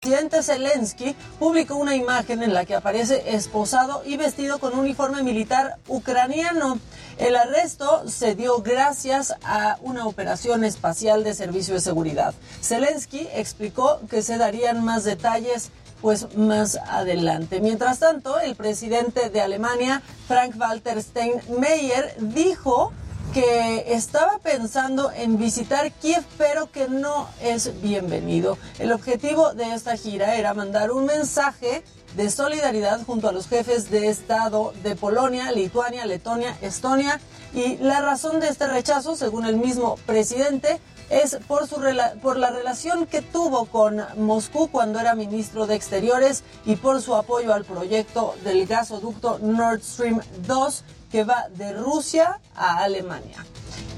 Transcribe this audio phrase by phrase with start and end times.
[0.00, 4.78] El presidente Zelensky publicó una imagen en la que aparece esposado y vestido con un
[4.78, 6.78] uniforme militar ucraniano.
[7.18, 12.32] El arresto se dio gracias a una operación espacial de servicio de seguridad.
[12.62, 17.60] Zelensky explicó que se darían más detalles pues más adelante.
[17.60, 22.92] Mientras tanto, el presidente de Alemania, Frank-Walter Steinmeier, dijo
[23.32, 28.58] que estaba pensando en visitar Kiev, pero que no es bienvenido.
[28.78, 31.82] El objetivo de esta gira era mandar un mensaje
[32.16, 37.20] de solidaridad junto a los jefes de Estado de Polonia, Lituania, Letonia, Estonia.
[37.52, 41.76] Y la razón de este rechazo, según el mismo presidente, es por, su
[42.22, 47.14] por la relación que tuvo con Moscú cuando era ministro de Exteriores y por su
[47.14, 53.44] apoyo al proyecto del gasoducto Nord Stream 2 que va de Rusia a Alemania.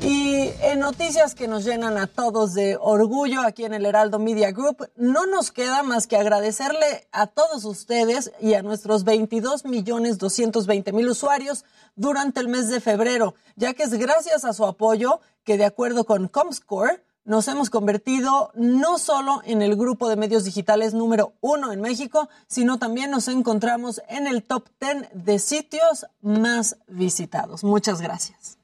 [0.02, 4.50] Y en noticias que nos llenan a todos de orgullo aquí en el Heraldo Media
[4.50, 10.16] Group, no nos queda más que agradecerle a todos ustedes y a nuestros 22 millones
[10.16, 15.20] 220 mil usuarios durante el mes de febrero, ya que es gracias a su apoyo
[15.44, 20.42] que de acuerdo con Comscore, nos hemos convertido no solo en el grupo de medios
[20.42, 26.06] digitales número uno en México, sino también nos encontramos en el top 10 de sitios
[26.22, 27.62] más visitados.
[27.62, 28.58] Muchas gracias.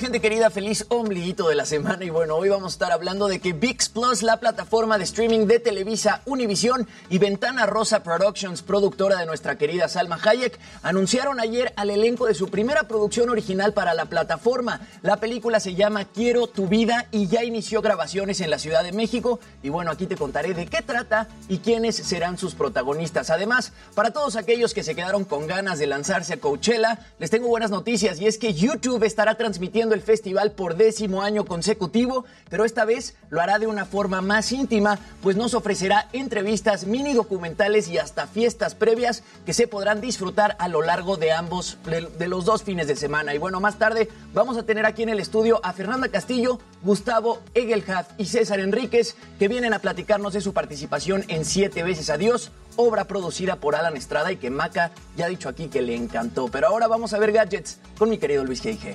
[0.00, 3.40] Gente querida, feliz ombliguito de la semana y bueno, hoy vamos a estar hablando de
[3.40, 9.16] que VIX Plus, la plataforma de streaming de Televisa, Univision y Ventana Rosa Productions, productora
[9.18, 13.94] de nuestra querida Salma Hayek, anunciaron ayer al elenco de su primera producción original para
[13.94, 14.80] la plataforma.
[15.02, 18.92] La película se llama Quiero tu vida y ya inició grabaciones en la Ciudad de
[18.92, 23.30] México y bueno, aquí te contaré de qué trata y quiénes serán sus protagonistas.
[23.30, 27.48] Además, para todos aquellos que se quedaron con ganas de lanzarse a Coachella, les tengo
[27.48, 32.64] buenas noticias y es que YouTube estará transmitiendo el festival por décimo año consecutivo, pero
[32.64, 37.88] esta vez lo hará de una forma más íntima, pues nos ofrecerá entrevistas, mini documentales
[37.88, 42.44] y hasta fiestas previas que se podrán disfrutar a lo largo de ambos, de los
[42.44, 43.34] dos fines de semana.
[43.34, 47.40] Y bueno, más tarde vamos a tener aquí en el estudio a Fernanda Castillo, Gustavo
[47.54, 52.50] Egelhaf y César Enríquez, que vienen a platicarnos de su participación en Siete veces Adiós,
[52.76, 56.48] obra producida por Alan Estrada y que Maca ya ha dicho aquí que le encantó.
[56.48, 58.94] Pero ahora vamos a ver gadgets con mi querido Luis G.I.G.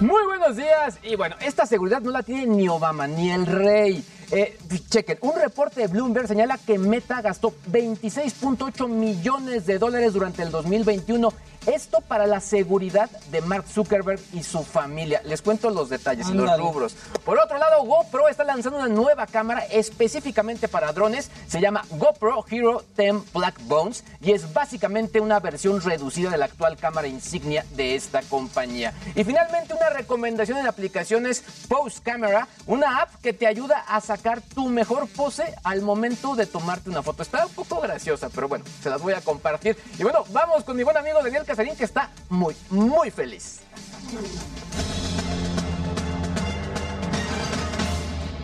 [0.00, 0.98] Muy buenos días.
[1.02, 4.04] Y bueno, esta seguridad no la tiene ni Obama ni el rey.
[4.30, 4.58] Eh,
[4.90, 10.50] chequen, un reporte de Bloomberg señala que Meta gastó 26.8 millones de dólares durante el
[10.50, 11.32] 2021
[11.68, 15.20] esto para la seguridad de Mark Zuckerberg y su familia.
[15.24, 16.96] Les cuento los detalles y los rubros.
[17.24, 21.30] Por otro lado, GoPro está lanzando una nueva cámara específicamente para drones.
[21.46, 26.46] Se llama GoPro Hero 10 Black Bones y es básicamente una versión reducida de la
[26.46, 28.94] actual cámara insignia de esta compañía.
[29.14, 34.40] Y finalmente una recomendación en aplicaciones Post Camera, una app que te ayuda a sacar
[34.40, 37.22] tu mejor pose al momento de tomarte una foto.
[37.22, 39.76] Está un poco graciosa, pero bueno, se las voy a compartir.
[39.98, 43.58] Y bueno, vamos con mi buen amigo Daniel Casarín que está muy, muy feliz.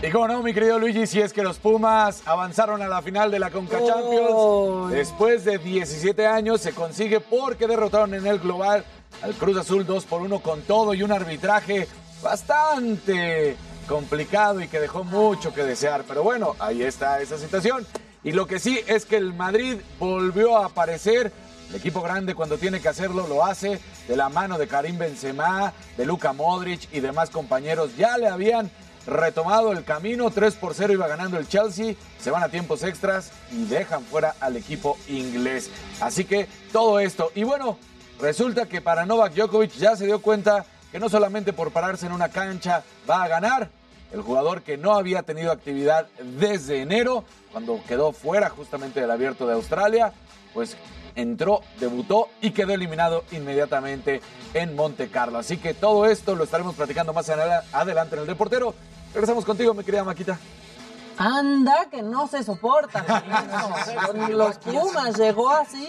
[0.03, 3.31] Y como no, mi querido Luigi, si es que los Pumas avanzaron a la final
[3.31, 8.85] de la Conca Champions, después de 17 años se consigue porque derrotaron en el global
[9.23, 11.87] al Cruz Azul 2 por 1 con todo y un arbitraje
[12.21, 13.57] bastante
[13.87, 16.03] complicado y que dejó mucho que desear.
[16.09, 17.87] Pero bueno, ahí está esa situación.
[18.25, 21.31] Y lo que sí es que el Madrid volvió a aparecer
[21.75, 25.73] el equipo grande cuando tiene que hacerlo lo hace de la mano de Karim Benzema,
[25.97, 27.97] de Luka Modric y demás compañeros.
[27.97, 28.71] Ya le habían
[29.09, 33.33] retomado el camino, 3 por 0 iba ganando el Chelsea, se van a tiempos extras
[33.51, 35.69] y dejan fuera al equipo inglés.
[36.01, 37.77] Así que todo esto, y bueno,
[38.21, 42.13] resulta que para Novak Djokovic ya se dio cuenta que no solamente por pararse en
[42.13, 43.69] una cancha va a ganar,
[44.13, 46.07] el jugador que no había tenido actividad
[46.39, 50.13] desde enero, cuando quedó fuera justamente del abierto de Australia,
[50.53, 50.77] pues
[51.17, 54.21] entró, debutó y quedó eliminado inmediatamente
[54.53, 55.39] en Monte Carlo.
[55.39, 58.75] Así que todo esto lo estaremos platicando más adelante en el Deportero.
[59.13, 60.39] Regresamos contigo, mi querida Maquita.
[61.17, 63.05] Anda, que no se soporta.
[64.07, 65.87] Con los Pumas llegó así.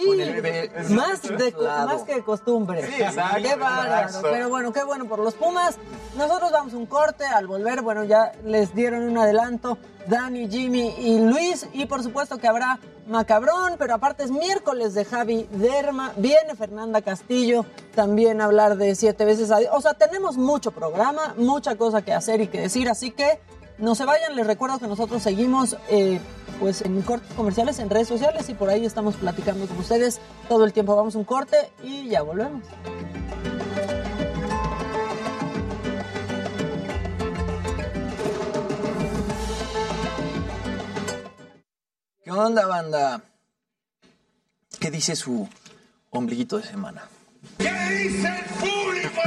[0.90, 1.54] Más, de,
[1.86, 2.88] más que de costumbre.
[2.88, 4.20] qué bárbaro.
[4.22, 5.78] Pero bueno, qué bueno por los Pumas.
[6.16, 7.24] Nosotros damos un corte.
[7.24, 11.66] Al volver, bueno, ya les dieron un adelanto Dani, Jimmy y Luis.
[11.72, 16.12] Y por supuesto que habrá Macabrón, pero aparte es miércoles de Javi Derma.
[16.16, 17.64] Viene Fernanda Castillo
[17.94, 22.12] también a hablar de siete veces a O sea, tenemos mucho programa, mucha cosa que
[22.12, 22.88] hacer y que decir.
[22.88, 23.40] Así que
[23.78, 26.20] no se vayan, les recuerdo que nosotros seguimos eh,
[26.58, 30.64] pues en cortes comerciales en redes sociales y por ahí estamos platicando con ustedes todo
[30.64, 30.96] el tiempo.
[30.96, 32.62] Vamos a un corte y ya volvemos.
[42.24, 43.22] ¿Qué onda, banda?
[44.80, 45.48] ¿Qué dice su
[46.10, 47.08] ombliguito de semana?
[47.58, 49.20] ¿Qué dice el público?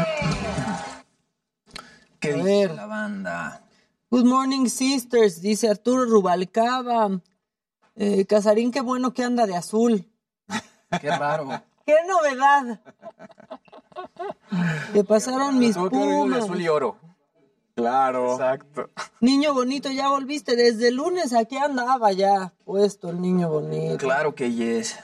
[2.19, 3.68] ¿Qué dice la banda?
[4.11, 7.21] Good morning, sisters, dice Arturo Rubalcaba.
[7.95, 10.03] Eh, Casarín, qué bueno que anda de azul.
[10.99, 11.47] Qué raro.
[11.85, 12.81] ¡Qué novedad!
[14.93, 16.43] Que pasaron mis pumas.
[16.43, 16.97] azul y oro.
[17.75, 18.33] Claro.
[18.33, 18.89] Exacto.
[19.21, 20.55] Niño bonito, ya volviste.
[20.55, 23.97] Desde el lunes aquí andaba ya puesto el niño bonito.
[23.97, 24.97] Claro que yes.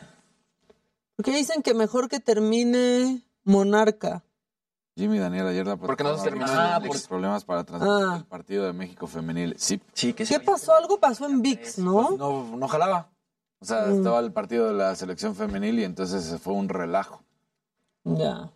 [1.16, 4.24] Porque dicen que mejor que termine Monarca.
[4.98, 6.46] Jimmy Daniel ayer la Porque no se terminó.
[6.50, 8.16] Ah, por problemas para transmitir Ah.
[8.18, 9.54] el partido de México femenil.
[9.58, 10.40] Sí, Sí, que ¿Qué sí.
[10.40, 10.74] pasó?
[10.74, 12.12] Algo pasó en VIX, ¿no?
[12.12, 13.10] no, no jalaba.
[13.60, 13.98] O sea, Mm.
[13.98, 17.24] estaba el partido de la selección femenil y entonces fue un relajo.
[18.06, 18.52] Ya.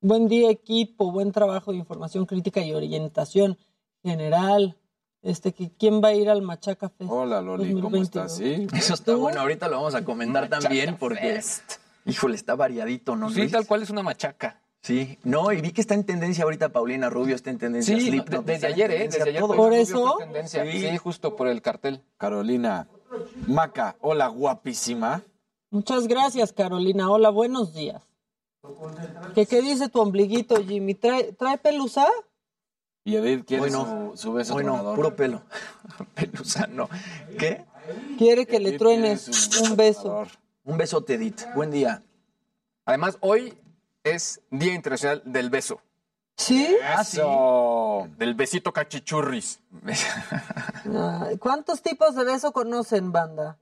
[0.00, 1.12] Buen día, equipo.
[1.12, 3.58] Buen trabajo de información crítica y orientación
[4.02, 4.78] general.
[5.20, 7.10] Este, que ¿quién va a ir al Machaca Fest?
[7.10, 8.02] Hola Loli, ¿cómo 2022?
[8.32, 8.36] estás?
[8.38, 8.66] Sí.
[8.76, 9.20] Eso está ¿Tú?
[9.20, 9.40] bueno.
[9.42, 11.40] Ahorita lo vamos a comentar también porque,
[12.06, 13.28] híjole, está variadito, ¿no?
[13.30, 13.52] Sí, Luis?
[13.52, 14.60] tal cual es una machaca.
[14.82, 17.96] Sí, no, y vi que está en tendencia ahorita Paulina Rubio, está en tendencia.
[17.96, 19.04] Sí, desde ayer, ¿eh?
[19.04, 19.40] Desde ayer.
[19.40, 19.54] todo.
[19.54, 20.16] ¿Por eso?
[20.18, 20.64] tendencia.
[20.64, 20.80] Sí.
[20.80, 20.96] Sí.
[20.98, 22.02] justo por el cartel.
[22.18, 22.88] Carolina,
[23.46, 25.22] Maca, hola guapísima.
[25.70, 27.10] Muchas gracias, Carolina.
[27.10, 28.02] Hola, buenos días.
[29.36, 30.94] ¿Qué, qué dice tu ombliguito, Jimmy?
[30.94, 32.06] ¿Trae, trae pelusa?
[33.04, 34.96] Y Edith quiere su, su beso Bueno, tronador.
[34.96, 35.42] puro pelo.
[36.14, 36.88] Pelusa, no.
[37.38, 37.64] ¿Qué?
[38.18, 39.28] Quiere que le truenes
[39.60, 40.02] un beso.
[40.02, 40.28] tronador.
[40.64, 41.42] Un besote, Edith.
[41.54, 42.02] Buen día.
[42.84, 43.54] Además, hoy
[44.04, 45.80] es Día Internacional del Beso.
[46.36, 46.76] ¿Sí?
[46.82, 47.02] Ah.
[47.02, 48.08] Eso.
[48.16, 49.60] Del besito cachichurris.
[50.84, 53.58] Ay, ¿Cuántos tipos de beso conocen, banda?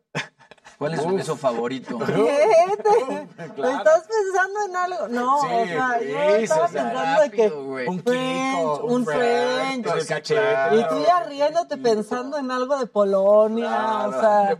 [0.80, 1.98] ¿Cuál es su beso favorito?
[2.06, 2.40] ¿Qué?
[2.82, 5.08] ¿Te, ¿Estás pensando en algo?
[5.08, 7.86] No, Sí, o sea, yo estaba o pensando de que güey.
[7.86, 9.86] Un French, un French.
[9.86, 10.86] El y cachete.
[10.88, 14.58] tú ya riéndote pensando en algo de Polonia, o sea,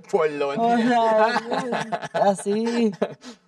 [0.59, 2.93] o sea, así,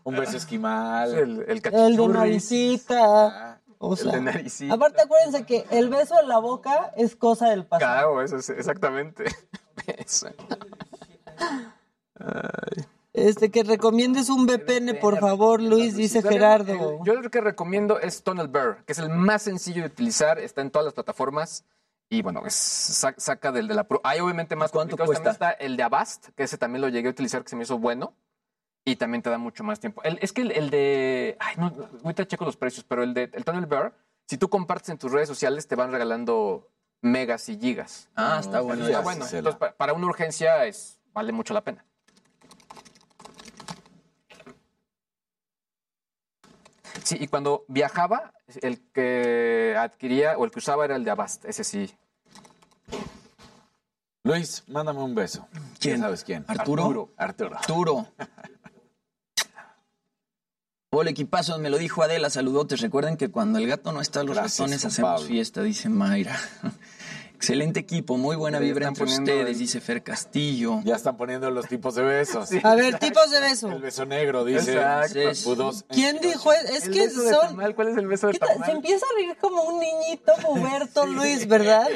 [0.05, 1.13] Un beso esquimal.
[1.13, 4.73] El, el el de naricita, o El sea, de naricita.
[4.73, 7.93] aparte acuérdense que el beso en la boca es cosa del pasado.
[7.93, 9.25] Claro, eso es exactamente.
[12.19, 12.89] Eso.
[13.15, 17.05] Este, que recomiendes un VPN, por favor, Luis, dice Gerardo.
[17.05, 20.63] Yo lo que recomiendo es Tunnel Bear, que es el más sencillo de utilizar, está
[20.63, 21.65] en todas las plataformas
[22.09, 24.01] y bueno, es, sa- saca del de la Pro.
[24.05, 25.15] Hay obviamente más ¿Cuánto complicados.
[25.17, 25.51] También cuesta?
[25.53, 27.79] está el de Avast, que ese también lo llegué a utilizar, que se me hizo
[27.79, 28.15] bueno
[28.85, 30.03] y también te da mucho más tiempo.
[30.05, 31.71] El- es que el, el de, ay, no,
[32.05, 33.95] ahorita checo los precios, pero el de el Tunnel Bear,
[34.27, 36.67] si tú compartes en tus redes sociales, te van regalando
[37.03, 38.09] megas y gigas.
[38.17, 38.87] Ah, está bueno.
[38.87, 39.27] Está bueno.
[39.27, 41.85] Entonces, pa- para una urgencia es, vale mucho la pena.
[47.05, 51.45] Sí, y cuando viajaba, el que adquiría o el que usaba era el de Avast,
[51.45, 51.93] ese sí.
[54.25, 55.49] Luis, mándame un beso.
[55.81, 55.97] ¿Quién?
[55.97, 56.45] Ya sabes quién.
[56.47, 57.11] ¿Arturo?
[57.17, 57.57] Arturo.
[57.57, 58.07] Arturo.
[60.95, 62.81] Hola, equipazo, me lo dijo Adela, saludotes.
[62.83, 65.27] Recuerden que cuando el gato no está, los Gracias, ratones hacemos Pablo.
[65.27, 66.39] fiesta, dice Mayra.
[67.43, 70.79] Excelente equipo, muy buena Le vibra entre ustedes, el- dice Fer Castillo.
[70.85, 72.49] Ya están poniendo los tipos de besos.
[72.63, 73.69] A ver, tipos de beso.
[73.73, 74.75] El beso negro, dice.
[74.75, 75.73] Exacto.
[75.89, 76.53] ¿Quién dijo?
[76.53, 77.49] Es El que beso de son...
[77.49, 78.49] tamal, ¿Cuál es el beso de ¿Qué tal?
[78.51, 78.71] Se tamal?
[78.77, 81.89] empieza a reír como un niñito puberto, Luis, ¿verdad?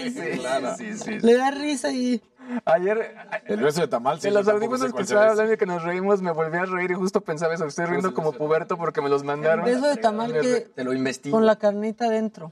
[0.79, 1.21] Sí, sí.
[1.21, 2.21] Le da risa y...
[2.65, 4.21] Ayer, El beso de tamal.
[4.21, 6.91] sí, en los audífonos que estaba hablando y que nos reímos, me volví a reír
[6.91, 7.67] y justo pensaba eso.
[7.67, 9.65] Estoy riendo como puberto porque me los mandaron.
[9.65, 11.37] Beso de tamal que Te lo investigo.
[11.37, 12.51] con la carnita adentro.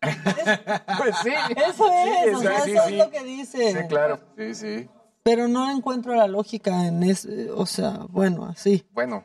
[0.00, 1.30] Pues sí.
[1.56, 2.94] Eso es, o sea, sí, eso sí.
[2.94, 3.72] es lo que dice.
[3.72, 4.20] Sí, claro.
[4.36, 4.88] Sí, sí.
[5.22, 8.86] Pero no encuentro la lógica en ese, o sea, bueno, así.
[8.92, 9.24] Bueno,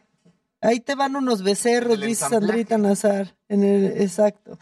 [0.63, 2.29] Ahí te van unos becerros, El dice.
[2.29, 3.35] Sandrita Nazar.
[3.49, 4.57] En el, exacto.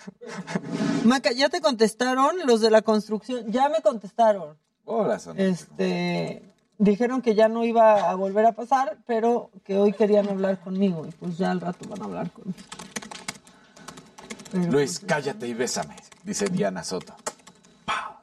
[1.06, 3.52] Maca, ¿ya te contestaron los de la construcción?
[3.52, 4.58] Ya me contestaron.
[4.86, 5.40] Hola, Son.
[5.40, 6.42] Este,
[6.80, 11.06] dijeron que ya no iba a volver a pasar, pero que hoy querían hablar conmigo
[11.08, 12.58] y pues ya al rato van a hablar conmigo.
[14.52, 17.16] Pero, Luis, cállate y bésame, dice Diana Soto.
[17.86, 18.16] ¡Pau!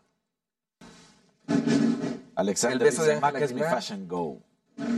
[2.35, 3.75] Alexander El beso de dice, Ángela Mac es mi Aguilar".
[3.77, 4.39] fashion go.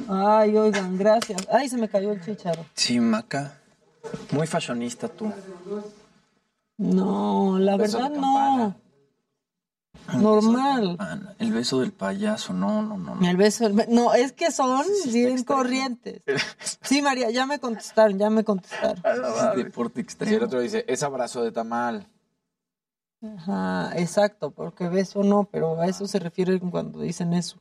[0.08, 1.46] Ay, oigan, gracias.
[1.50, 2.66] Ay, se me cayó el chicharo.
[2.74, 3.56] Sí, Maca.
[4.32, 5.32] Muy fashionista tú.
[6.78, 8.76] No, la Beso verdad campana.
[10.14, 10.40] No.
[10.40, 11.34] Normal.
[11.38, 13.14] El beso del payaso, no, no, no.
[13.16, 13.28] no.
[13.28, 16.22] El beso, el be- no, es que son bien corrientes.
[16.82, 19.02] Sí, María, ya me contestaron, ya me contestaron.
[19.04, 22.06] Es deporte Y el otro dice, es abrazo de tamal.
[23.22, 27.58] Ajá, exacto, porque beso no, pero a eso se refieren cuando dicen eso.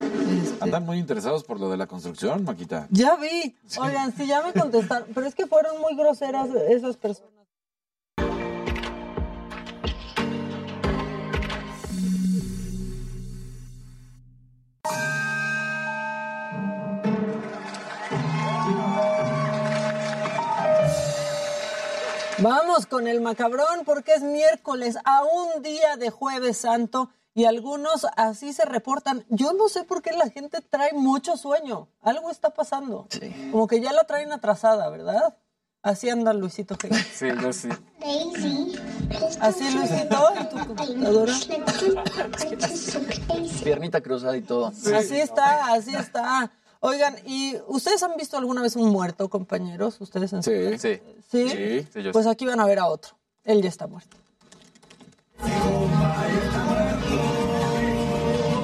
[0.00, 2.88] Este, Andan muy interesados por lo de la construcción, Maquita.
[2.90, 7.30] ya vi, oigan, sí, ya me contestaron, pero es que fueron muy groseras esas personas.
[22.42, 28.06] Vamos con el macabrón porque es miércoles, a un día de jueves santo y algunos
[28.16, 29.26] así se reportan.
[29.28, 31.88] Yo no sé por qué la gente trae mucho sueño.
[32.00, 33.08] Algo está pasando.
[33.10, 33.50] Sí.
[33.52, 35.36] Como que ya la traen atrasada, ¿verdad?
[35.82, 36.76] Así anda Luisito.
[36.76, 36.90] G.
[37.12, 37.68] sí, yo sí.
[39.40, 41.34] Así Luisito en tu computadora.
[43.62, 44.68] Piernita cruzada y todo.
[44.68, 46.50] Así está, así está.
[46.82, 50.00] Oigan, ¿y ustedes han visto alguna vez un muerto, compañeros?
[50.00, 50.78] ¿Ustedes en Sí.
[50.78, 50.98] Sí.
[51.30, 51.48] ¿Sí?
[51.50, 51.86] Sí.
[51.92, 53.16] Sí, yo Pues aquí van a ver a otro.
[53.44, 54.16] Él ya está muerto.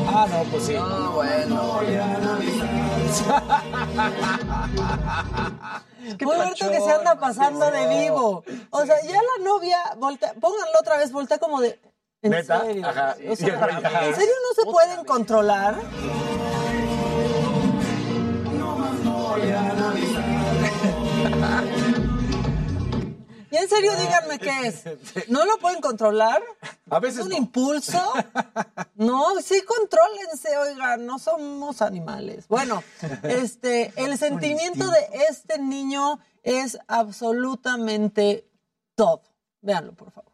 [0.09, 0.75] Ah, no, pues sí.
[0.79, 1.77] Ah, bueno.
[6.25, 8.43] Muy muerto que se anda pasando de vivo.
[8.71, 11.79] O sea, ya la novia, voltea, pónganlo otra vez, voltea como de.
[12.23, 12.63] ¿En ¿Neta?
[12.63, 12.87] serio?
[12.87, 13.15] Ajá.
[13.29, 13.49] O sea.
[14.07, 15.77] ¿En serio no se pueden controlar?
[23.51, 25.29] Y en serio, díganme qué es.
[25.29, 26.43] ¿No lo pueden controlar?
[26.91, 27.37] A veces ¿Es un no.
[27.37, 28.13] impulso?
[28.97, 32.49] No, sí, contrólense, oigan, no somos animales.
[32.49, 32.83] Bueno,
[33.23, 38.49] este, el sentimiento de este niño es absolutamente
[38.95, 39.23] todo.
[39.61, 40.33] Véanlo, por favor.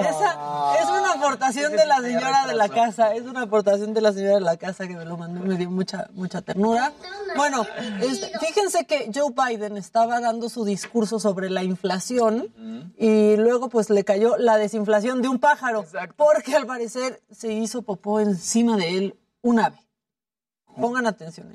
[0.00, 4.12] Esa es una aportación de la señora de la casa, es una aportación de la
[4.12, 6.92] señora de la casa que me lo mandó, me dio mucha mucha ternura.
[7.36, 7.64] Bueno,
[8.00, 12.52] este, fíjense que Joe Biden estaba dando su discurso sobre la inflación
[12.96, 15.84] y luego pues le cayó la desinflación de un pájaro,
[16.16, 19.83] porque al parecer se hizo popó encima de él un ave.
[20.80, 21.52] Pongan atención.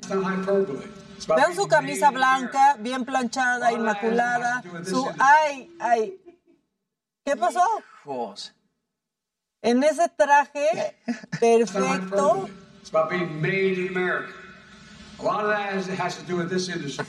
[1.36, 6.20] Vean su camisa blanca, bien planchada, inmaculada, su ay, ay.
[7.24, 7.62] ¿Qué pasó?
[9.62, 10.96] En ese traje
[11.38, 12.48] perfecto.
[12.80, 14.32] It's about being made in America.
[15.18, 17.06] A lot of that has, has to do with this industry.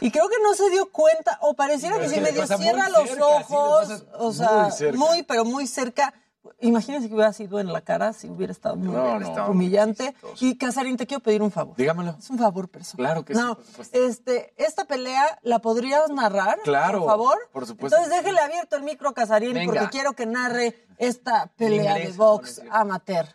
[0.00, 4.04] Y creo que no se dio cuenta, o pareciera que si medio cierra los ojos,
[4.14, 6.14] o sea, muy, pero muy cerca.
[6.60, 9.46] Imagínense que hubiera sido en la cara, si hubiera estado muy No, no.
[9.48, 10.14] humillante.
[10.40, 11.76] Y Casarín, te quiero pedir un favor.
[11.76, 12.16] Dígamelo.
[12.18, 13.06] Es un favor personal.
[13.06, 13.98] Claro que sí, no, por supuesto.
[13.98, 17.38] Este, esta pelea la podrías narrar, Claro, por favor.
[17.52, 19.72] por supuesto Entonces déjele abierto el micro, Casarín, Venga.
[19.72, 23.26] porque quiero que narre esta pelea inglés, de box amateur.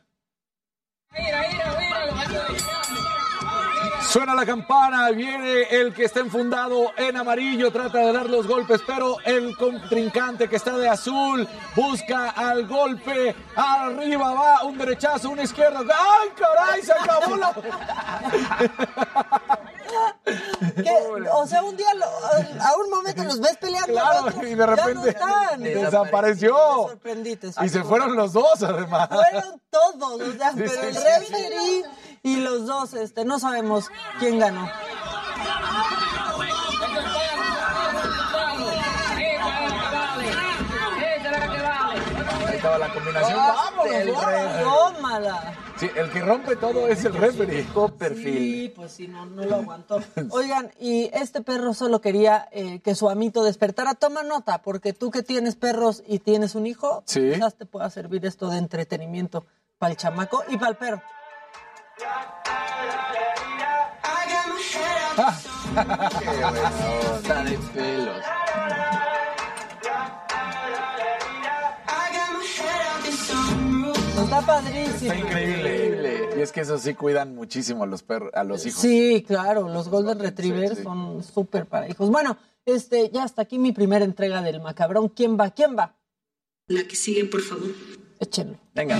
[4.14, 8.80] Suena la campana, viene el que está enfundado en amarillo, trata de dar los golpes,
[8.86, 15.40] pero el contrincante que está de azul busca al golpe, arriba va un derechazo, un
[15.40, 16.84] izquierdo, ¡ay caray!
[16.84, 17.54] Se acabó la...
[21.34, 23.94] O sea, un día, lo- a un momento los ves peleando.
[23.94, 25.60] Claro, otro, y de no repente están.
[25.64, 26.56] desapareció.
[26.90, 29.10] Sorprendí, Y se fueron los dos, además.
[29.10, 31.84] Fueron todos, o sea, Sí, pero sí, el sí, referee
[32.24, 33.90] y los dos, este, no sabemos
[34.20, 34.68] quién ganó.
[42.80, 43.38] La combinación.
[43.38, 44.16] ¡Vámonos!
[44.16, 44.94] vámonos!
[44.96, 45.54] Tómala.
[45.78, 47.68] Sí, el que rompe todo es el referee.
[48.16, 50.00] Sí, pues sí, no, no lo aguantó.
[50.32, 53.96] Oigan, y este perro solo quería eh, que su amito despertara.
[53.96, 57.32] Toma nota, porque tú que tienes perros y tienes un hijo, Sí.
[57.34, 59.46] quizás te pueda servir esto de entretenimiento
[59.78, 61.02] para el chamaco y para el perro.
[61.96, 62.06] Qué
[66.26, 68.24] bueno, está de pelos.
[74.24, 75.14] Está padrísimo.
[75.14, 76.30] Está increíble.
[76.36, 78.82] Y es que eso sí cuidan muchísimo a los perros, a los hijos.
[78.82, 82.10] Sí, claro, los Golden Retrievers son súper para hijos.
[82.10, 85.10] Bueno, este, ya hasta aquí mi primera entrega del macabrón.
[85.10, 85.52] ¿Quién va?
[85.52, 85.96] ¿Quién va?
[86.68, 87.70] La que sigue, por favor.
[88.20, 88.58] Échenlo.
[88.74, 88.98] Venga.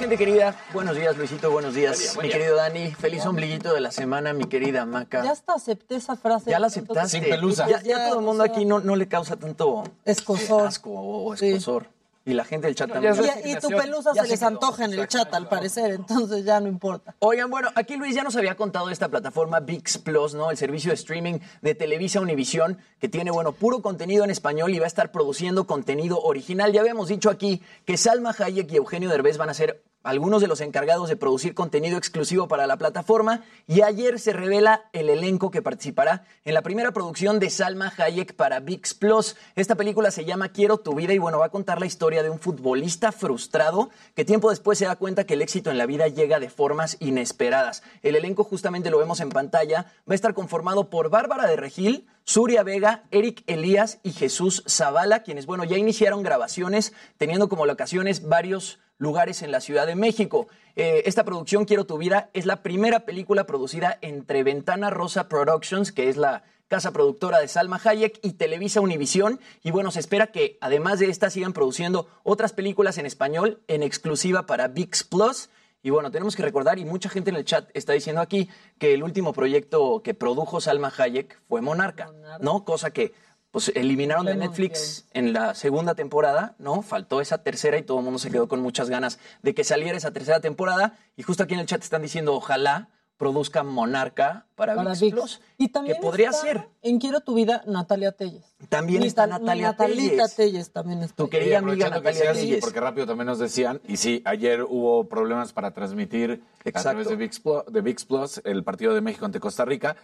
[0.00, 0.56] Gente querida.
[0.72, 1.50] Buenos días, Luisito.
[1.50, 2.90] Buenos días, mi querido Dani.
[2.92, 5.22] Feliz ombliguito de la semana, mi querida Maca.
[5.22, 6.50] Ya hasta acepté esa frase.
[6.50, 7.20] Ya la aceptaste.
[7.20, 7.68] Sin pelusa.
[7.68, 10.66] Ya, ya Ya, todo el mundo aquí no, no le causa tanto Escosor.
[10.68, 11.48] asco o Sí.
[11.50, 11.86] escosor.
[12.24, 13.12] Y la gente del chat también.
[13.14, 15.90] es Y, y tu pelusa Ya se se les antoja en el chat, al parecer,
[15.90, 17.14] entonces ya no importa.
[17.18, 20.50] Oigan, bueno, aquí Luis ya nos había contado de esta plataforma VIX Plus, ¿no?
[20.50, 24.78] El servicio de streaming de Televisa Univisión, que tiene, bueno, puro contenido en español y
[24.78, 26.72] va a estar produciendo contenido original.
[26.72, 30.48] Ya habíamos dicho aquí que Salma Hayek y Eugenio Derbez van a ser algunos de
[30.48, 35.50] los encargados de producir contenido exclusivo para la plataforma y ayer se revela el elenco
[35.50, 39.36] que participará en la primera producción de Salma Hayek para VIX Plus.
[39.56, 42.30] Esta película se llama Quiero tu vida y bueno, va a contar la historia de
[42.30, 46.08] un futbolista frustrado que tiempo después se da cuenta que el éxito en la vida
[46.08, 47.82] llega de formas inesperadas.
[48.02, 52.06] El elenco justamente lo vemos en pantalla, va a estar conformado por Bárbara de Regil,
[52.24, 58.28] Suria Vega, Eric Elías y Jesús Zavala, quienes bueno, ya iniciaron grabaciones teniendo como locaciones
[58.28, 60.46] varios lugares en la Ciudad de México.
[60.76, 65.90] Eh, esta producción, Quiero tu vida, es la primera película producida entre Ventana Rosa Productions,
[65.90, 69.40] que es la casa productora de Salma Hayek, y Televisa Univisión.
[69.64, 73.82] Y bueno, se espera que además de esta sigan produciendo otras películas en español en
[73.82, 75.48] exclusiva para VIX Plus.
[75.82, 78.92] Y bueno, tenemos que recordar, y mucha gente en el chat está diciendo aquí, que
[78.92, 82.66] el último proyecto que produjo Salma Hayek fue Monarca, ¿no?
[82.66, 83.14] Cosa que
[83.50, 86.82] pues eliminaron de Netflix en la segunda temporada, ¿no?
[86.82, 89.96] Faltó esa tercera y todo el mundo se quedó con muchas ganas de que saliera
[89.96, 90.98] esa tercera temporada.
[91.16, 95.12] Y justo aquí en el chat están diciendo, ojalá produzca Monarca para, Para VIX VIX.
[95.14, 96.68] Plus, Y también que podría está ser.
[96.80, 98.42] En Quiero tu vida, Natalia Telles.
[98.70, 100.36] También está Natalia Natalita Telles.
[100.36, 101.16] Telles también está.
[101.16, 102.60] Tu querida amiga que Natalia decías, Telles.
[102.62, 106.90] porque rápido también nos decían, y sí, ayer hubo problemas para transmitir a Exacto.
[106.90, 109.96] través de VIX, Plus, de VIX Plus el partido de México ante Costa Rica,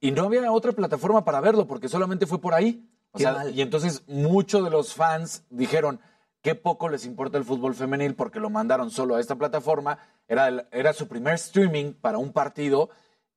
[0.00, 2.84] y no había otra plataforma para verlo, porque solamente fue por ahí.
[3.14, 3.54] O sea, mal.
[3.54, 6.00] y entonces muchos de los fans dijeron,
[6.42, 9.98] qué poco les importa el fútbol femenil porque lo mandaron solo a esta plataforma,
[10.28, 12.90] era, el- era su primer streaming para un partido,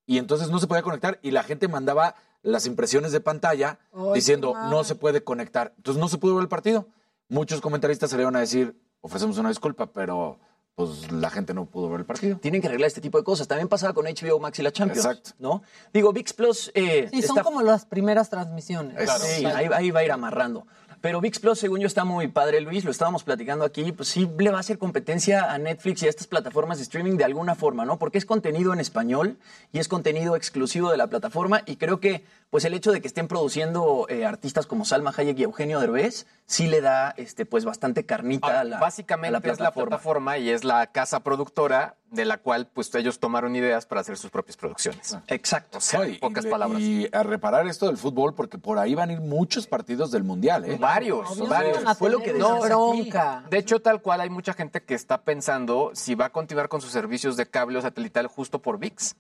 [0.05, 3.79] y entonces no se podía conectar, y la gente mandaba las impresiones de pantalla
[4.13, 5.73] diciendo, no se puede conectar.
[5.77, 6.87] Entonces no se pudo ver el partido.
[7.29, 10.39] Muchos comentaristas salieron a decir, ofrecemos una disculpa, pero
[10.77, 12.37] pues la gente no pudo ver el partido.
[12.37, 13.47] Tienen que arreglar este tipo de cosas.
[13.47, 15.03] También pasaba con HBO Max y la Champions.
[15.07, 15.31] Exacto.
[15.39, 15.63] ¿no?
[15.91, 16.71] Digo, VIX Plus.
[16.75, 19.09] eh, Sí, son está- como las primeras transmisiones.
[19.19, 20.67] Sí, ahí, ahí va a ir amarrando.
[21.01, 22.83] Pero VIX Plus, según yo, está muy padre, Luis.
[22.85, 23.91] Lo estábamos platicando aquí.
[23.91, 27.17] Pues sí, le va a hacer competencia a Netflix y a estas plataformas de streaming
[27.17, 27.97] de alguna forma, ¿no?
[27.97, 29.37] Porque es contenido en español
[29.73, 31.63] y es contenido exclusivo de la plataforma.
[31.65, 35.38] Y creo que, pues, el hecho de que estén produciendo eh, artistas como Salma Hayek
[35.39, 39.53] y Eugenio Derbez, sí le da, este, pues, bastante carnita a la, Básicamente a la
[39.53, 43.86] es la plataforma y es la casa productora de la cual pues ellos tomaron ideas
[43.86, 45.17] para hacer sus propias producciones.
[45.27, 45.79] Exacto.
[45.79, 46.79] O sea, No, en y, pocas y- palabras.
[46.81, 50.23] y a reparar esto del fútbol, porque por ahí van a ir muchos partidos del
[50.23, 50.77] Mundial, ¿eh?
[50.79, 51.97] Varios, Obvio, varios.
[51.97, 53.43] Fue lo que decías bronca.
[53.49, 56.79] De hecho, tal cual hay mucha gente que está pensando si va a continuar con
[56.79, 59.15] sus servicios de cable o satelital justo por VIX.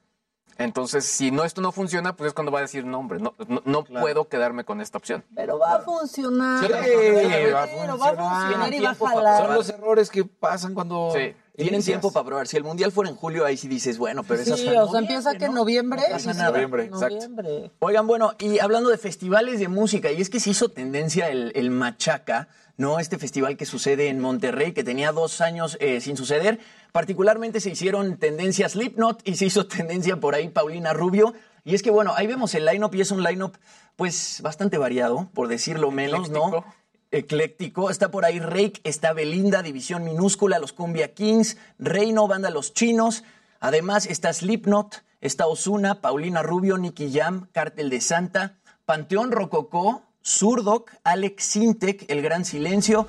[0.57, 3.35] Entonces, si no esto no funciona, pues es cuando va a decir, no, hombre, no,
[3.47, 5.23] no, no puedo quedarme con esta opción.
[5.35, 6.65] Pero va a funcionar.
[6.65, 9.45] Sí, Pero va a va a funcionar y va a jalar.
[9.45, 11.11] Son los errores que pasan cuando...
[11.13, 11.35] Sí.
[11.63, 12.47] Tienen tiempo para probar.
[12.47, 14.99] Si el mundial fuera en julio, ahí sí dices, bueno, pero esas Sí, o sea,
[14.99, 16.01] empieza que en noviembre.
[16.07, 16.51] No pasa y- nada.
[16.51, 17.15] Noviembre, exacto.
[17.15, 17.71] Noviembre.
[17.79, 21.51] Oigan, bueno, y hablando de festivales de música, y es que se hizo tendencia el,
[21.55, 22.99] el Machaca, ¿no?
[22.99, 26.59] Este festival que sucede en Monterrey, que tenía dos años eh, sin suceder.
[26.91, 31.33] Particularmente se hicieron tendencias Slipknot y se hizo tendencia por ahí Paulina Rubio.
[31.65, 33.57] Y es que, bueno, ahí vemos el line-up y es un line-up,
[33.97, 36.63] pues, bastante variado, por decirlo menos, ¿no?
[37.11, 37.89] Ecléctico.
[37.89, 43.23] Está por ahí Rake, está Belinda, División Minúscula, los Cumbia Kings, Reino, Banda Los Chinos.
[43.59, 50.91] Además está Slipknot, está Osuna, Paulina Rubio, Nicky Jam, Cártel de Santa, Panteón Rococó, Surdoc,
[51.03, 53.07] Alex Sintek, El Gran Silencio,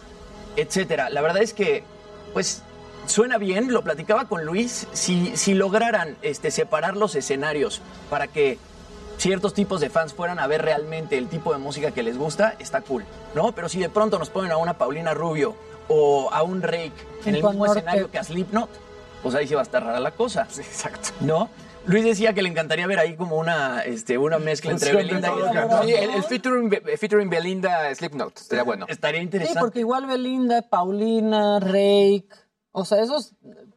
[0.57, 1.11] etcétera.
[1.11, 1.83] La verdad es que,
[2.33, 2.63] pues,
[3.07, 7.81] suena bien, lo platicaba con Luis, si, si lograran este, separar los escenarios
[8.11, 8.59] para que
[9.19, 12.55] ciertos tipos de fans fueran a ver realmente el tipo de música que les gusta,
[12.59, 13.05] está cool,
[13.35, 13.53] ¿no?
[13.53, 15.55] Pero si de pronto nos ponen a una Paulina Rubio
[15.89, 16.93] o a un Rake
[17.27, 17.81] en el mismo Norte.
[17.81, 18.71] escenario que a Slipknot,
[19.23, 20.47] pues ahí sí va a estar rara la cosa.
[20.51, 21.11] Sí, exacto.
[21.21, 21.49] ¿no?
[21.87, 25.41] Luis decía que le encantaría ver ahí como una, este, una mezcla entre Belinda y
[25.41, 25.85] Slipknot.
[25.85, 28.37] Sí, el, el featuring, featuring Belinda Slipknot.
[28.39, 28.85] Estaría bueno.
[28.89, 29.61] Estaría Sí, interesante.
[29.61, 32.29] porque igual Belinda, Paulina, Rake,
[32.73, 33.33] o sea, esos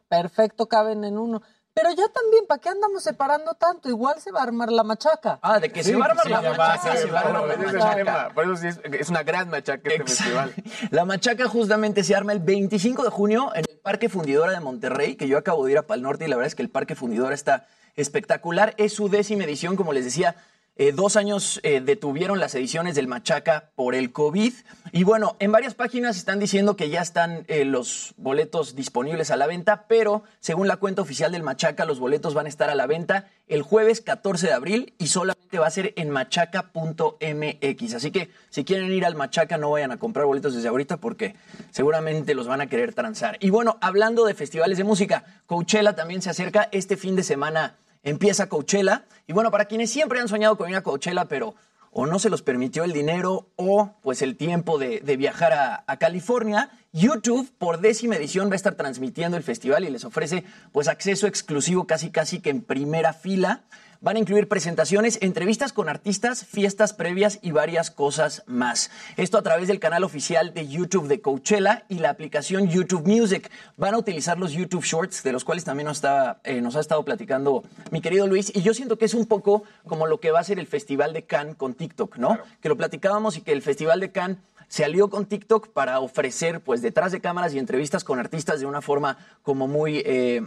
[0.08, 1.40] perfecto caben en uno.
[1.74, 3.88] Pero ya también, ¿para qué andamos separando tanto?
[3.88, 5.38] Igual se va a armar la machaca.
[5.42, 7.58] Ah, de que Sí, se va a armar sí, la machaca, se va a armar
[7.58, 8.34] la machaca.
[8.34, 10.54] Por eso sí es, es una gran machaca este festival.
[10.90, 15.16] La machaca justamente se arma el 25 de junio en el Parque Fundidora de Monterrey,
[15.16, 16.94] que yo acabo de ir a Pal Norte y la verdad es que el Parque
[16.94, 18.74] Fundidora está espectacular.
[18.76, 20.36] Es su décima edición, como les decía.
[20.76, 24.54] Eh, dos años eh, detuvieron las ediciones del Machaca por el COVID.
[24.92, 29.36] Y bueno, en varias páginas están diciendo que ya están eh, los boletos disponibles a
[29.36, 32.74] la venta, pero según la cuenta oficial del Machaca, los boletos van a estar a
[32.74, 37.94] la venta el jueves 14 de abril y solamente va a ser en machaca.mx.
[37.94, 41.34] Así que si quieren ir al Machaca, no vayan a comprar boletos desde ahorita porque
[41.70, 43.36] seguramente los van a querer transar.
[43.40, 46.70] Y bueno, hablando de festivales de música, Coachella también se acerca.
[46.72, 49.06] Este fin de semana empieza Coachella.
[49.26, 51.54] Y bueno, para quienes siempre han soñado con ir a Coachella, pero
[51.92, 55.98] o no se los permitió el dinero o pues el tiempo de, viajar a, a
[55.98, 60.88] California, YouTube por décima edición va a estar transmitiendo el festival y les ofrece pues
[60.88, 63.64] acceso exclusivo casi casi que en primera fila.
[64.02, 68.90] Van a incluir presentaciones, entrevistas con artistas, fiestas previas y varias cosas más.
[69.16, 73.48] Esto a través del canal oficial de YouTube de Coachella y la aplicación YouTube Music.
[73.76, 76.80] Van a utilizar los YouTube Shorts, de los cuales también nos, está, eh, nos ha
[76.80, 77.62] estado platicando
[77.92, 78.50] mi querido Luis.
[78.52, 81.12] Y yo siento que es un poco como lo que va a ser el Festival
[81.12, 82.40] de Cannes con TikTok, ¿no?
[82.60, 86.60] Que lo platicábamos y que el Festival de Cannes se alió con TikTok para ofrecer,
[86.60, 90.42] pues, detrás de cámaras y entrevistas con artistas de una forma como muy eh,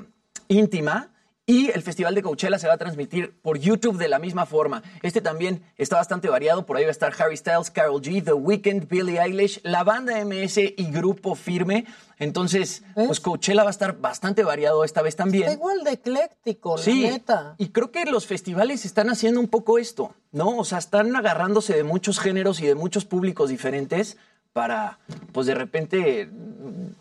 [0.50, 1.15] íntima.
[1.48, 4.82] Y el Festival de Coachella se va a transmitir por YouTube de la misma forma.
[5.04, 6.66] Este también está bastante variado.
[6.66, 10.14] Por ahí va a estar Harry Styles, Carol G, The Weeknd, Billie Eilish, la banda
[10.26, 11.86] MS y Grupo Firme.
[12.18, 13.06] Entonces, ¿Ves?
[13.06, 15.44] pues Coachella va a estar bastante variado esta vez también.
[15.44, 17.56] Está igual de ecléctico, Sí, la neta.
[17.60, 20.58] y creo que los festivales están haciendo un poco esto, ¿no?
[20.58, 24.18] O sea, están agarrándose de muchos géneros y de muchos públicos diferentes
[24.56, 25.00] para,
[25.34, 26.30] pues de repente,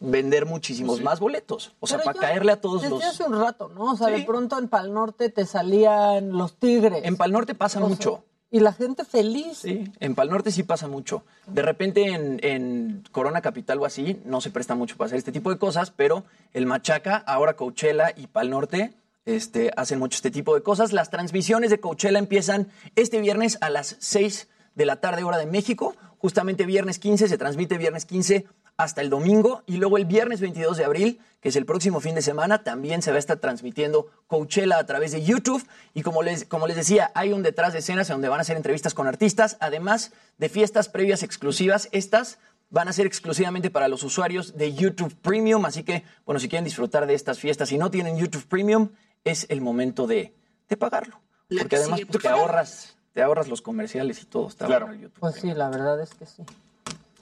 [0.01, 1.73] vender muchísimos más boletos.
[1.79, 3.05] O sea, Pero para ya caerle a todos desde los...
[3.05, 3.93] hace un rato, ¿no?
[3.93, 7.05] O sea, de pronto en Pal Norte te salían los tigres.
[7.05, 8.25] En Pal Norte pasa O sea, mucho.
[8.51, 9.59] Y la gente feliz.
[9.59, 11.23] Sí, en Pal Norte sí pasa mucho.
[11.47, 15.31] De repente en, en Corona Capital o así no se presta mucho para hacer este
[15.31, 18.95] tipo de cosas, pero el Machaca, ahora Coachella y Pal Norte
[19.27, 20.93] este, hacen mucho este tipo de cosas.
[20.93, 25.47] Las transmisiones de Coachella empiezan este viernes a las 6 de la tarde hora de
[25.47, 25.95] México.
[26.19, 29.63] Justamente viernes 15 se transmite viernes 15 hasta el domingo.
[29.67, 33.03] Y luego el viernes 22 de abril, que es el próximo fin de semana, también
[33.03, 35.65] se va a estar transmitiendo Coachella a través de YouTube.
[35.93, 38.43] Y como les, como les decía, hay un detrás de escenas en donde van a
[38.43, 42.39] hacer entrevistas con artistas, además de fiestas previas exclusivas, estas
[42.71, 46.65] van a ser exclusivamente para los usuarios de YouTube Premium, así que, bueno, si quieren
[46.65, 48.89] disfrutar de estas fiestas y no tienen YouTube Premium,
[49.23, 50.35] es el momento de,
[50.69, 51.21] de pagarlo.
[51.49, 54.87] Porque que además por te ahorras, te ahorras los comerciales y todo, está Claro.
[54.87, 56.43] bueno YouTube Pues sí, la verdad es que sí.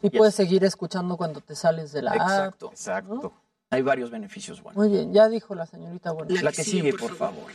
[0.02, 0.18] Y Yes.
[0.18, 2.20] puedes seguir escuchando cuando te sales de la app.
[2.22, 2.70] Exacto.
[2.72, 3.32] Exacto.
[3.70, 4.76] Hay varios beneficios buenos.
[4.76, 6.34] Muy bien, ya dijo la señorita bueno.
[6.42, 7.52] La que sigue, por favor.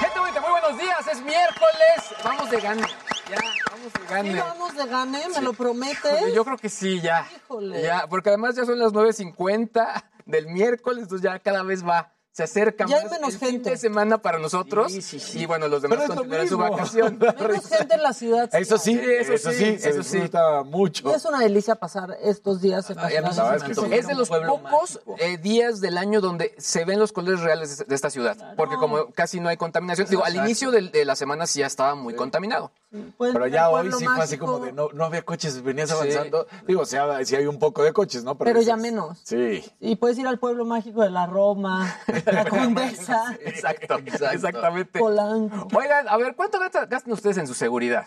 [0.00, 1.06] Gente bonita, muy buenos días.
[1.10, 2.24] Es miércoles.
[2.24, 2.82] Vamos de gane.
[3.30, 3.38] Ya,
[3.70, 4.40] vamos de ¿Sí gane.
[4.40, 5.28] vamos de gane?
[5.34, 6.12] ¿Me lo prometes?
[6.16, 7.26] Híjole, Yo creo que sí, ya.
[7.36, 7.82] Híjole.
[7.82, 12.44] Ya, porque además ya son las 9.50 del miércoles, entonces ya cada vez va, se
[12.44, 13.70] acerca Ya hay más menos el fin gente.
[13.70, 14.90] de semana para nosotros.
[14.90, 15.40] Sí, sí, sí.
[15.40, 17.18] Y bueno, los demás Pero continuarán su vacación.
[17.40, 18.48] Menos gente en la ciudad.
[18.54, 20.16] Eso sí, Sí, eso eso, sí, eso sí.
[20.18, 21.14] disfruta Y mucho.
[21.14, 23.56] es una delicia pasar estos días en la Ay, a mí ciudad.
[23.56, 27.40] es que Es de los pocos eh, días del año donde se ven los colores
[27.40, 28.54] reales de, de esta ciudad.
[28.56, 30.08] Porque como casi no hay contaminación.
[30.08, 32.72] Digo, al inicio de, la semana sí ya estaba muy contaminado.
[33.18, 36.46] Pero ya hoy sí fue así como de no, no había coches, venías avanzando.
[36.66, 38.36] Digo, sí, ha- sí hay un poco de coches, ¿no?
[38.36, 39.18] Pero ya dices, menos.
[39.24, 39.64] Sí.
[39.80, 41.94] Y puedes ir al pueblo mágico de la Roma,
[42.26, 44.98] la Condesa, Exacto, exactamente.
[44.98, 45.68] Polanco.
[45.74, 48.06] Oigan, a ver, ¿cuánto gasta- gastan ustedes en su seguridad?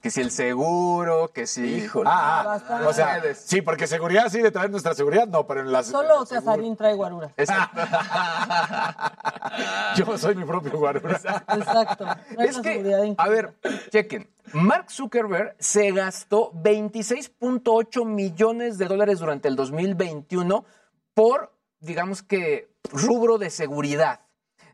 [0.00, 1.64] Que si el seguro, que si...
[1.64, 2.08] Híjole.
[2.08, 5.72] Ah, ah, o sea, sí, porque seguridad sí, de traer nuestra seguridad, no, pero en
[5.72, 5.88] las...
[5.88, 7.32] Solo Casarín trae guaruras.
[7.36, 7.80] Exacto.
[9.96, 11.16] Yo soy mi propio guarura.
[11.16, 12.06] Exacto.
[12.34, 13.54] Trae Es que, seguridad a ver,
[13.90, 14.30] chequen.
[14.52, 20.64] Mark Zuckerberg se gastó 26.8 millones de dólares durante el 2021
[21.12, 24.20] por, digamos que, rubro de seguridad.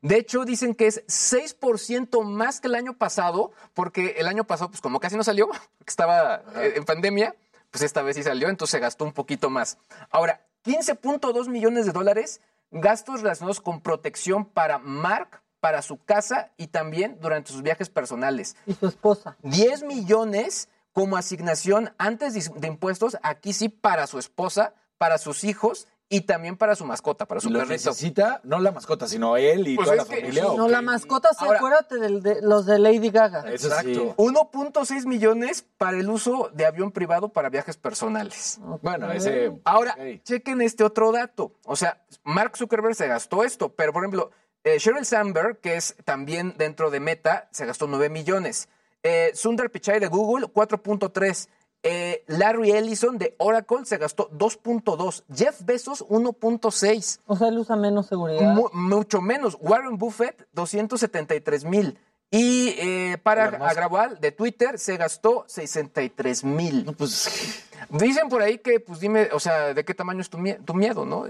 [0.03, 4.71] De hecho, dicen que es 6% más que el año pasado, porque el año pasado,
[4.71, 5.49] pues como casi no salió,
[5.79, 7.35] porque estaba eh, en pandemia,
[7.71, 9.79] pues esta vez sí salió, entonces se gastó un poquito más.
[10.11, 16.67] Ahora, 15.2 millones de dólares, gastos relacionados con protección para Mark, para su casa y
[16.67, 18.57] también durante sus viajes personales.
[18.67, 19.39] Y su esposa.
[19.43, 25.89] 10 millones como asignación antes de impuestos, aquí sí para su esposa, para sus hijos
[26.17, 27.73] y también para su mascota, para su lo perrito.
[27.91, 30.43] necesita, no la mascota, sino él y Pues toda la familia.
[30.45, 33.41] sí, ¿o No, la mascota, sí, Ahora- acuérdate del- de los de Lady Gaga.
[33.51, 33.91] Eso sí.
[33.91, 34.15] Exacto.
[34.17, 38.59] 1.6 millones para el uso de avión privado para viajes personales.
[38.83, 39.53] Bueno, ese.
[39.65, 41.53] Ahora, chequen este otro dato.
[41.65, 44.31] O sea, Mark Zuckerberg se gastó esto, pero por ejemplo,
[44.63, 48.69] eh, Sheryl Sandberg, que es también dentro de Meta, se gastó 9 millones.
[49.03, 51.49] Eh, Sundar Pichai de Google, 4.3.
[51.87, 55.23] Eh, Larry Ellison de Oracle se gastó 2.2.
[55.35, 57.21] Jeff Bezos, 1.6.
[57.27, 58.55] O sea, él usa menos seguridad.
[58.55, 59.59] Mu- mucho menos.
[59.61, 61.99] Warren Buffett, 273 mil.
[62.31, 63.45] Y eh, para.
[63.69, 66.85] Agrawal de Twitter se gastó 63 mil.
[66.97, 70.59] Pues Dicen por ahí que, pues dime, o sea, ¿de qué tamaño es tu, mie-
[70.65, 71.27] tu miedo, no?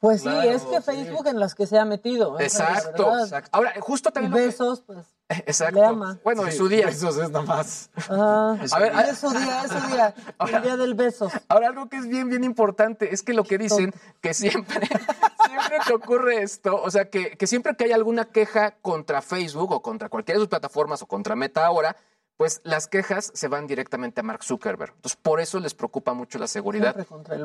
[0.00, 2.38] Pues sí, es que Facebook en las que se ha metido.
[2.38, 3.12] la Exacto.
[3.20, 3.50] exacto.
[3.52, 4.32] Ahora, justo Y también.
[4.32, 5.06] que- besos, pues.
[5.28, 5.80] Exacto.
[5.80, 6.18] le ama.
[6.24, 6.88] Bueno, en su día.
[6.88, 7.90] Eso es nada más.
[8.08, 10.14] Ah, A ver, es su día, es su día.
[10.56, 11.32] El día del besos.
[11.48, 14.80] Ahora, algo que es bien, bien importante es que lo que dicen, que siempre,
[15.46, 19.72] siempre que ocurre esto, o sea, que, que siempre que hay alguna queja contra Facebook
[19.72, 21.96] o contra cualquiera de sus plataformas o contra Meta ahora,
[22.38, 24.92] pues las quejas se van directamente a Mark Zuckerberg.
[24.94, 26.96] Entonces, por eso les preocupa mucho la seguridad.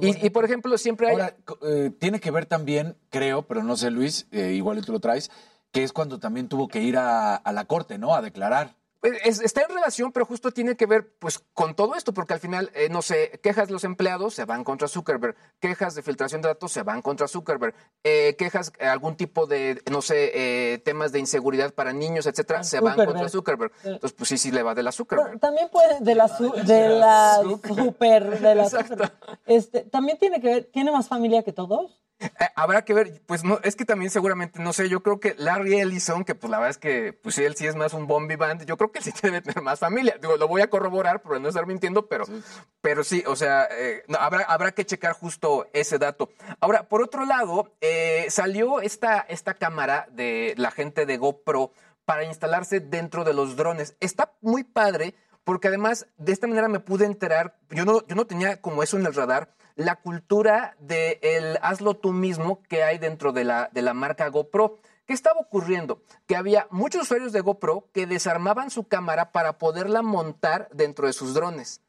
[0.02, 1.13] Y, por ejemplo, siempre hay...
[1.13, 4.91] Ahora, eh, tiene que ver también, creo, pero no sé, Luis, eh, igual y tú
[4.91, 5.32] lo traes,
[5.74, 8.14] que es cuando también tuvo que ir a, la corte, ¿no?
[8.14, 8.78] A declarar.
[9.04, 12.32] Pues, es- está en relación, pero justo tiene que ver pues con todo esto, porque
[12.34, 16.02] al final, eh, no sé, quejas de los empleados se van contra Zuckerberg, quejas de
[16.04, 20.32] filtración de datos se van contra Zuckerberg, eh, quejas, eh, algún tipo de, no sé,
[20.34, 23.08] eh, temas de inseguridad para niños, etcétera, A se van Zuckerberg.
[23.13, 23.72] contra Zuckerberg.
[23.84, 25.38] Entonces, pues sí, sí le va de la Zuckerberg.
[25.42, 29.12] También puede, de la, su- de la super, de la super.
[29.46, 32.00] Este, también tiene que ver, ¿tiene más familia que todos?
[32.20, 35.36] Eh, habrá que ver, pues no, es que también seguramente, no sé, yo creo que
[35.38, 38.38] Larry Ellison, que pues la verdad es que pues él sí es más un Bombi
[38.38, 40.17] Band, yo creo que sí debe tener más familia.
[40.21, 42.41] Digo, lo voy a corroborar por no estar mintiendo, pero sí,
[42.79, 46.29] pero sí o sea, eh, no, habrá, habrá que checar justo ese dato.
[46.62, 51.73] Ahora, por otro lado, eh, salió esta, esta cámara de la gente de GoPro
[52.06, 53.97] para instalarse dentro de los drones.
[53.99, 58.25] Está muy padre porque además de esta manera me pude enterar, yo no, yo no
[58.25, 62.97] tenía como eso en el radar, la cultura de el hazlo tú mismo que hay
[62.97, 64.79] dentro de la, de la marca GoPro.
[65.06, 66.02] ¿Qué estaba ocurriendo?
[66.28, 71.13] Que había muchos usuarios de GoPro que desarmaban su cámara para poderla montar dentro de
[71.13, 71.82] sus drones.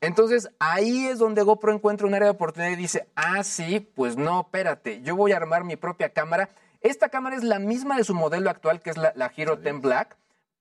[0.00, 4.16] Entonces ahí es donde GoPro encuentra un área de oportunidad y dice, ah, sí, pues
[4.16, 6.50] no, espérate, yo voy a armar mi propia cámara.
[6.80, 9.80] Esta cámara es la misma de su modelo actual, que es la, la Hero 10
[9.80, 10.16] Black,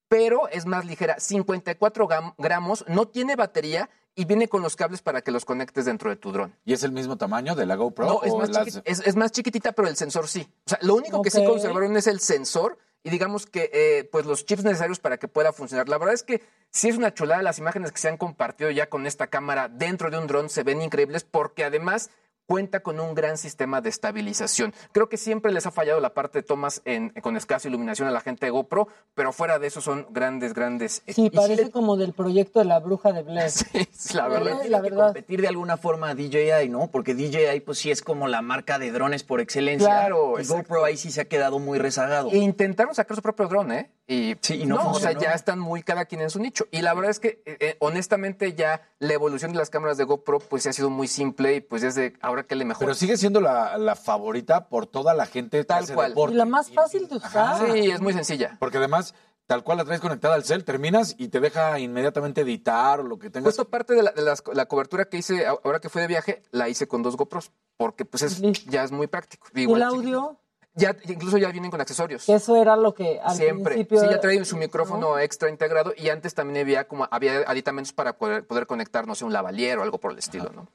[0.08, 5.02] pero es más ligera, 54 gam- gramos, no tiene batería y viene con los cables
[5.02, 6.56] para que los conectes dentro de tu dron.
[6.66, 8.06] ¿Y es el mismo tamaño de la GoPro?
[8.06, 10.48] No, es más, las- es- es más chiquitita, pero el sensor sí.
[10.66, 14.26] O sea, lo único que sí conservaron es el sensor y digamos que eh, pues
[14.26, 15.90] los chips necesarios para que pueda funcionar.
[15.90, 17.44] La verdad es que sí es una chulada.
[17.44, 20.64] Las imágenes que se han compartido ya con esta cámara dentro de un dron se
[20.64, 22.10] ven increíbles porque además
[22.46, 24.74] cuenta con un gran sistema de estabilización.
[24.92, 28.12] Creo que siempre les ha fallado la parte de tomas en- con escasa iluminación a
[28.12, 31.02] la gente de GoPro, pero fuera de eso son grandes, grandes.
[31.08, 33.50] Sí, Y parece sí- como del proyecto de la bruja de Blair.
[33.76, 34.60] Sí, sí, la verdad.
[34.70, 35.06] la que verdad.
[35.08, 36.88] competir de alguna forma a DJI, ¿no?
[36.92, 39.88] Porque DJI pues sí es como la marca de drones por excelencia.
[39.88, 40.64] Claro, y exacto.
[40.64, 42.30] GoPro ahí sí se ha quedado muy rezagado.
[42.32, 43.90] E intentaron sacar su propio dron, ¿eh?
[44.08, 46.66] Y, Sí, y no o sea, ya están muy cada quien en su nicho.
[46.70, 50.04] Y la verdad es que, eh, eh, honestamente, ya la evolución de las cámaras de
[50.04, 52.82] GoPro, pues ha sido muy simple y pues es de ahora que le mejor.
[52.86, 56.10] Pero sigue siendo la, la favorita por toda la gente que Tal hace cual.
[56.10, 56.36] deporte.
[56.36, 57.72] Y la más fácil de usar.
[57.72, 58.58] Sí, es muy sencilla.
[58.60, 59.16] Porque además,
[59.48, 63.18] tal cual la traes conectada al cel, terminas y te deja inmediatamente editar o lo
[63.18, 63.48] que tengas.
[63.56, 66.44] Justo parte de, la, de las- la cobertura que hice ahora que fui de viaje,
[66.52, 69.48] la hice con dos GoPros, porque pues es, ya es muy práctico.
[69.56, 70.40] Igual el chiquito.
[70.76, 72.28] Ya, incluso ya vienen con accesorios.
[72.28, 73.76] eso era lo que al Siempre.
[73.76, 74.02] principio...
[74.02, 78.18] Sí, ya trae su micrófono extra integrado y antes también había como había aditamentos para
[78.18, 80.68] poder, poder conectar, no sé, un lavalier o algo por el estilo, ¿no?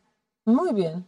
[0.46, 1.06] Muy bien,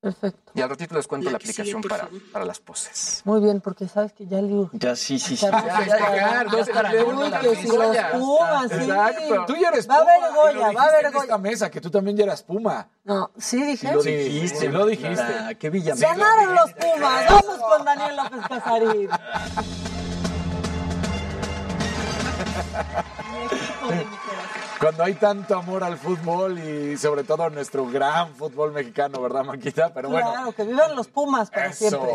[0.00, 0.52] perfecto.
[0.54, 3.22] Y al ratito les cuento La la, que sigue, aplicación para, para las poses.
[3.24, 4.78] Muy bien, porque sabes que ya le urge.
[4.78, 5.46] Ya sí, sí, sí.
[5.46, 7.96] Ya, Ya, ya, ya, ya, que si los.
[8.12, 8.76] Pumas, sí.
[8.78, 9.44] Exacto.
[9.46, 10.12] Tú ya eres Va a Puma.
[10.12, 11.38] haber Goya, va a haber en esta Goya.
[11.38, 12.88] mesa, que tú también ya eras Puma.
[13.04, 13.92] No, ¿sí dije?
[13.92, 14.58] Lo dijiste.
[14.58, 15.22] sí lo dijiste.
[15.22, 16.18] Ah, qué villamelón.
[16.18, 17.26] Ganaron los Pumas.
[17.28, 19.08] Vamos con Daniel López Casarín.
[23.30, 24.59] Mi equipo de mi corazón.
[24.80, 29.44] Cuando hay tanto amor al fútbol y sobre todo a nuestro gran fútbol mexicano, ¿verdad,
[29.44, 29.92] Maquita?
[29.92, 30.32] Pero bueno.
[30.32, 31.90] Claro, que vivan los Pumas para Eso.
[31.90, 32.12] siempre.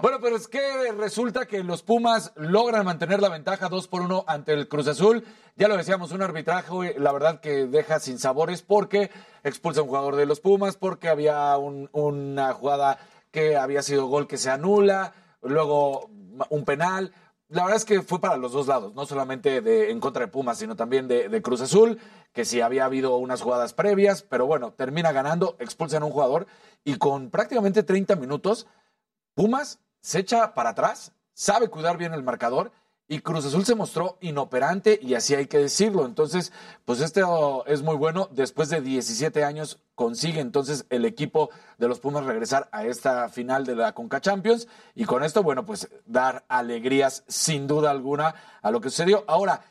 [0.00, 4.24] Bueno, pero es que resulta que los Pumas logran mantener la ventaja 2 por 1
[4.28, 5.24] ante el Cruz Azul.
[5.56, 9.10] Ya lo decíamos, un arbitraje, la verdad que deja sin sabores porque
[9.42, 13.00] expulsa a un jugador de los Pumas, porque había un- una jugada
[13.32, 16.08] que había sido gol que se anula, luego
[16.50, 17.12] un penal.
[17.48, 20.30] La verdad es que fue para los dos lados, no solamente de, en contra de
[20.30, 21.98] Pumas, sino también de, de Cruz Azul,
[22.32, 26.46] que si había habido unas jugadas previas, pero bueno, termina ganando, expulsan a un jugador
[26.84, 28.66] y con prácticamente 30 minutos,
[29.34, 32.70] Pumas se echa para atrás, sabe cuidar bien el marcador
[33.10, 36.04] y Cruz Azul se mostró inoperante y así hay que decirlo.
[36.04, 36.52] Entonces,
[36.84, 38.28] pues esto es muy bueno.
[38.32, 43.64] Después de 17 años consigue entonces el equipo de los Pumas regresar a esta final
[43.64, 48.70] de la Conca Champions y con esto, bueno, pues dar alegrías sin duda alguna a
[48.70, 49.24] lo que sucedió.
[49.26, 49.62] Ahora,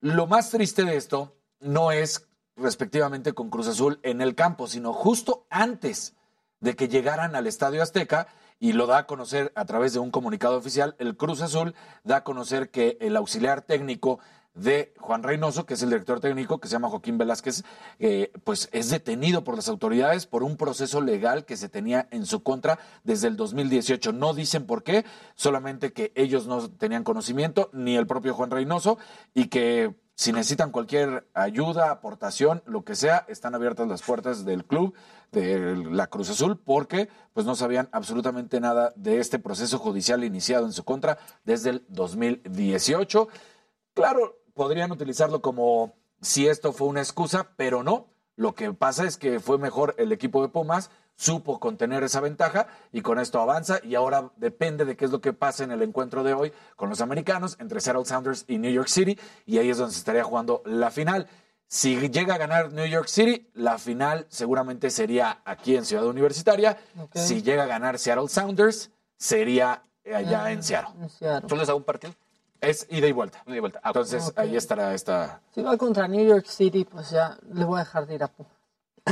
[0.00, 4.94] lo más triste de esto no es respectivamente con Cruz Azul en el campo, sino
[4.94, 6.14] justo antes
[6.60, 8.28] de que llegaran al Estadio Azteca
[8.60, 10.96] y lo da a conocer a través de un comunicado oficial.
[10.98, 14.18] El Cruz Azul da a conocer que el auxiliar técnico
[14.54, 17.62] de Juan Reynoso, que es el director técnico, que se llama Joaquín Velázquez,
[17.98, 22.26] eh, pues es detenido por las autoridades por un proceso legal que se tenía en
[22.26, 24.12] su contra desde el 2018.
[24.12, 28.98] No dicen por qué, solamente que ellos no tenían conocimiento, ni el propio Juan Reynoso,
[29.32, 34.64] y que si necesitan cualquier ayuda, aportación, lo que sea, están abiertas las puertas del
[34.64, 34.92] club
[35.30, 40.66] de la Cruz Azul porque pues no sabían absolutamente nada de este proceso judicial iniciado
[40.66, 43.28] en su contra desde el 2018.
[43.94, 48.08] Claro, podrían utilizarlo como si esto fue una excusa, pero no.
[48.34, 52.68] Lo que pasa es que fue mejor el equipo de Pumas, supo contener esa ventaja
[52.92, 55.82] y con esto avanza y ahora depende de qué es lo que pase en el
[55.82, 59.68] encuentro de hoy con los americanos entre Seattle Sounders y New York City y ahí
[59.68, 61.26] es donde se estaría jugando la final.
[61.66, 66.78] Si llega a ganar New York City, la final seguramente sería aquí en Ciudad Universitaria.
[67.14, 69.82] Si llega a ganar Seattle Sounders, sería
[70.14, 71.08] allá Ah, en Seattle.
[71.48, 72.14] ¿Solo es a un partido?
[72.60, 73.42] Es ida y vuelta.
[73.46, 73.80] Ida y vuelta.
[73.82, 75.40] Ah, Entonces ahí estará esta.
[75.52, 78.28] Si va contra New York City, pues ya le voy a dejar de ir a
[78.28, 78.52] Pumas.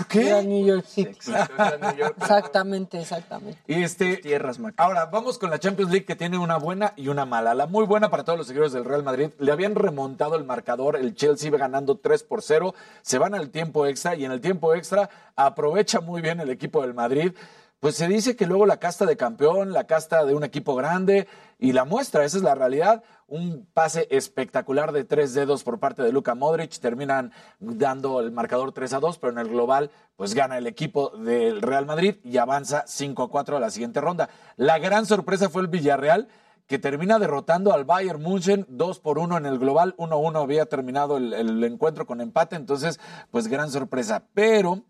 [0.04, 1.10] ¿Por Ir a New York City.
[1.10, 2.14] Exacto, es a New York.
[2.20, 3.58] Exactamente, exactamente.
[3.66, 4.74] Y este, Tierras, Mac.
[4.76, 7.54] Ahora, vamos con la Champions League que tiene una buena y una mala.
[7.54, 9.30] La muy buena para todos los seguidores del Real Madrid.
[9.38, 12.74] Le habían remontado el marcador, el Chelsea iba ganando 3 por 0.
[13.02, 16.82] Se van al tiempo extra y en el tiempo extra aprovecha muy bien el equipo
[16.82, 17.32] del Madrid.
[17.80, 21.28] Pues se dice que luego la casta de campeón, la casta de un equipo grande
[21.58, 23.04] y la muestra, esa es la realidad.
[23.28, 26.78] Un pase espectacular de tres dedos por parte de Luka Modric.
[26.78, 31.10] Terminan dando el marcador 3 a 2, pero en el global, pues gana el equipo
[31.18, 34.30] del Real Madrid y avanza 5 a 4 a la siguiente ronda.
[34.56, 36.28] La gran sorpresa fue el Villarreal,
[36.66, 39.94] que termina derrotando al Bayern München 2 por 1 en el global.
[39.98, 44.24] 1-1 había terminado el, el encuentro con empate, entonces, pues gran sorpresa.
[44.32, 44.82] Pero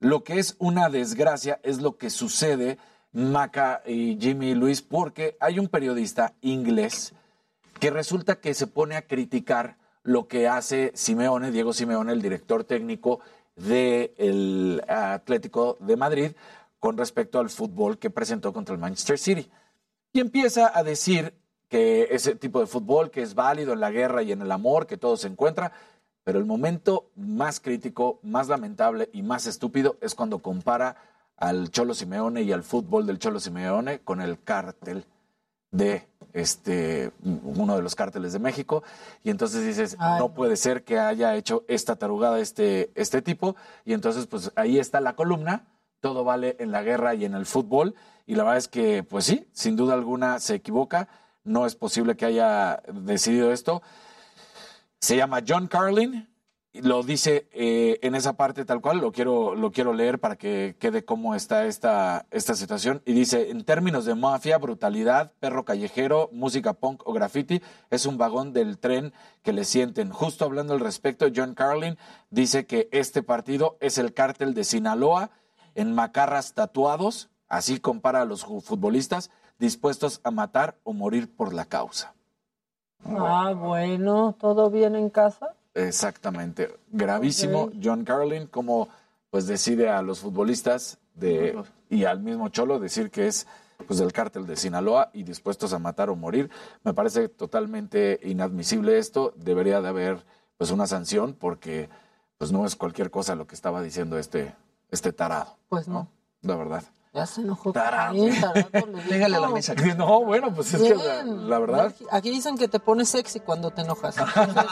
[0.00, 2.78] lo que es una desgracia es lo que sucede,
[3.12, 7.14] Maca y Jimmy y Luis, porque hay un periodista inglés
[7.80, 12.64] que resulta que se pone a criticar lo que hace Simeone, Diego Simeone, el director
[12.64, 13.20] técnico
[13.56, 16.32] del Atlético de Madrid,
[16.78, 19.50] con respecto al fútbol que presentó contra el Manchester City.
[20.12, 21.34] Y empieza a decir
[21.68, 24.86] que ese tipo de fútbol que es válido en la guerra y en el amor,
[24.86, 25.72] que todo se encuentra,
[26.26, 30.96] pero el momento más crítico, más lamentable y más estúpido es cuando compara
[31.36, 35.04] al Cholo Simeone y al fútbol del Cholo Simeone con el cártel
[35.70, 38.82] de este uno de los cárteles de México.
[39.22, 40.18] Y entonces dices Ay.
[40.18, 44.80] no puede ser que haya hecho esta tarugada este este tipo y entonces pues ahí
[44.80, 45.68] está la columna
[46.00, 47.94] todo vale en la guerra y en el fútbol
[48.26, 51.06] y la verdad es que pues sí sin duda alguna se equivoca.
[51.44, 53.80] No es posible que haya decidido esto
[55.00, 56.28] se llama John Carlin
[56.82, 60.76] lo dice eh, en esa parte tal cual, lo quiero, lo quiero leer para que
[60.78, 63.02] quede cómo está esta, esta situación.
[63.04, 68.18] Y dice, en términos de mafia, brutalidad, perro callejero, música punk o graffiti, es un
[68.18, 70.10] vagón del tren que le sienten.
[70.10, 71.98] Justo hablando al respecto, John Carlin
[72.30, 75.30] dice que este partido es el cártel de Sinaloa
[75.74, 81.64] en macarras tatuados, así compara a los futbolistas, dispuestos a matar o morir por la
[81.64, 82.15] causa.
[83.04, 85.54] Ah, bueno, ¿todo bien en casa?
[85.74, 86.74] Exactamente.
[86.90, 87.70] Gravísimo.
[87.82, 88.88] John Carlin, como
[89.30, 93.46] pues decide a los futbolistas de, y al mismo Cholo decir que es
[93.86, 96.50] pues del cártel de Sinaloa y dispuestos a matar o morir.
[96.82, 99.34] Me parece totalmente inadmisible esto.
[99.36, 100.24] Debería de haber
[100.56, 101.90] pues una sanción porque
[102.38, 104.54] pues no es cualquier cosa lo que estaba diciendo este,
[104.90, 105.56] este tarado.
[105.68, 106.08] Pues no.
[106.42, 106.84] La verdad.
[107.16, 107.72] Ya se enojó.
[108.12, 108.34] Bien,
[109.08, 109.74] Pégale a la mesa.
[109.96, 111.94] No, bueno, pues es que la, verdad.
[112.10, 114.18] Aquí dicen que te pones sexy cuando te enojas.
[114.18, 114.64] Entonces,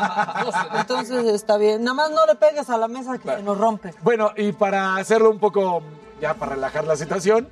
[0.75, 1.83] entonces está bien.
[1.83, 3.95] Nada más no le pegues a la mesa que se nos rompe.
[4.03, 5.83] Bueno, y para hacerlo un poco,
[6.21, 7.49] ya para relajar la situación,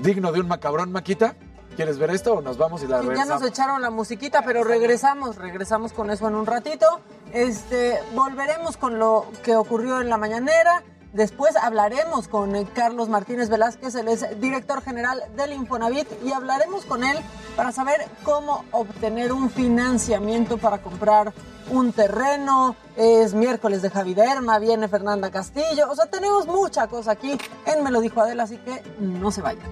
[0.00, 1.34] digno de un macabrón, Maquita,
[1.76, 3.42] ¿quieres ver esto o nos vamos y la Sí, ya regresamos?
[3.42, 6.86] nos echaron la musiquita, pero regresamos, regresamos con eso en un ratito.
[7.34, 10.82] Este, volveremos con lo que ocurrió en la mañanera.
[11.12, 16.84] Después hablaremos con eh, Carlos Martínez Velázquez, él es director general del Infonavit, y hablaremos
[16.84, 17.16] con él
[17.56, 21.32] para saber cómo obtener un financiamiento para comprar
[21.70, 22.76] un terreno.
[22.96, 25.90] Es miércoles de Javi Derma, viene Fernanda Castillo.
[25.90, 29.40] O sea, tenemos mucha cosa aquí en Me lo dijo Adela, así que no se
[29.40, 29.66] vayan.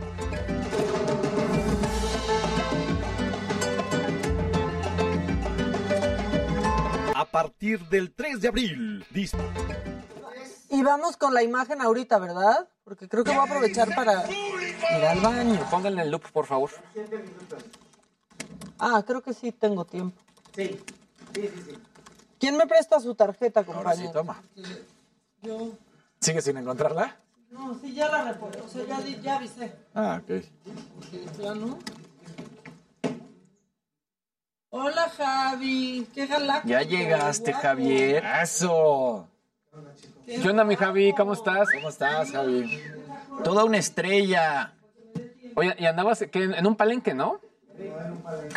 [7.14, 9.04] A partir del 3 de abril.
[10.76, 12.68] Y vamos con la imagen ahorita, ¿verdad?
[12.84, 15.66] Porque creo que voy a aprovechar para ir al baño.
[15.70, 16.68] Pónganle el loop, por favor.
[18.78, 20.20] Ah, creo que sí tengo tiempo.
[20.54, 20.78] Sí,
[21.34, 21.78] sí, sí.
[22.38, 24.12] ¿Quién me presta su tarjeta, Ahora sí, compañero?
[24.12, 24.42] toma.
[25.40, 25.70] Yo.
[26.20, 27.16] ¿Sigues sin encontrarla?
[27.50, 28.60] No, sí, ya la reporté.
[28.60, 29.74] O sea, ya, avisé.
[29.94, 30.44] Ah, ok.
[30.94, 31.78] Porque de plano.
[34.68, 36.06] Hola, Javi.
[36.12, 36.68] Qué galáctico.
[36.68, 37.54] Ya llegaste.
[37.54, 38.22] Javier.
[38.42, 39.26] ¡Eso!
[40.26, 41.14] ¿Qué onda, mi Javi?
[41.14, 41.68] ¿Cómo estás?
[41.72, 42.82] ¿Cómo estás, Javi?
[43.44, 44.74] Toda una estrella.
[45.54, 46.44] Oye, y andabas ¿qué?
[46.44, 47.40] en un palenque, ¿no?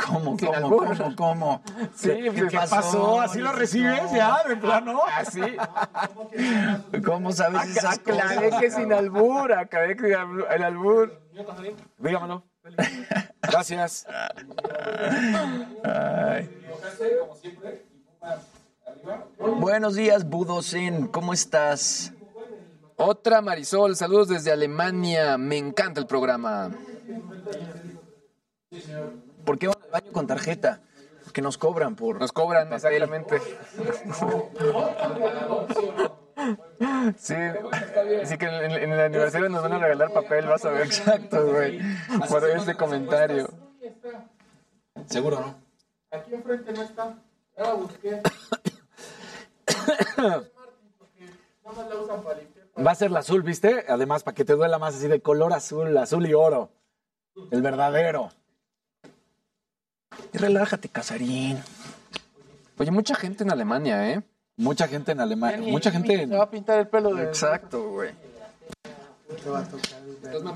[0.08, 0.98] ¿Cómo, cómo, albur.
[0.98, 1.62] cómo, cómo?
[1.94, 3.22] Sí, ¿Qué, qué pasó?
[3.22, 5.02] ¿Así lo recibes ya, de plano?
[5.14, 5.42] Así.
[7.06, 8.62] ¿Cómo sabes esas Aclaré cosas?
[8.62, 11.22] que sin albur, aclaré que el albur.
[11.98, 12.44] Dígamelo.
[13.42, 14.08] Gracias.
[15.84, 16.50] Ay.
[19.38, 21.08] Buenos días, Budosen.
[21.08, 22.14] ¿Cómo estás?
[22.96, 25.38] Otra Marisol, saludos desde Alemania.
[25.38, 26.72] Me encanta el programa.
[29.46, 30.82] ¿Por qué van al baño con tarjeta?
[31.24, 32.20] Porque nos cobran por...
[32.20, 33.42] Nos cobran, exactamente.
[37.18, 37.36] Sí,
[38.24, 40.86] así que en, en el aniversario nos van a regalar papel, vas a ver.
[40.88, 41.80] Exacto, güey.
[42.30, 43.50] Por este comentario.
[45.06, 45.56] Seguro, ¿no?
[46.12, 47.16] Aquí enfrente no está.
[47.58, 48.10] Ya la busqué.
[48.12, 49.59] Nada más la usan para limpiar.
[52.86, 53.86] Va a ser la azul, ¿viste?
[53.88, 56.72] Además, para que te duela más así de color azul, azul y oro.
[57.52, 58.30] El verdadero.
[60.34, 61.62] Y relájate, Casarín.
[62.78, 64.24] Oye, mucha gente en Alemania, ¿eh?
[64.58, 65.72] Mucha gente en Alemania.
[65.72, 66.30] Mucha gente en...
[66.30, 67.24] Se va a pintar el pelo de.
[67.24, 68.12] Exacto, güey.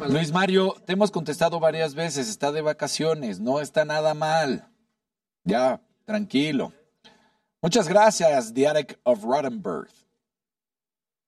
[0.10, 2.30] Luis Mario, te hemos contestado varias veces.
[2.30, 3.40] Está de vacaciones.
[3.40, 4.68] No está nada mal.
[5.44, 6.74] Ya, tranquilo.
[7.64, 9.88] Muchas gracias, The Attic of Rottenberg.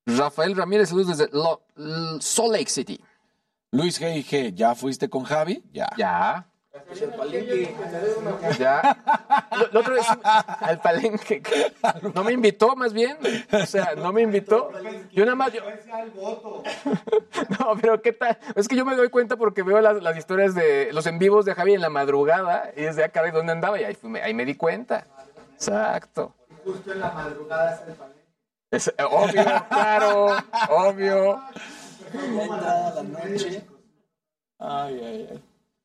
[0.05, 2.99] Rafael Ramírez, saludos desde Lo- L- Salt Lake City.
[3.71, 5.63] Luis G.I.G., ¿ya fuiste con Javi?
[5.73, 5.88] Ya.
[5.97, 6.45] Ya.
[8.59, 8.97] Ya.
[9.73, 10.05] Otro es
[10.59, 11.41] al palenque.
[12.13, 13.17] No me invitó, más bien.
[13.51, 14.71] O sea, no me invitó.
[15.13, 15.53] Yo nada más.
[15.53, 15.61] yo-
[17.59, 18.38] No, pero ¿qué tal?
[18.55, 21.45] Es que yo me doy cuenta porque veo las, las historias de los en vivos
[21.45, 24.43] de Javi en la madrugada y desde acá de dónde andaba y ahí, ahí me
[24.45, 25.07] di cuenta.
[25.56, 26.34] Exacto.
[26.64, 28.16] Justo en la madrugada está el panel.
[28.72, 30.36] Es, eh, obvio, claro,
[30.70, 31.39] obvio.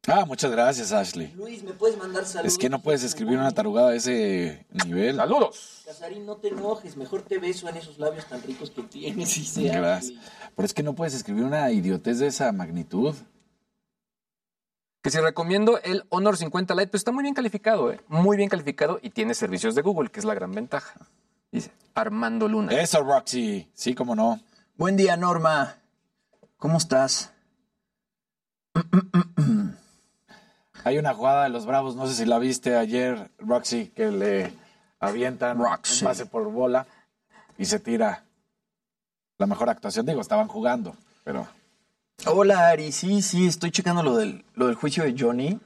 [0.07, 1.33] Ah, muchas gracias, Ashley.
[1.37, 2.53] Luis, ¿me puedes mandar saludos?
[2.53, 5.17] Es que no puedes escribir una tarugada a ese nivel.
[5.17, 5.83] Saludos.
[5.85, 9.45] Casarín, no te enojes, mejor te beso en esos labios tan ricos que tienes y
[9.45, 9.81] se abre.
[9.81, 10.19] Gracias.
[10.57, 13.15] Pero es que no puedes escribir una idiotez de esa magnitud.
[15.03, 18.01] Que si recomiendo el Honor 50 Lite, pues está muy bien calificado, ¿eh?
[18.09, 20.95] Muy bien calificado y tiene servicios de Google, que es la gran ventaja.
[21.51, 22.73] Dice Armando Luna.
[22.73, 23.71] Eso, Roxy.
[23.75, 24.39] Sí, cómo no.
[24.77, 25.77] Buen día, Norma.
[26.59, 27.33] ¿Cómo estás?
[30.85, 34.53] Hay una jugada de los Bravos, no sé si la viste ayer, Roxy, que le
[34.99, 36.05] avientan Roxy.
[36.05, 36.87] un pase por bola
[37.59, 38.25] y se tira.
[39.39, 40.95] La mejor actuación, digo, estaban jugando,
[41.25, 41.47] pero
[42.27, 42.93] Hola, Ari.
[42.93, 45.59] Sí, sí, estoy checando lo del, lo del juicio de Johnny,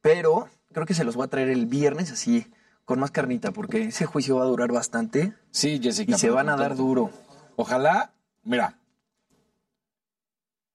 [0.00, 2.46] pero creo que se los voy a traer el viernes así,
[2.84, 6.12] con más carnita, porque ese juicio va a durar bastante sí, Jessica.
[6.12, 7.10] y se van a dar duro.
[7.56, 8.78] Ojalá, mira,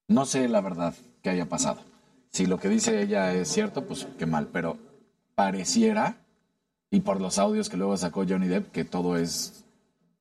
[0.07, 1.81] no sé la verdad que haya pasado.
[2.31, 4.77] Si lo que dice ella es cierto, pues qué mal, pero
[5.35, 6.17] pareciera,
[6.89, 9.65] y por los audios que luego sacó Johnny Depp, que todo es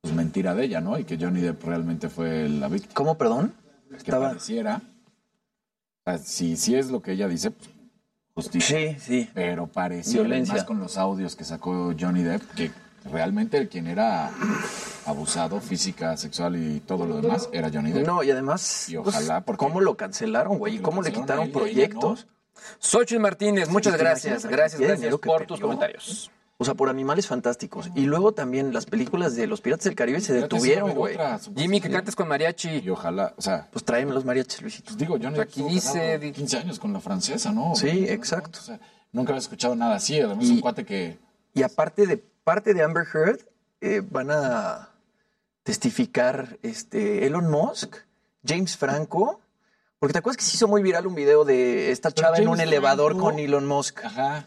[0.03, 0.99] pues, mentira de ella, ¿no?
[0.99, 2.95] Y que Johnny Depp realmente fue la víctima.
[2.95, 3.55] ¿Cómo, perdón?
[3.89, 4.29] Que Estaba...
[4.29, 4.83] pareciera,
[6.11, 7.69] sea, si, si es lo que ella dice, pues
[8.35, 8.79] justicia.
[8.79, 9.31] Sí, sí.
[9.35, 9.69] Pero
[10.23, 10.55] Violencia.
[10.55, 12.71] más con los audios que sacó Johnny Depp, que
[13.11, 14.31] realmente quien era
[15.07, 18.07] abusado física, sexual y todo lo demás era Johnny Depp.
[18.07, 20.75] No, y además, Y pues, ojalá, porque- ¿cómo lo cancelaron, güey?
[20.75, 22.27] ¿Y Lo cómo le cancelaron quitaron él proyectos?
[22.79, 24.45] Xochitl Martínez, muchas ¿te gracias.
[24.47, 26.31] Gracias, gracias por tus comentarios.
[26.59, 27.91] O sea, por animales fantásticos.
[27.95, 31.19] Y luego también las películas de los Piratas del Caribe se detuvieron, güey.
[31.55, 32.79] Jimmy, que cantes con mariachi.
[32.79, 34.85] Y ojalá, o sea, Pues tráeme los mariachis, Luisito.
[34.87, 37.75] pues digo, Johnny Depp Aquí estuvo dice- casado di- 15 años con la francesa, ¿no?
[37.77, 38.07] Sí, ¿No?
[38.09, 38.59] exacto.
[38.59, 38.81] O sea,
[39.13, 40.19] nunca había escuchado nada así.
[40.19, 41.19] Además, Y- un cuate que...
[41.53, 43.41] Y aparte de parte de Amber Heard,
[43.83, 44.89] eh, van a
[45.63, 47.97] testificar este, Elon Musk,
[48.47, 49.41] James Franco.
[49.99, 52.61] Porque te acuerdas que se hizo muy viral un video de esta chava en un
[52.61, 54.05] elevador Franco- con Elon Musk.
[54.05, 54.47] Ajá.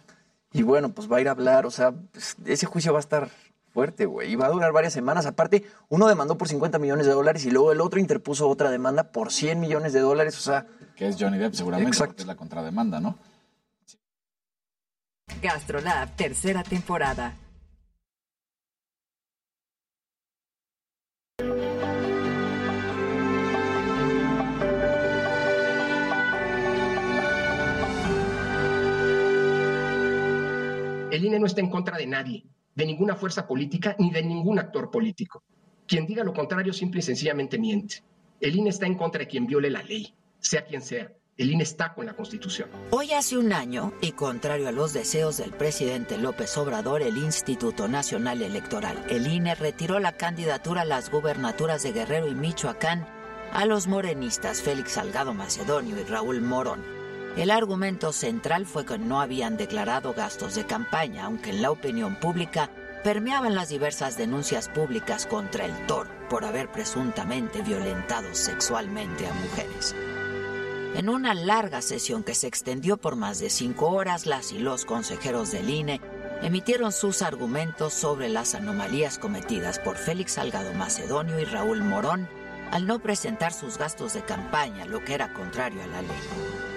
[0.52, 3.02] Y bueno, pues va a ir a hablar, o sea, pues, ese juicio va a
[3.02, 3.30] estar
[3.72, 4.32] fuerte, güey.
[4.32, 5.26] Y va a durar varias semanas.
[5.26, 9.12] Aparte, uno demandó por 50 millones de dólares y luego el otro interpuso otra demanda
[9.12, 10.38] por 100 millones de dólares.
[10.38, 12.12] O sea, Que es Johnny Depp seguramente, Exacto.
[12.14, 13.18] porque es la contrademanda, ¿no?
[15.42, 17.36] GastroLab, tercera temporada.
[31.12, 32.46] El INE no está en contra de nadie,
[32.76, 35.44] de ninguna fuerza política ni de ningún actor político.
[35.88, 38.04] Quien diga lo contrario simple y sencillamente miente.
[38.40, 41.12] El INE está en contra de quien viole la ley, sea quien sea.
[41.36, 42.70] El INE está con la Constitución.
[42.92, 47.88] Hoy hace un año, y contrario a los deseos del presidente López Obrador, el Instituto
[47.88, 53.08] Nacional Electoral, el INE, retiró la candidatura a las gubernaturas de Guerrero y Michoacán
[53.52, 56.99] a los morenistas Félix Salgado Macedonio y Raúl Morón.
[57.40, 62.18] El argumento central fue que no habían declarado gastos de campaña, aunque en la opinión
[62.20, 62.70] pública
[63.02, 69.96] permeaban las diversas denuncias públicas contra el toro por haber presuntamente violentado sexualmente a mujeres.
[70.96, 74.84] En una larga sesión que se extendió por más de cinco horas, las y los
[74.84, 76.02] consejeros del INE
[76.42, 82.28] emitieron sus argumentos sobre las anomalías cometidas por Félix Salgado Macedonio y Raúl Morón
[82.72, 86.22] al no presentar sus gastos de campaña, lo que era contrario a la ley.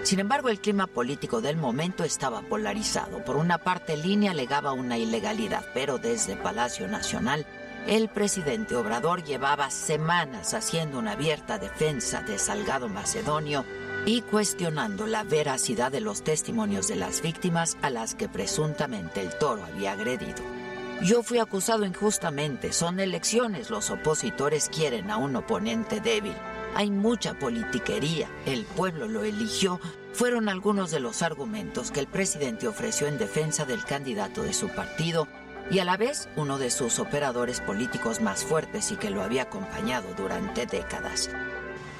[0.02, 3.24] Sin embargo, el clima político del momento estaba polarizado.
[3.24, 7.46] Por una parte, INE alegaba una ilegalidad, pero desde Palacio Nacional,
[7.86, 13.64] el presidente Obrador llevaba semanas haciendo una abierta defensa de Salgado Macedonio
[14.06, 19.36] y cuestionando la veracidad de los testimonios de las víctimas a las que presuntamente el
[19.38, 20.61] toro había agredido.
[21.02, 26.36] Yo fui acusado injustamente, son elecciones, los opositores quieren a un oponente débil.
[26.76, 29.80] Hay mucha politiquería, el pueblo lo eligió,
[30.12, 34.68] fueron algunos de los argumentos que el presidente ofreció en defensa del candidato de su
[34.68, 35.26] partido
[35.72, 39.42] y a la vez uno de sus operadores políticos más fuertes y que lo había
[39.42, 41.30] acompañado durante décadas.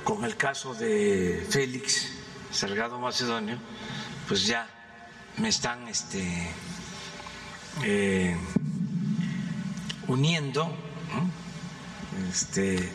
[0.04, 2.08] Con el caso de Félix
[2.52, 3.58] Salgado Macedonio,
[4.28, 4.68] pues ya
[5.38, 6.22] me están este,
[7.82, 8.36] eh,
[10.12, 10.70] uniendo,
[12.30, 12.90] este,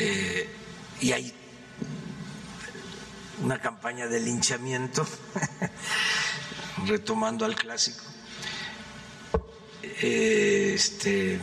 [0.00, 0.48] eh,
[1.00, 1.32] y hay
[3.40, 5.06] una campaña de linchamiento,
[6.86, 8.04] retomando al clásico,
[10.00, 11.38] este,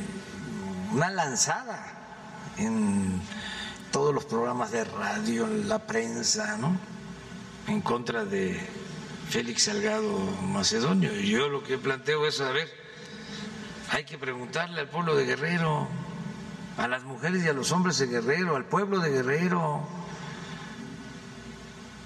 [0.91, 3.22] una lanzada en
[3.91, 6.78] todos los programas de radio, en la prensa, ¿no?
[7.67, 8.59] En contra de
[9.30, 11.13] Félix Salgado Macedonio.
[11.13, 12.78] Yo lo que planteo es, a ver,
[14.00, 15.86] hay que preguntarle al pueblo de Guerrero,
[16.78, 19.86] a las mujeres y a los hombres de Guerrero, al pueblo de Guerrero,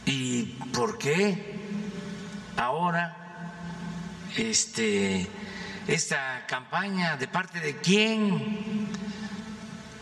[0.04, 1.56] ¿y por qué
[2.58, 3.62] ahora
[4.36, 5.28] este,
[5.88, 8.88] esta campaña de parte de quién?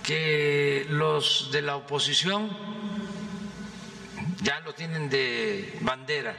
[0.02, 2.50] que los de la oposición
[4.42, 6.38] ya lo tienen de bandera,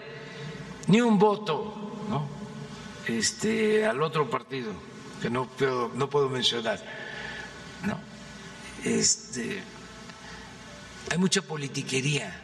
[0.87, 2.27] ni un voto ¿no?
[3.07, 4.73] este, al otro partido,
[5.23, 6.81] que no puedo, no puedo mencionar.
[7.87, 7.99] ¿no?
[8.85, 9.63] Este,
[11.11, 12.35] hay mucha politiquería.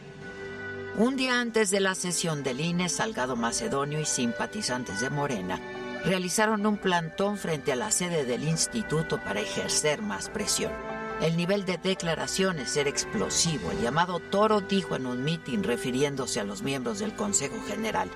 [0.97, 5.59] Un día antes de la sesión del INE, Salgado Macedonio y simpatizantes de Morena
[6.05, 10.71] realizaron un plantón frente a la sede del instituto para ejercer más presión.
[11.21, 13.71] El nivel de declaraciones era explosivo.
[13.71, 18.09] El llamado Toro dijo en un mitin refiriéndose a los miembros del Consejo General,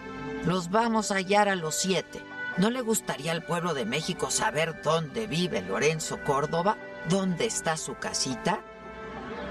[0.46, 2.33] los vamos a hallar a los siete.
[2.56, 6.78] ¿No le gustaría al pueblo de México saber dónde vive Lorenzo Córdoba?
[7.10, 8.62] ¿Dónde está su casita?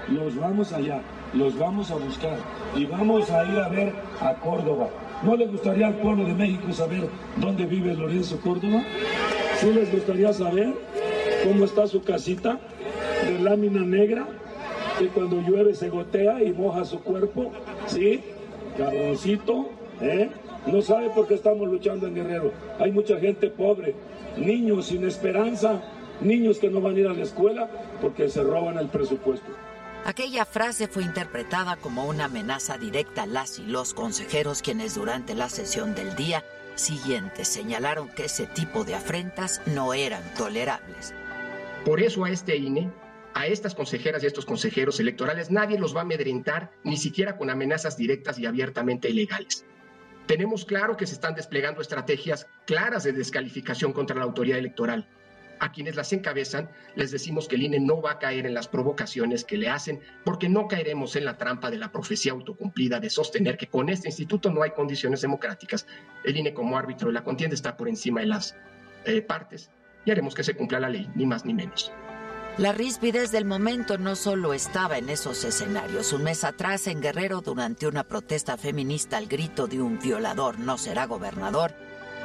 [0.07, 1.01] Los vamos allá,
[1.33, 2.37] los vamos a buscar
[2.73, 4.87] y vamos a ir a ver a Córdoba.
[5.21, 8.81] ¿No le gustaría al pueblo de México saber dónde vive Lorenzo Córdoba?
[9.57, 10.73] ¿Sí les gustaría saber
[11.43, 12.57] cómo está su casita
[13.27, 14.25] de lámina negra
[14.97, 17.51] que cuando llueve se gotea y moja su cuerpo?
[17.85, 18.23] ¿Sí?
[18.77, 20.29] Cabroncito, ¿eh?
[20.65, 22.53] No sabe por qué estamos luchando en Guerrero.
[22.79, 23.95] Hay mucha gente pobre,
[24.37, 25.81] niños sin esperanza,
[26.21, 27.69] niños que no van a ir a la escuela
[28.01, 29.47] porque se roban el presupuesto.
[30.05, 35.33] Aquella frase fue interpretada como una amenaza directa a las y los consejeros quienes durante
[35.33, 36.43] la sesión del día
[36.75, 41.13] siguiente señalaron que ese tipo de afrentas no eran tolerables.
[41.85, 42.89] Por eso a este INE,
[43.33, 47.37] a estas consejeras y a estos consejeros electorales, nadie los va a amedrentar, ni siquiera
[47.37, 49.65] con amenazas directas y abiertamente ilegales.
[50.27, 55.07] Tenemos claro que se están desplegando estrategias claras de descalificación contra la autoridad electoral.
[55.59, 58.67] A quienes las encabezan les decimos que el INE no va a caer en las
[58.67, 63.09] provocaciones que le hacen porque no caeremos en la trampa de la profecía autocumplida de
[63.09, 65.85] sostener que con este instituto no hay condiciones democráticas.
[66.23, 68.55] El INE como árbitro de la contienda está por encima de las
[69.05, 69.69] eh, partes
[70.05, 71.91] y haremos que se cumpla la ley, ni más ni menos.
[72.57, 76.13] La rispidez del momento no solo estaba en esos escenarios.
[76.13, 80.77] Un mes atrás, en Guerrero, durante una protesta feminista al grito de un violador no
[80.77, 81.73] será gobernador,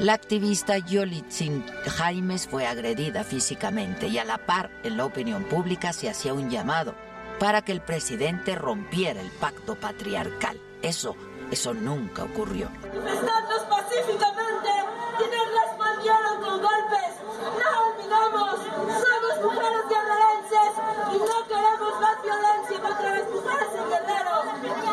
[0.01, 5.95] la activista Yolitzin Jaimes fue agredida físicamente y a la par en la opinión pública
[5.95, 6.95] se hacía un llamado
[7.41, 10.61] para que el presidente rompiera el pacto patriarcal.
[10.83, 11.16] Eso,
[11.51, 12.70] eso nunca ocurrió.
[13.68, 14.68] Pacíficamente
[15.18, 17.12] nos respondieron con golpes.
[17.59, 20.72] No olvidamos, somos mujeres guerrerenses
[21.12, 24.34] y no queremos más violencia contra las mujeres en Guerrero.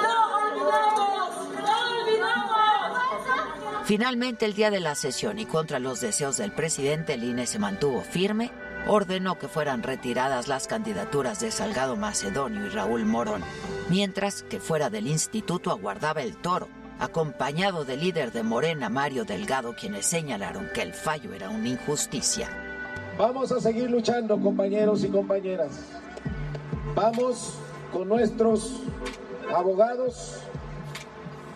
[0.02, 1.30] No olvidamos,
[1.62, 3.86] no olvidamos.
[3.86, 7.60] Finalmente, el día de la sesión y contra los deseos del presidente, el INE se
[7.60, 8.52] mantuvo firme,
[8.88, 13.44] ordenó que fueran retiradas las candidaturas de Salgado Macedonio y Raúl Morón,
[13.90, 16.68] mientras que fuera del instituto aguardaba el toro,
[17.00, 22.50] acompañado del líder de Morena, Mario Delgado, quienes señalaron que el fallo era una injusticia.
[23.18, 25.72] Vamos a seguir luchando, compañeros y compañeras.
[26.94, 27.56] Vamos
[27.92, 28.82] con nuestros
[29.54, 30.42] abogados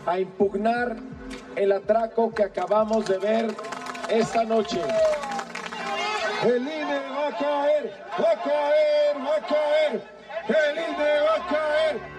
[0.06, 0.98] a impugnar
[1.56, 3.56] el atraco que acabamos de ver
[4.10, 4.82] esta noche.
[6.44, 10.04] El INE va a caer, va a caer, va a caer.
[10.48, 12.19] El INE va a caer.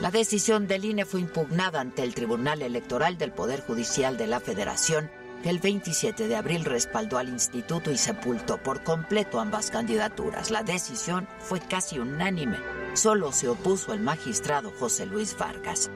[0.00, 4.40] La decisión del INE fue impugnada ante el Tribunal Electoral del Poder Judicial de la
[4.40, 5.10] Federación,
[5.42, 10.50] que el 27 de abril respaldó al instituto y sepultó por completo ambas candidaturas.
[10.50, 12.58] La decisión fue casi unánime.
[12.94, 15.90] Solo se opuso el magistrado José Luis Vargas.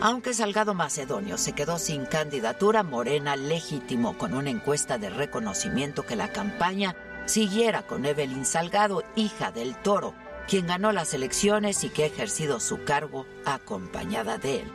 [0.00, 6.16] Aunque Salgado Macedonio se quedó sin candidatura, Morena legitimó con una encuesta de reconocimiento que
[6.16, 6.96] la campaña
[7.26, 10.14] siguiera con Evelyn Salgado, hija del Toro,
[10.50, 14.72] quien ganó las elecciones y que ha ejercido su cargo acompañada de él.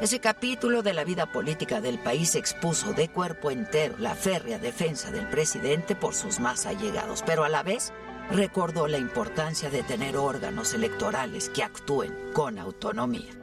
[0.00, 5.12] Ese capítulo de la vida política del país expuso de cuerpo entero la férrea defensa
[5.12, 7.92] del presidente por sus más allegados, pero a la vez
[8.32, 13.41] recordó la importancia de tener órganos electorales que actúen con autonomía.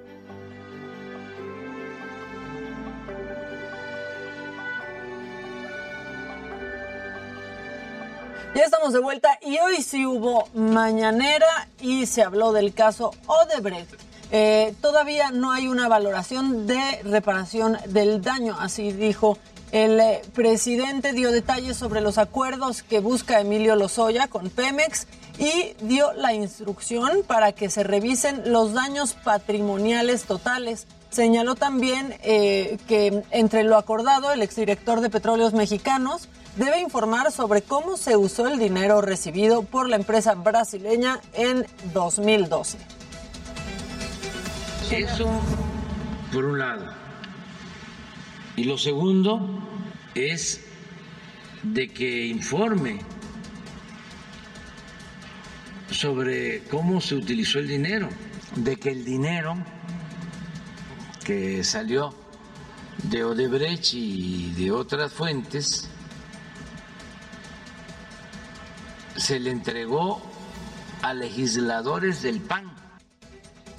[8.56, 13.94] Ya estamos de vuelta y hoy sí hubo mañanera y se habló del caso Odebrecht.
[14.32, 19.38] Eh, todavía no hay una valoración de reparación del daño, así dijo
[19.72, 25.06] el eh, presidente, dio detalles sobre los acuerdos que busca Emilio Lozoya con Pemex
[25.38, 30.88] y dio la instrucción para que se revisen los daños patrimoniales totales.
[31.12, 37.62] Señaló también eh, que entre lo acordado, el exdirector de Petróleos Mexicanos debe informar sobre
[37.62, 42.78] cómo se usó el dinero recibido por la empresa brasileña en 2012.
[44.92, 45.30] Eso,
[46.34, 46.86] por un lado.
[48.56, 49.40] Y lo segundo
[50.16, 50.62] es
[51.64, 53.00] de que informe
[55.92, 58.10] sobre cómo se utilizó el dinero,
[58.56, 59.56] de que el dinero
[61.24, 62.16] que salió
[63.04, 65.90] de Odebrecht y de otras fuentes
[69.20, 70.22] se le entregó
[71.02, 72.74] a legisladores del PAN.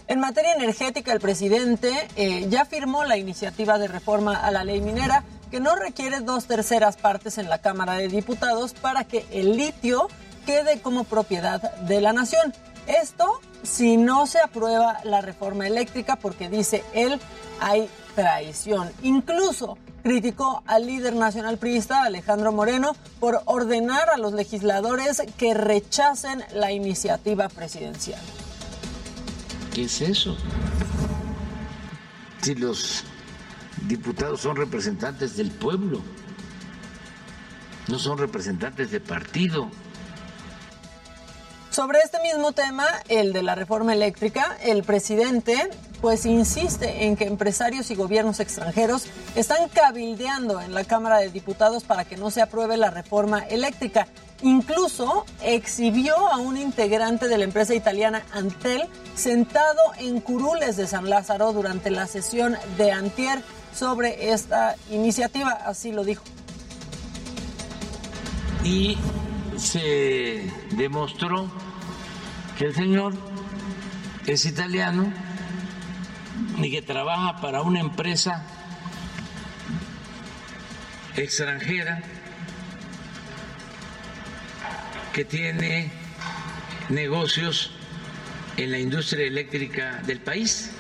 [0.07, 4.81] En materia energética, el presidente eh, ya firmó la iniciativa de reforma a la ley
[4.81, 9.57] minera que no requiere dos terceras partes en la Cámara de Diputados para que el
[9.57, 10.09] litio
[10.47, 12.53] quede como propiedad de la nación.
[12.87, 17.21] Esto si no se aprueba la reforma eléctrica porque dice él
[17.61, 18.91] hay traición.
[19.03, 26.43] Incluso criticó al líder nacional priista Alejandro Moreno por ordenar a los legisladores que rechacen
[26.53, 28.21] la iniciativa presidencial.
[29.75, 30.37] ¿Qué es eso?
[32.43, 33.05] Si los
[33.87, 36.03] diputados son representantes del pueblo,
[37.89, 39.71] no son representantes de partido.
[41.71, 47.25] Sobre este mismo tema, el de la reforma eléctrica, el presidente pues insiste en que
[47.25, 52.41] empresarios y gobiernos extranjeros están cabildeando en la Cámara de Diputados para que no se
[52.41, 54.07] apruebe la reforma eléctrica.
[54.43, 61.11] Incluso exhibió a un integrante de la empresa italiana Antel sentado en curules de San
[61.11, 63.43] Lázaro durante la sesión de Antier
[63.75, 66.25] sobre esta iniciativa, así lo dijo.
[68.65, 68.97] Y
[69.57, 71.51] se demostró
[72.59, 73.15] que el señor
[74.27, 75.13] es italiano
[76.59, 78.45] y que trabaja para una empresa
[81.17, 82.03] extranjera
[85.13, 85.91] que tiene
[86.89, 87.73] negocios
[88.57, 90.73] en la industria eléctrica del país.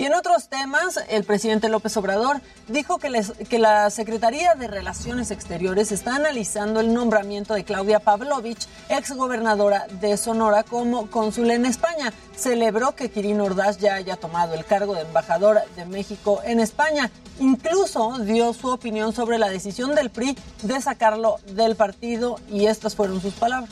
[0.00, 3.10] Y en otros temas, el presidente López Obrador dijo que,
[3.58, 10.62] la Secretaría de Relaciones Exteriores está analizando el nombramiento de Claudia Pavlovich, exgobernadora de Sonora,
[10.62, 12.14] como cónsul en España.
[12.34, 17.10] Celebró que Kirin Ordaz ya haya tomado el cargo de embajador de México en España.
[17.38, 22.96] Incluso dio su opinión sobre la decisión del PRI de sacarlo del partido y estas
[22.96, 23.68] fueron sus palabras.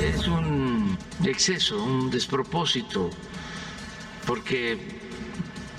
[0.00, 3.10] Es un exceso, un despropósito,
[4.28, 4.78] porque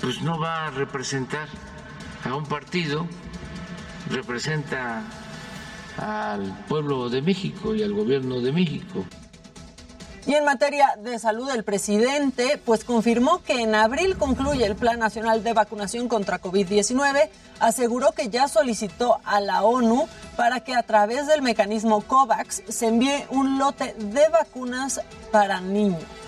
[0.00, 1.46] pues no va a representar
[2.28, 3.06] a un partido,
[4.10, 5.04] representa
[5.96, 9.04] al pueblo de México y al gobierno de México.
[10.26, 14.98] Y en materia de salud, el presidente pues confirmó que en abril concluye el Plan
[14.98, 17.30] Nacional de Vacunación contra COVID-19.
[17.60, 22.88] Aseguró que ya solicitó a la ONU para que a través del mecanismo COVAX se
[22.88, 26.19] envíe un lote de vacunas para niños.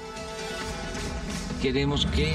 [1.63, 2.35] Queremos que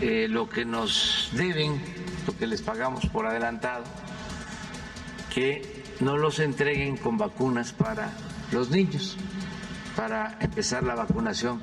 [0.00, 1.80] eh, lo que nos deben,
[2.26, 3.84] lo que les pagamos por adelantado,
[5.32, 8.10] que no los entreguen con vacunas para
[8.50, 9.16] los niños,
[9.94, 11.62] para empezar la vacunación.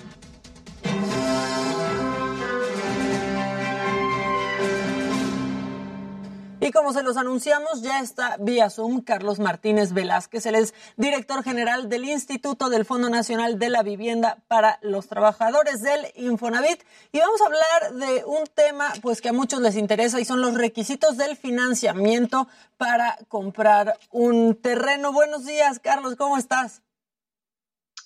[6.62, 10.46] Y como se los anunciamos, ya está vía Zoom Carlos Martínez Velázquez.
[10.46, 15.82] Él es director general del Instituto del Fondo Nacional de la Vivienda para los Trabajadores
[15.82, 16.84] del Infonavit.
[17.14, 20.42] Y vamos a hablar de un tema pues que a muchos les interesa y son
[20.42, 25.14] los requisitos del financiamiento para comprar un terreno.
[25.14, 26.82] Buenos días, Carlos, ¿cómo estás?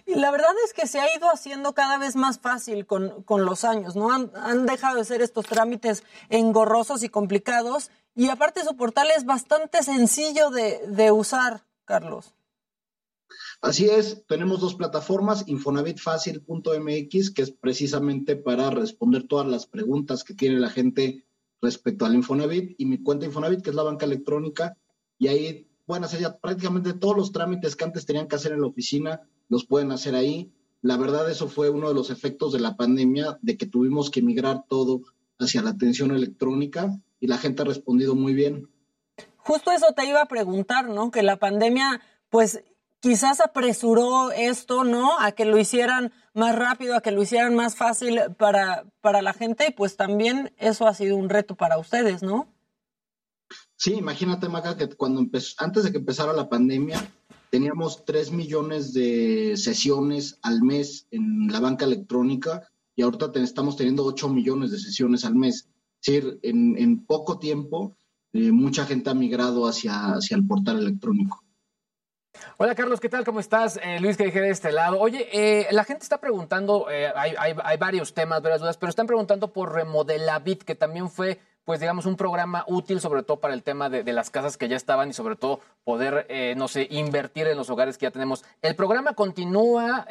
[0.07, 3.45] Y la verdad es que se ha ido haciendo cada vez más fácil con, con
[3.45, 4.13] los años, ¿no?
[4.13, 7.91] Han, han dejado de ser estos trámites engorrosos y complicados.
[8.15, 12.35] Y aparte su portal es bastante sencillo de, de usar, Carlos.
[13.63, 20.35] Así es, tenemos dos plataformas, infonavitfacil.mx, que es precisamente para responder todas las preguntas que
[20.35, 21.25] tiene la gente
[21.61, 24.77] respecto al Infonavit, y mi cuenta Infonavit, que es la banca electrónica,
[25.17, 28.63] y ahí pueden hacer ya prácticamente todos los trámites que antes tenían que hacer en
[28.63, 30.53] la oficina, los pueden hacer ahí.
[30.81, 34.23] La verdad, eso fue uno de los efectos de la pandemia, de que tuvimos que
[34.23, 35.03] migrar todo
[35.39, 38.69] hacia la atención electrónica, y la gente ha respondido muy bien.
[39.37, 41.13] Justo eso te iba a preguntar, ¿no?
[41.13, 42.65] Que la pandemia, pues
[43.03, 45.19] quizás apresuró esto, ¿no?
[45.19, 49.35] A que lo hicieran más rápido, a que lo hicieran más fácil para, para la
[49.35, 52.49] gente y pues también eso ha sido un reto para ustedes, ¿no?
[53.77, 57.05] Sí, imagínate, Maca, que cuando empezó, antes de que empezara la pandemia,
[57.51, 64.05] teníamos 3 millones de sesiones al mes en la banca electrónica y ahorita estamos teniendo
[64.05, 65.69] 8 millones de sesiones al mes.
[66.01, 67.97] Es decir, en, en poco tiempo,
[68.33, 71.42] eh, mucha gente ha migrado hacia, hacia el portal electrónico.
[72.57, 73.25] Hola Carlos, ¿qué tal?
[73.25, 73.79] ¿Cómo estás?
[73.83, 74.99] Eh, Luis que dejé de este lado.
[75.01, 79.53] Oye, eh, la gente está preguntando, eh, hay, varios temas, varias dudas, pero están preguntando
[79.53, 83.89] por Remodelavit, que también fue pues digamos, un programa útil, sobre todo para el tema
[83.89, 86.27] de, las casas que ya estaban y sobre todo poder,
[86.57, 88.45] no sé, invertir en los hogares que ya tenemos.
[88.63, 90.05] ¿El programa continúa?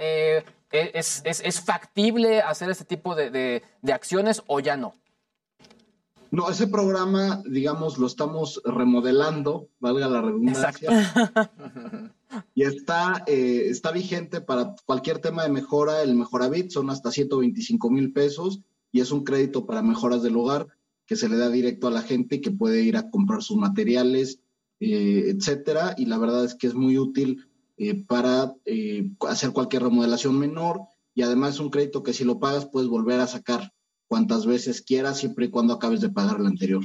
[0.72, 4.94] Es, factible hacer este tipo de acciones o ya no?
[6.32, 10.90] No, ese programa, digamos, lo estamos remodelando, valga la redundancia.
[12.56, 16.02] Y está, eh, está vigente para cualquier tema de mejora.
[16.02, 20.68] El Mejoravit son hasta 125 mil pesos y es un crédito para mejoras del hogar
[21.06, 23.58] que se le da directo a la gente y que puede ir a comprar sus
[23.58, 24.40] materiales,
[24.80, 25.94] eh, etcétera.
[25.98, 30.82] Y la verdad es que es muy útil eh, para eh, hacer cualquier remodelación menor
[31.14, 33.74] y además es un crédito que si lo pagas puedes volver a sacar
[34.12, 36.84] cuantas veces quieras siempre y cuando acabes de pagar el anterior.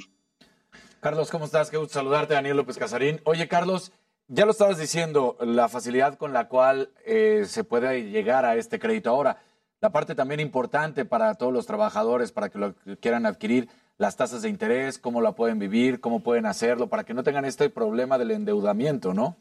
[1.00, 1.70] Carlos, ¿cómo estás?
[1.70, 3.20] Qué gusto saludarte, Daniel López Casarín.
[3.24, 3.90] Oye, Carlos,
[4.28, 8.78] ya lo estabas diciendo, la facilidad con la cual eh, se puede llegar a este
[8.78, 9.42] crédito ahora.
[9.80, 13.68] La parte también importante para todos los trabajadores, para que lo quieran adquirir,
[13.98, 17.44] las tasas de interés, cómo la pueden vivir, cómo pueden hacerlo, para que no tengan
[17.44, 19.36] este problema del endeudamiento, ¿no?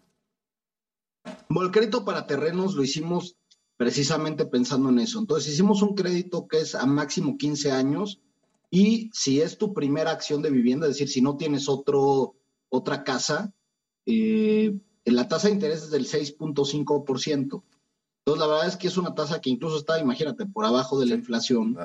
[1.49, 3.37] Bueno, el crédito para terrenos lo hicimos
[3.77, 5.19] precisamente pensando en eso.
[5.19, 8.21] Entonces, hicimos un crédito que es a máximo 15 años
[8.71, 12.35] y si es tu primera acción de vivienda, es decir, si no tienes otro,
[12.69, 13.53] otra casa,
[14.05, 17.63] eh, la tasa de interés es del 6.5%.
[18.25, 21.05] Entonces, la verdad es que es una tasa que incluso está, imagínate, por abajo de
[21.05, 21.77] la inflación.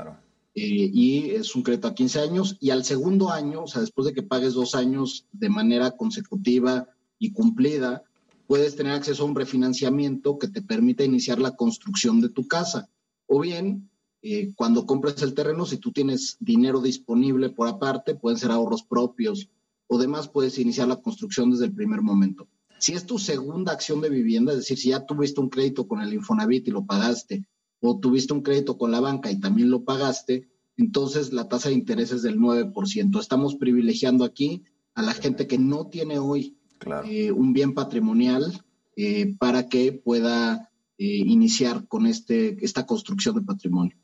[0.54, 2.56] Eh, y es un crédito a 15 años.
[2.60, 6.88] Y al segundo año, o sea, después de que pagues dos años de manera consecutiva
[7.18, 8.04] y cumplida,
[8.50, 12.90] puedes tener acceso a un refinanciamiento que te permita iniciar la construcción de tu casa.
[13.28, 13.88] O bien,
[14.22, 18.82] eh, cuando compres el terreno, si tú tienes dinero disponible por aparte, pueden ser ahorros
[18.82, 19.48] propios
[19.86, 22.48] o demás, puedes iniciar la construcción desde el primer momento.
[22.80, 26.00] Si es tu segunda acción de vivienda, es decir, si ya tuviste un crédito con
[26.00, 27.44] el Infonavit y lo pagaste,
[27.78, 31.76] o tuviste un crédito con la banca y también lo pagaste, entonces la tasa de
[31.76, 33.20] interés es del 9%.
[33.20, 36.56] Estamos privilegiando aquí a la gente que no tiene hoy
[37.04, 38.62] eh, un bien patrimonial
[38.96, 43.96] eh, para que pueda eh, iniciar con este, esta construcción de patrimonio.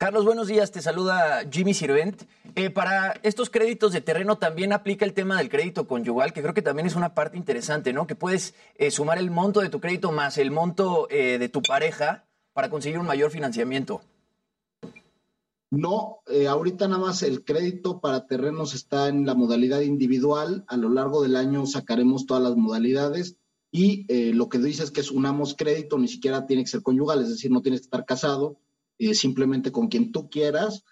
[0.00, 0.72] Carlos, buenos días.
[0.72, 2.22] Te saluda Jimmy Sirvent.
[2.54, 6.54] Eh, para estos créditos de terreno también aplica el tema del crédito conyugal, que creo
[6.54, 8.06] que también es una parte interesante, ¿no?
[8.06, 11.60] Que puedes eh, sumar el monto de tu crédito más el monto eh, de tu
[11.60, 14.00] pareja para conseguir un mayor financiamiento.
[15.70, 20.64] No, eh, ahorita nada más el crédito para terrenos está en la modalidad individual.
[20.66, 23.36] A lo largo del año sacaremos todas las modalidades
[23.70, 27.22] y eh, lo que dice es que unamos crédito, ni siquiera tiene que ser conyugal,
[27.22, 28.58] es decir, no tienes que estar casado,
[28.98, 30.84] eh, simplemente con quien tú quieras,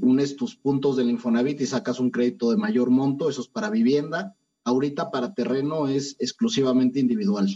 [0.00, 3.70] unes tus puntos del Infonavit y sacas un crédito de mayor monto, eso es para
[3.70, 4.36] vivienda.
[4.62, 7.48] Ahorita para terreno es exclusivamente individual.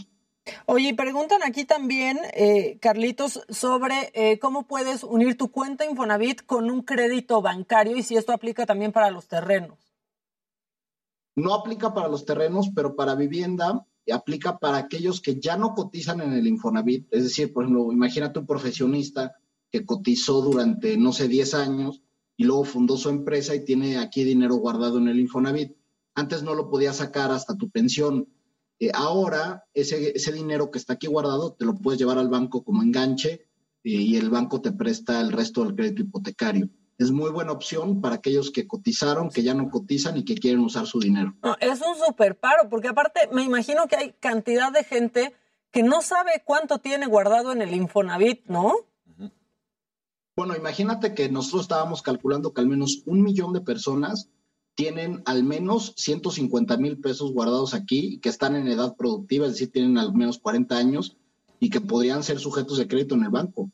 [0.67, 6.45] Oye, y preguntan aquí también, eh, Carlitos, sobre eh, cómo puedes unir tu cuenta Infonavit
[6.45, 9.79] con un crédito bancario y si esto aplica también para los terrenos.
[11.35, 16.21] No aplica para los terrenos, pero para vivienda aplica para aquellos que ya no cotizan
[16.21, 17.07] en el Infonavit.
[17.11, 19.35] Es decir, por ejemplo, imagínate un profesionista
[19.71, 22.01] que cotizó durante, no sé, 10 años
[22.37, 25.75] y luego fundó su empresa y tiene aquí dinero guardado en el Infonavit.
[26.13, 28.27] Antes no lo podía sacar hasta tu pensión.
[28.79, 32.63] Eh, ahora, ese, ese dinero que está aquí guardado te lo puedes llevar al banco
[32.63, 36.69] como enganche eh, y el banco te presta el resto del crédito hipotecario.
[36.97, 40.61] Es muy buena opción para aquellos que cotizaron, que ya no cotizan y que quieren
[40.61, 41.35] usar su dinero.
[41.43, 45.33] No, es un super paro, porque aparte me imagino que hay cantidad de gente
[45.71, 48.73] que no sabe cuánto tiene guardado en el Infonavit, ¿no?
[50.37, 54.29] Bueno, imagínate que nosotros estábamos calculando que al menos un millón de personas
[54.75, 59.71] tienen al menos 150 mil pesos guardados aquí que están en edad productiva, es decir,
[59.71, 61.17] tienen al menos 40 años
[61.59, 63.71] y que podrían ser sujetos de crédito en el banco.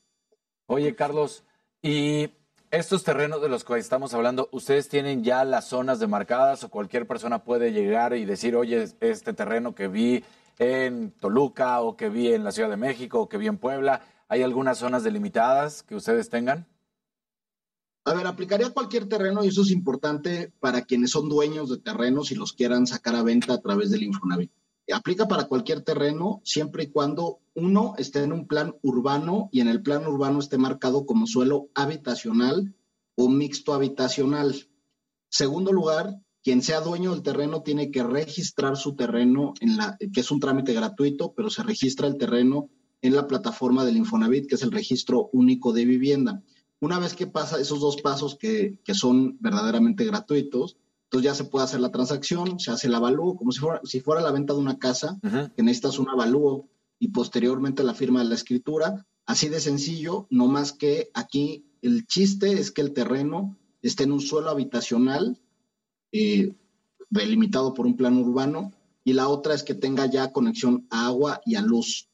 [0.67, 1.43] Oye, Carlos,
[1.81, 2.29] y
[2.69, 7.07] estos terrenos de los que estamos hablando, ¿ustedes tienen ya las zonas demarcadas o cualquier
[7.07, 10.23] persona puede llegar y decir, oye, este terreno que vi
[10.59, 14.03] en Toluca o que vi en la Ciudad de México o que vi en Puebla,
[14.29, 16.67] ¿hay algunas zonas delimitadas que ustedes tengan?
[18.03, 22.31] A ver, aplicaría cualquier terreno y eso es importante para quienes son dueños de terrenos
[22.31, 24.51] y los quieran sacar a venta a través del Infonavit.
[24.91, 29.67] Aplica para cualquier terreno siempre y cuando uno esté en un plan urbano y en
[29.67, 32.75] el plan urbano esté marcado como suelo habitacional
[33.15, 34.67] o mixto habitacional.
[35.29, 40.21] Segundo lugar, quien sea dueño del terreno tiene que registrar su terreno en la que
[40.21, 42.69] es un trámite gratuito, pero se registra el terreno
[43.01, 46.43] en la plataforma del Infonavit, que es el registro único de vivienda.
[46.81, 51.43] Una vez que pasa esos dos pasos que, que son verdaderamente gratuitos, entonces ya se
[51.43, 54.53] puede hacer la transacción, se hace el avalúo, como si fuera, si fuera la venta
[54.53, 56.69] de una casa, que necesitas un avalúo
[56.99, 59.05] y posteriormente la firma de la escritura.
[59.25, 64.13] Así de sencillo, no más que aquí el chiste es que el terreno esté en
[64.13, 65.37] un suelo habitacional
[66.11, 66.55] eh,
[67.09, 68.71] delimitado por un plan urbano,
[69.03, 72.09] y la otra es que tenga ya conexión a agua y a luz.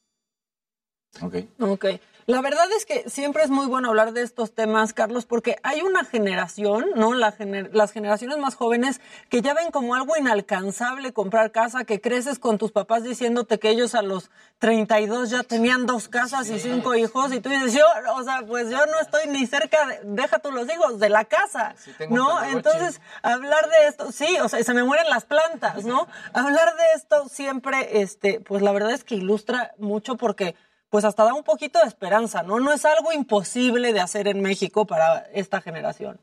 [1.21, 1.35] Ok.
[1.59, 1.85] Ok.
[2.29, 5.79] La verdad es que siempre es muy bueno hablar de estos temas, Carlos, porque hay
[5.81, 7.13] una generación, ¿no?
[7.13, 8.99] La gener- las generaciones más jóvenes
[9.29, 13.69] que ya ven como algo inalcanzable comprar casa, que creces con tus papás diciéndote que
[13.69, 17.85] ellos a los 32 ya tenían dos casas y cinco hijos, y tú dices, yo,
[18.15, 21.23] o sea, pues yo no estoy ni cerca, de, deja tú los hijos, de la
[21.23, 22.43] casa, tengo ¿no?
[22.43, 26.09] Entonces, hablar de esto, sí, o sea, se me mueren las plantas, ¿no?
[26.33, 30.55] Hablar de esto siempre, este, pues la verdad es que ilustra mucho porque
[30.89, 32.59] pues hasta da un poquito de esperanza, ¿no?
[32.59, 36.19] No es algo imposible de hacer en México para esta generación.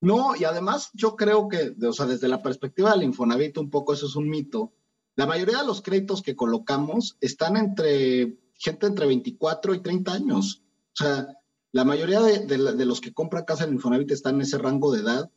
[0.00, 3.92] No, y además yo creo que, o sea, desde la perspectiva del Infonavit, un poco
[3.92, 4.72] eso es un mito.
[5.16, 10.62] La mayoría de los créditos que colocamos están entre gente entre 24 y 30 años.
[10.92, 11.28] O sea,
[11.72, 15.30] la mayoría de, los que compran casa en Infonavit están en ese rango de edad.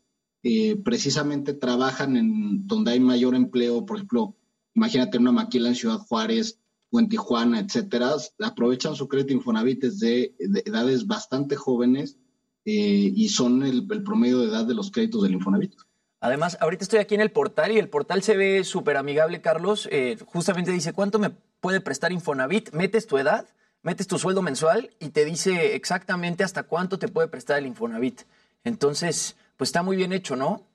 [0.44, 4.36] Eh, precisamente trabajan en donde hay mayor empleo, por ejemplo,
[4.74, 6.61] imagínate una maquila en Ciudad Juárez
[6.92, 8.12] o en Tijuana, etcétera,
[8.42, 12.18] aprovechan su crédito Infonavit desde de edades bastante jóvenes
[12.66, 15.74] eh, y son el, promedio de edad de los créditos del Infonavit.
[16.20, 19.88] Además, ahorita estoy aquí en el portal y el portal se ve súper amigable, Carlos.
[19.92, 22.72] Eh, justamente dice, ¿cuánto me puede prestar Infonavit?
[22.74, 23.48] Metes tu edad,
[23.82, 28.22] metes tu sueldo mensual y te dice exactamente hasta cuánto te puede prestar el Infonavit.
[28.64, 30.68] Entonces, pues está muy bien hecho, ¿no?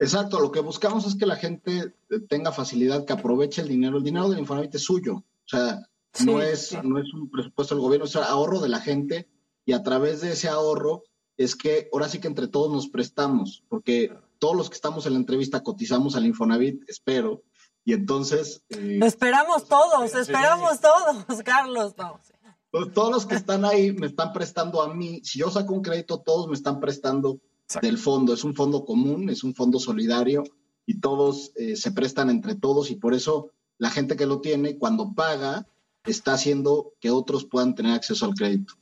[0.00, 3.98] Exacto, lo que buscamos es que la gente eh, tenga facilidad, que aproveche el dinero.
[3.98, 5.86] El dinero del Infonavit es suyo, o sea,
[6.24, 9.28] no, es, no es un presupuesto del gobierno, es ahorro de la gente
[9.66, 11.04] y a través de ese ahorro
[11.36, 15.12] es que ahora sí que entre todos nos prestamos, porque todos los que estamos en
[15.12, 17.42] la entrevista cotizamos al Infonavit, espero,
[17.84, 18.62] y entonces...
[18.70, 21.94] eh, Esperamos todos, esperamos todos, Carlos.
[21.96, 22.32] No, sí.
[22.70, 25.20] Pues todos los que están ahí me están prestando a mí.
[25.24, 27.40] Si yo saco un crédito, todos me están prestando
[27.82, 28.34] del fondo.
[28.34, 30.42] Es un fondo común, es un fondo solidario
[30.86, 34.76] y todos eh, se prestan entre todos y por eso la gente que lo tiene,
[34.76, 35.66] cuando paga,
[36.04, 38.74] está haciendo que otros puedan tener acceso al crédito.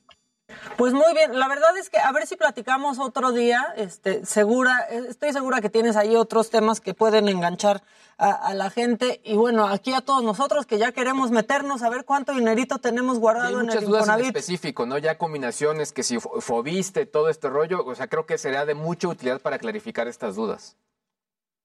[0.77, 4.79] Pues muy bien, la verdad es que a ver si platicamos otro día, este, segura,
[4.89, 7.83] estoy segura que tienes ahí otros temas que pueden enganchar
[8.17, 11.89] a, a la gente y bueno, aquí a todos nosotros que ya queremos meternos a
[11.89, 14.25] ver cuánto dinerito tenemos Y hay guardado en muchas el dudas en Infonavit.
[14.27, 14.97] específico, ¿no?
[14.97, 18.73] Ya combinaciones que si fo- fobiste, todo este rollo, o sea, creo que sería de
[18.75, 20.77] mucha utilidad para clarificar estas dudas.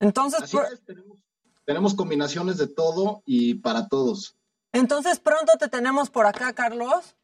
[0.00, 1.18] Entonces, Así es, tenemos,
[1.64, 4.36] tenemos combinaciones de todo y para todos.
[4.72, 7.14] entonces pronto te tenemos por acá, Carlos.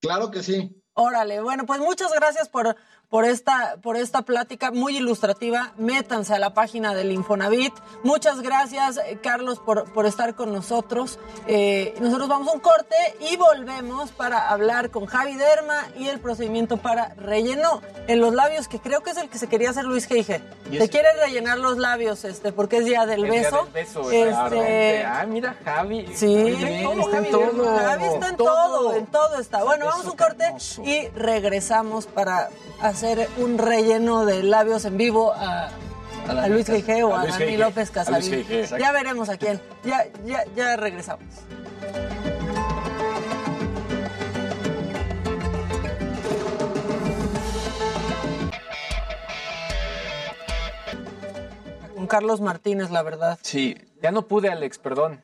[0.00, 0.82] Claro que sí.
[0.94, 2.74] Órale, bueno, pues muchas gracias por,
[3.08, 5.72] por, esta, por esta plática muy ilustrativa.
[5.78, 7.72] Métanse a la página del Infonavit.
[8.02, 11.18] Muchas gracias, eh, Carlos, por, por estar con nosotros.
[11.46, 12.96] Eh, nosotros vamos a un corte
[13.30, 18.66] y volvemos para hablar con Javi Derma y el procedimiento para relleno en los labios,
[18.66, 20.42] que creo que es el que se quería hacer Luis Geige.
[20.72, 23.64] Es- quiere rellenar los labios, este, porque es día del El día beso.
[23.64, 25.04] del beso, Este.
[25.04, 26.08] Ah, mira, Javi.
[26.14, 27.76] Sí, está en todo.
[27.78, 29.62] Javi está en todo, en todo está.
[29.62, 30.54] Bueno, vamos a un corte
[30.84, 32.48] y regresamos para
[32.80, 32.95] hacer
[33.36, 35.68] un relleno de labios en vivo a,
[36.26, 36.66] A la a Luis.
[36.66, 37.04] G.
[37.04, 37.58] o A Luis Dani G.
[37.58, 38.46] López Casarín.
[38.78, 39.60] Ya veremos a quién.
[39.84, 41.26] Ya, ya, ya regresamos.
[51.94, 53.38] Con Carlos Martínez, la verdad.
[53.42, 55.22] Sí, ya no pude, Alex, perdón.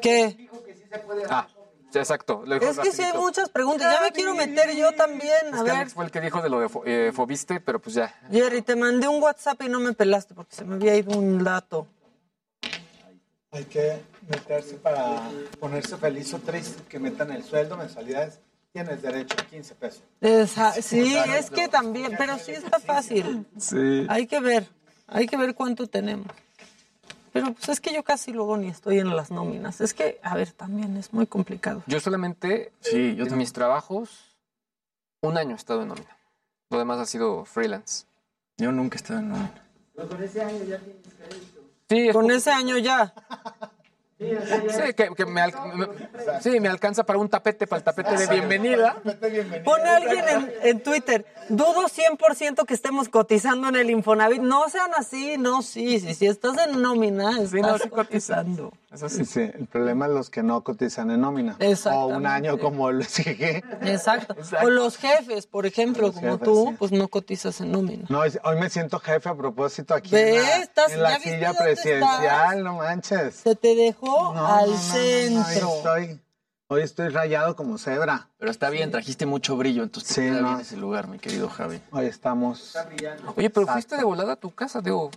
[0.00, 0.48] ¿Qué?
[0.48, 1.14] Ah, sí, exacto.
[1.14, 1.61] lo
[2.60, 3.92] dijo Es que sí hay muchas preguntas.
[3.94, 5.36] Ya me quiero meter yo también.
[5.48, 7.60] Es A que ver, Alex fue el que dijo de lo de fo- eh, fobiste,
[7.60, 8.14] pero pues ya.
[8.30, 11.42] Jerry, te mandé un WhatsApp y no me pelaste porque se me había ido un
[11.44, 11.86] dato.
[13.50, 15.20] Hay que meterse para
[15.60, 18.38] ponerse feliz o triste, que metan el sueldo, mensualidades.
[18.72, 20.02] Tienes derecho a 15 pesos.
[20.22, 23.44] Esa- sí, es que también, pero sí está fácil.
[23.58, 24.06] Sí.
[24.08, 24.66] Hay que ver,
[25.06, 26.26] hay que ver cuánto tenemos.
[27.32, 29.80] Pero pues es que yo casi luego ni estoy en las nóminas.
[29.80, 31.82] Es que, a ver, también es muy complicado.
[31.86, 34.36] Yo solamente, Sí, yo en mis trabajos,
[35.22, 36.16] un año he estado en nómina.
[36.70, 38.06] Lo demás ha sido freelance.
[38.58, 39.64] Yo nunca he estado en nómina.
[39.94, 41.60] Pero con ese año ya tienes crédito.
[41.88, 43.12] Sí, Con ese año ya.
[44.70, 45.88] Sí, que, que me, al- me-
[46.40, 48.96] sí, me alcanza para un tapete, para el tapete de bienvenida.
[49.64, 54.40] Pone alguien en, en Twitter, dudo 100% que estemos cotizando en el Infonavit.
[54.42, 58.72] No sean así, no, sí, sí, si estás en nómina, estás cotizando.
[58.92, 59.24] Eso sí.
[59.24, 61.56] sí, el problema es los que no cotizan en nómina.
[61.60, 62.14] O Exactamente.
[62.16, 63.62] un año como el SG.
[63.82, 64.36] Exacto.
[64.62, 66.76] O los jefes, por ejemplo, Los como jefes, tú, sí.
[66.78, 68.04] pues no cotizas en nómina.
[68.10, 70.36] No, es- hoy me siento jefe a propósito aquí ¿Ves?
[70.36, 72.56] en la, Estás- en la ¿ya viste silla presidencial, estás?
[72.58, 73.34] no manches.
[73.36, 75.74] Se te dejó No, al no, no, no, ahí centro.
[75.76, 76.20] estoy.
[76.68, 78.28] Hoy estoy rayado como cebra.
[78.38, 80.48] Pero está bien, trajiste mucho brillo, entonces te Sí, queda no.
[80.48, 81.80] bien ese lugar, mi querido Javi.
[81.90, 82.74] Hoy estamos.
[83.36, 85.10] Oye, pero fuiste de volada a tu casa, digo.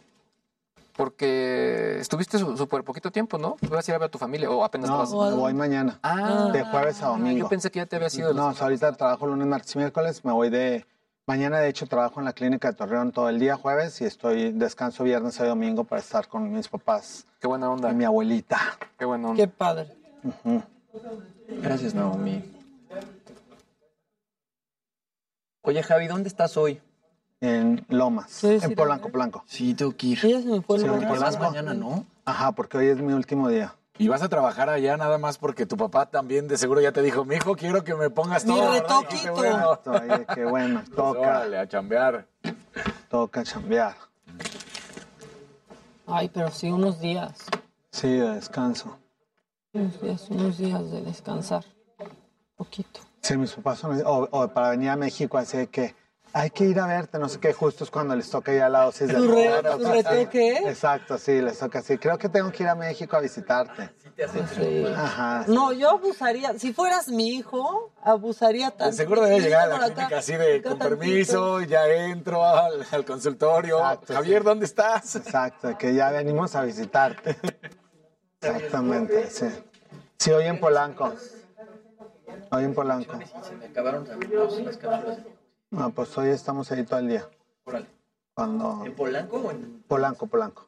[0.96, 3.58] Porque estuviste súper poquito tiempo, ¿no?
[3.62, 5.34] Ibas a ir a ver a tu familia o apenas No, estabas.
[5.34, 6.00] me voy mañana.
[6.02, 6.50] Ah.
[6.54, 7.38] de jueves a domingo.
[7.40, 8.34] Yo pensé que ya te había sido.
[8.34, 10.24] No, o sea, ahorita trabajo lunes, martes y miércoles.
[10.24, 10.86] Me voy de.
[11.28, 14.52] Mañana, de hecho, trabajo en la clínica de Torreón todo el día, jueves, y estoy
[14.52, 17.26] descanso viernes y domingo para estar con mis papás.
[17.42, 17.92] Qué buena onda.
[17.92, 18.60] Y mi abuelita.
[18.98, 19.44] Qué buena onda.
[19.44, 19.92] Qué padre.
[21.50, 22.44] Gracias, Naomi.
[25.64, 26.80] Oye, Javi, ¿dónde estás hoy?
[27.42, 28.44] En Lomas.
[28.44, 29.44] en Polanco, Polanco.
[29.46, 30.20] Sí, tengo que ir.
[30.22, 31.40] Ya se me fue el Polanco.
[31.40, 32.06] mañana, ¿no?
[32.26, 33.76] Ajá, porque hoy es mi último día.
[33.98, 37.02] Y vas a trabajar allá nada más porque tu papá también de seguro ya te
[37.02, 38.72] dijo, mijo, quiero que me pongas Mi todo.
[38.72, 38.84] ¿verdad?
[39.02, 39.24] retoquito.
[39.24, 39.80] Qué bueno.
[39.86, 42.28] Oye, qué bueno, Pues toca, órale, a chambear.
[43.10, 43.96] toca chambear.
[46.08, 47.32] Ay, pero sí, unos días.
[47.92, 48.98] Sí, de descanso.
[49.74, 51.64] Unos días, unos días de descansar.
[52.56, 53.00] Poquito.
[53.22, 55.96] Sí, mis papás son, o, o para venir a México, así de que
[56.38, 58.84] hay que ir a verte, no sé qué, justo es cuando les toca ya la
[58.84, 60.58] dosis de ¿Tu re- tu retoque?
[60.68, 61.98] Exacto, sí, les toca así.
[61.98, 63.90] Creo que tengo que ir a México a visitarte.
[64.54, 64.86] Sí.
[64.94, 65.46] Ajá.
[65.48, 66.54] No, yo abusaría.
[66.60, 68.98] Si fueras mi hijo, abusaría De tanto.
[68.98, 71.00] seguro debe llegar a la clínica así de con tantito.
[71.00, 73.80] permiso, ya entro al, al consultorio.
[74.06, 75.16] Javier, ¿dónde estás?
[75.16, 77.38] Exacto, que ya venimos a visitarte.
[78.42, 79.48] Exactamente, sí.
[80.18, 81.14] Sí, hoy en Polanco.
[82.52, 83.18] Hoy en Polanco.
[83.42, 84.32] Se me acabaron también
[84.66, 85.18] las cápsulas.
[85.76, 87.28] No, pues hoy estamos ahí todo el día.
[87.66, 87.88] Órale.
[88.34, 88.84] Cuando...
[88.86, 89.84] ¿En Polanco o en...?
[89.88, 90.68] Polanco, Polanco.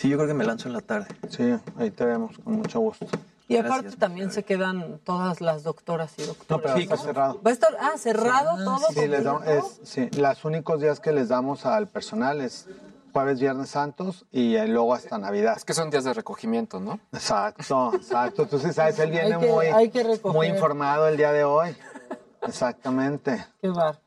[0.00, 1.08] Sí, yo creo que me lanzo en la tarde.
[1.28, 3.06] Sí, ahí te vemos, con mucho gusto.
[3.48, 6.62] Y aparte también se quedan todas las doctoras y No, doctores.
[6.66, 7.40] pero está cerrado.
[7.44, 8.86] ¿Va a estar ah, cerrado todo?
[8.92, 12.68] Sí, les damos, es, sí, los únicos días que les damos al personal es
[13.12, 15.54] jueves, viernes santos y eh, luego hasta Navidad.
[15.56, 17.00] Es que son días de recogimiento, ¿no?
[17.12, 18.46] Exacto, exacto.
[18.46, 20.36] Tú sí sabes, él viene Hay que- muy, hay que recoger.
[20.36, 21.74] muy informado el día de hoy.
[22.42, 23.46] Exactamente.
[23.60, 24.00] Qué bar.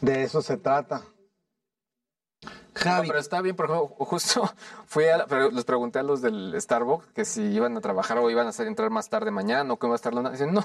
[0.00, 1.02] De eso se trata.
[2.72, 3.08] Javi.
[3.08, 4.48] pero está bien, por ejemplo, justo
[4.86, 8.16] fui a la- pero les pregunté a los del Starbucks que si iban a trabajar
[8.18, 10.54] o iban a hacer, entrar más tarde mañana o cómo va a estar la Dicen,
[10.54, 10.64] no,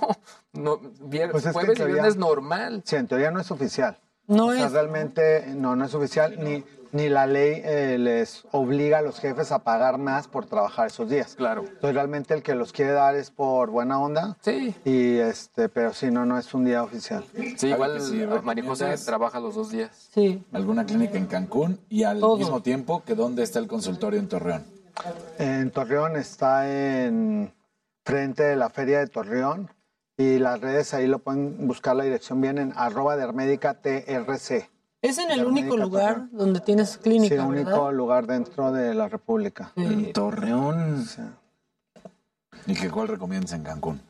[0.54, 2.84] no, vier- Pues que jueves y viernes normal.
[2.86, 4.00] Sí, en teoría no es oficial.
[4.28, 4.72] No O sea, es.
[4.72, 9.52] realmente no, no es oficial, ni, ni la ley eh, les obliga a los jefes
[9.52, 11.36] a pagar más por trabajar esos días.
[11.36, 11.62] Claro.
[11.64, 14.38] Entonces realmente el que los quiere dar es por buena onda.
[14.42, 14.74] Sí.
[14.84, 17.24] Y este, pero sí, no, no es un día oficial.
[17.58, 20.10] Sí, igual sí, María José trabaja los dos días.
[20.14, 20.44] Sí.
[20.54, 22.38] Alguna clínica en Cancún y al Todo.
[22.38, 24.64] mismo tiempo que dónde está el consultorio en Torreón.
[25.38, 27.54] En Torreón está en
[28.04, 29.70] frente de la feria de Torreón
[30.18, 34.70] y las redes ahí lo pueden buscar la dirección bien en arroba dermédica TRC.
[35.02, 36.30] Es en el Dermédica único lugar Torreón.
[36.32, 37.94] donde tienes Sí, clínica, el único ¿verdad?
[37.94, 39.72] lugar dentro de la República.
[39.76, 41.06] En Torreón.
[42.66, 44.02] ¿Y que cuál recomiendas en Cancún?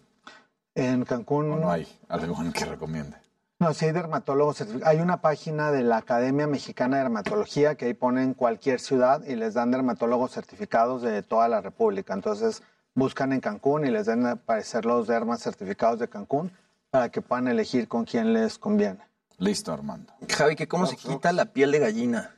[0.73, 1.51] En Cancún.
[1.51, 3.17] ¿O no hay algo en que recomiende?
[3.59, 4.93] No, sí hay dermatólogos certificados.
[4.95, 9.35] Hay una página de la Academia Mexicana de Dermatología que ahí ponen cualquier ciudad y
[9.35, 12.13] les dan dermatólogos certificados de toda la República.
[12.13, 12.63] Entonces
[12.95, 16.51] buscan en Cancún y les deben aparecer los dermas certificados de Cancún
[16.89, 18.99] para que puedan elegir con quién les conviene.
[19.37, 20.13] Listo, Armando.
[20.29, 22.33] Javi, que cómo se quita la piel de gallina.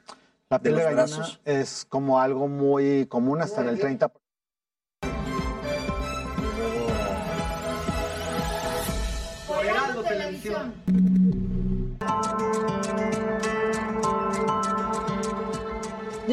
[0.49, 1.39] La piel de, gallina brazos.
[1.45, 4.11] es como algo muy común hasta en el 30%.
[10.07, 10.73] Televisión.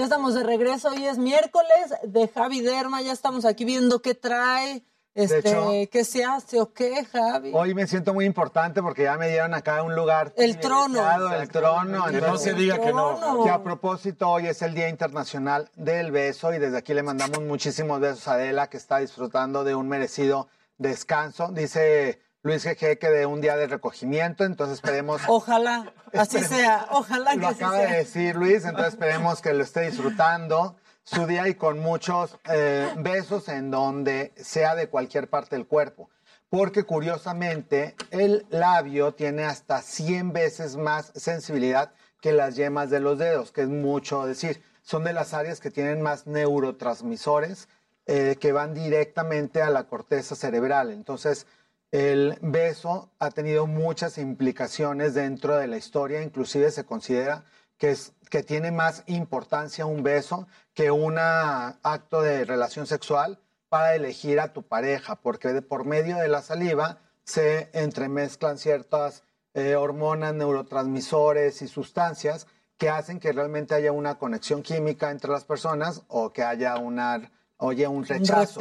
[0.04, 4.14] Ya estamos de regreso, hoy es miércoles de Javi Derma, ya estamos aquí viendo qué
[4.14, 4.84] trae,
[5.14, 7.52] este, hecho- qué se hace o qué, Javi.
[7.54, 10.34] Hoy me siento muy importante porque ya me dieron acá un lugar.
[10.36, 11.00] El trono.
[11.40, 12.04] El trono.
[12.10, 13.44] Que no se diga que no.
[13.44, 17.40] Que a propósito, hoy es el Día Internacional del Beso y desde aquí le mandamos
[17.40, 21.48] muchísimos besos a Adela que está disfrutando de un merecido descanso.
[21.50, 25.22] Dice Luis GG que de un día de recogimiento, entonces esperemos...
[25.28, 29.64] Ojalá, así sea, ojalá que Lo así acaba de decir Luis, entonces esperemos que lo
[29.64, 35.56] esté disfrutando su día y con muchos eh, besos en donde sea de cualquier parte
[35.56, 36.10] del cuerpo.
[36.50, 43.18] Porque curiosamente el labio tiene hasta 100 veces más sensibilidad que las yemas de los
[43.18, 44.62] dedos, que es mucho decir.
[44.82, 47.68] Son de las áreas que tienen más neurotransmisores
[48.06, 50.90] eh, que van directamente a la corteza cerebral.
[50.90, 51.46] Entonces,
[51.94, 57.44] el beso ha tenido muchas implicaciones dentro de la historia, inclusive se considera
[57.78, 63.38] que, es, que tiene más importancia un beso que un acto de relación sexual
[63.68, 69.22] para elegir a tu pareja, porque de- por medio de la saliva se entremezclan ciertas
[69.54, 75.44] eh, hormonas, neurotransmisores y sustancias que hacen que realmente haya una conexión química entre las
[75.44, 78.58] personas o que haya una oye un rechazo.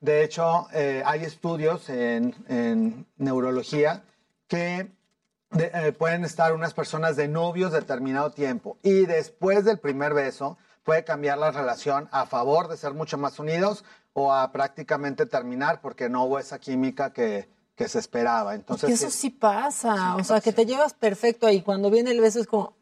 [0.00, 4.04] De hecho, eh, hay estudios en, en neurología
[4.48, 4.90] que
[5.50, 10.58] de- eh, pueden estar unas personas de novios determinado tiempo y después del primer beso
[10.84, 15.80] puede cambiar la relación a favor de ser mucho más unidos o a prácticamente terminar
[15.80, 18.54] porque no hubo esa química que, que se esperaba.
[18.54, 21.60] Entonces, que eso sí, sí pasa, o sea, que te llevas perfecto ahí.
[21.62, 22.74] Cuando viene el beso es como,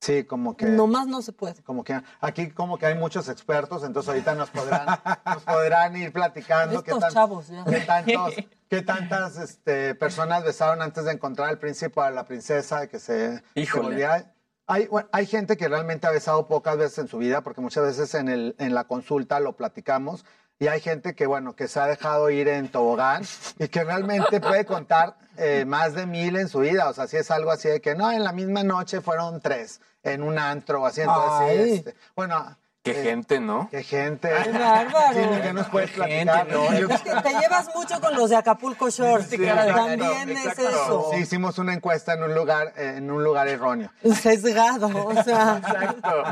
[0.00, 0.66] sí, como que...
[0.66, 1.62] nomás no se puede.
[1.62, 4.86] como que aquí como que hay muchos expertos, entonces ahorita nos podrán,
[5.26, 7.64] nos podrán ir platicando qué, Estos tan- chavos, ya.
[7.64, 8.34] qué tantos,
[8.68, 12.98] qué tantas este, personas besaron antes de encontrar al príncipe o a la princesa que
[12.98, 13.42] se,
[13.74, 14.32] volviera-
[14.66, 17.84] Hay, bueno, hay gente que realmente ha besado pocas veces en su vida, porque muchas
[17.84, 20.24] veces en, el, en la consulta lo platicamos,
[20.64, 23.22] y hay gente que, bueno, que se ha dejado ir en tobogán
[23.58, 26.88] y que realmente puede contar eh, más de mil en su vida.
[26.88, 29.82] O sea, si es algo así de que, no, en la misma noche fueron tres
[30.02, 31.02] en un antro o así.
[31.02, 33.68] Entonces, sí, este, bueno, Qué gente, ¿no?
[33.70, 34.28] Qué gente.
[34.44, 35.14] Qué bárbaro.
[35.14, 36.46] Sí, ¿qué nos puedes platicar?
[36.50, 39.24] Es que te llevas mucho con los de Acapulco Shore.
[39.24, 41.08] También es eso.
[41.10, 43.90] Sí, hicimos una encuesta en un lugar, eh, en un lugar erróneo.
[44.20, 45.62] Sesgado, o sea.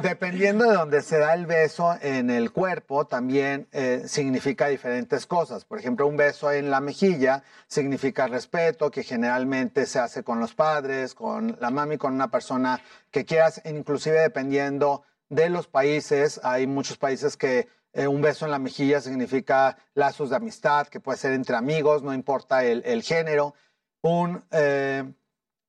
[0.03, 5.65] Dependiendo de donde se da el beso en el cuerpo, también eh, significa diferentes cosas.
[5.65, 10.53] Por ejemplo, un beso en la mejilla significa respeto, que generalmente se hace con los
[10.53, 12.79] padres, con la mami, con una persona
[13.11, 16.41] que quieras, inclusive dependiendo de los países.
[16.45, 21.01] Hay muchos países que eh, un beso en la mejilla significa lazos de amistad, que
[21.01, 23.55] puede ser entre amigos, no importa el, género.
[24.03, 25.11] Un eh,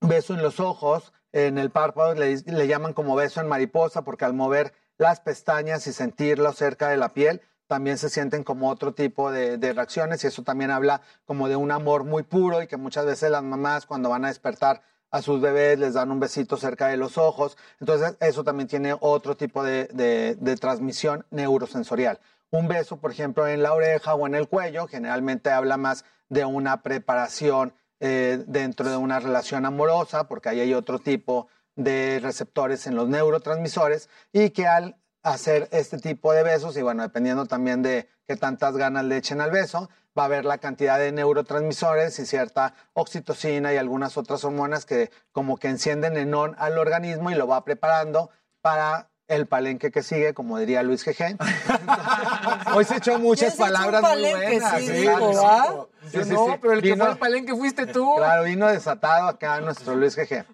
[0.02, 4.26] beso en los ojos, en el párpado le, le llaman como beso en mariposa, porque
[4.26, 8.94] al mover las pestañas y sentirlo cerca de la piel, también se sienten como otro
[8.94, 12.68] tipo de, de reacciones y eso también habla como de un amor muy puro y
[12.68, 14.82] que muchas veces las mamás cuando van a despertar
[15.14, 17.56] a sus bebés les dan un besito cerca de los ojos.
[17.80, 22.20] Entonces eso también tiene otro tipo de, de- transmisión neurosensorial.
[22.50, 26.46] Un beso, por ejemplo, en la oreja o en el cuello, generalmente habla más de
[26.46, 32.88] una preparación eh, dentro de una relación amorosa, porque ahí hay otro tipo de receptores
[32.88, 37.84] en los neurotransmisores y que al hacer este tipo de besos, y bueno, dependiendo también
[37.84, 42.18] de qué tantas ganas le echen al beso, va a haber la cantidad de neurotransmisores
[42.20, 47.32] y cierta oxitocina y algunas otras hormonas que como que encienden en on al organismo
[47.32, 48.30] y lo va preparando
[48.62, 51.38] para el palenque que sigue, como diría Luis GG.
[52.76, 54.80] Hoy se echó muchas ¿Quién se echó un palabras muy buenas.
[54.80, 57.56] Sí, sí, dijo, sí, sí, Yo sí, no, pero el que Vino- fue al palenque
[57.56, 58.16] fuiste tú.
[58.18, 60.34] Claro, vino desatado acá nuestro Luis GG.
[60.34, 60.46] Es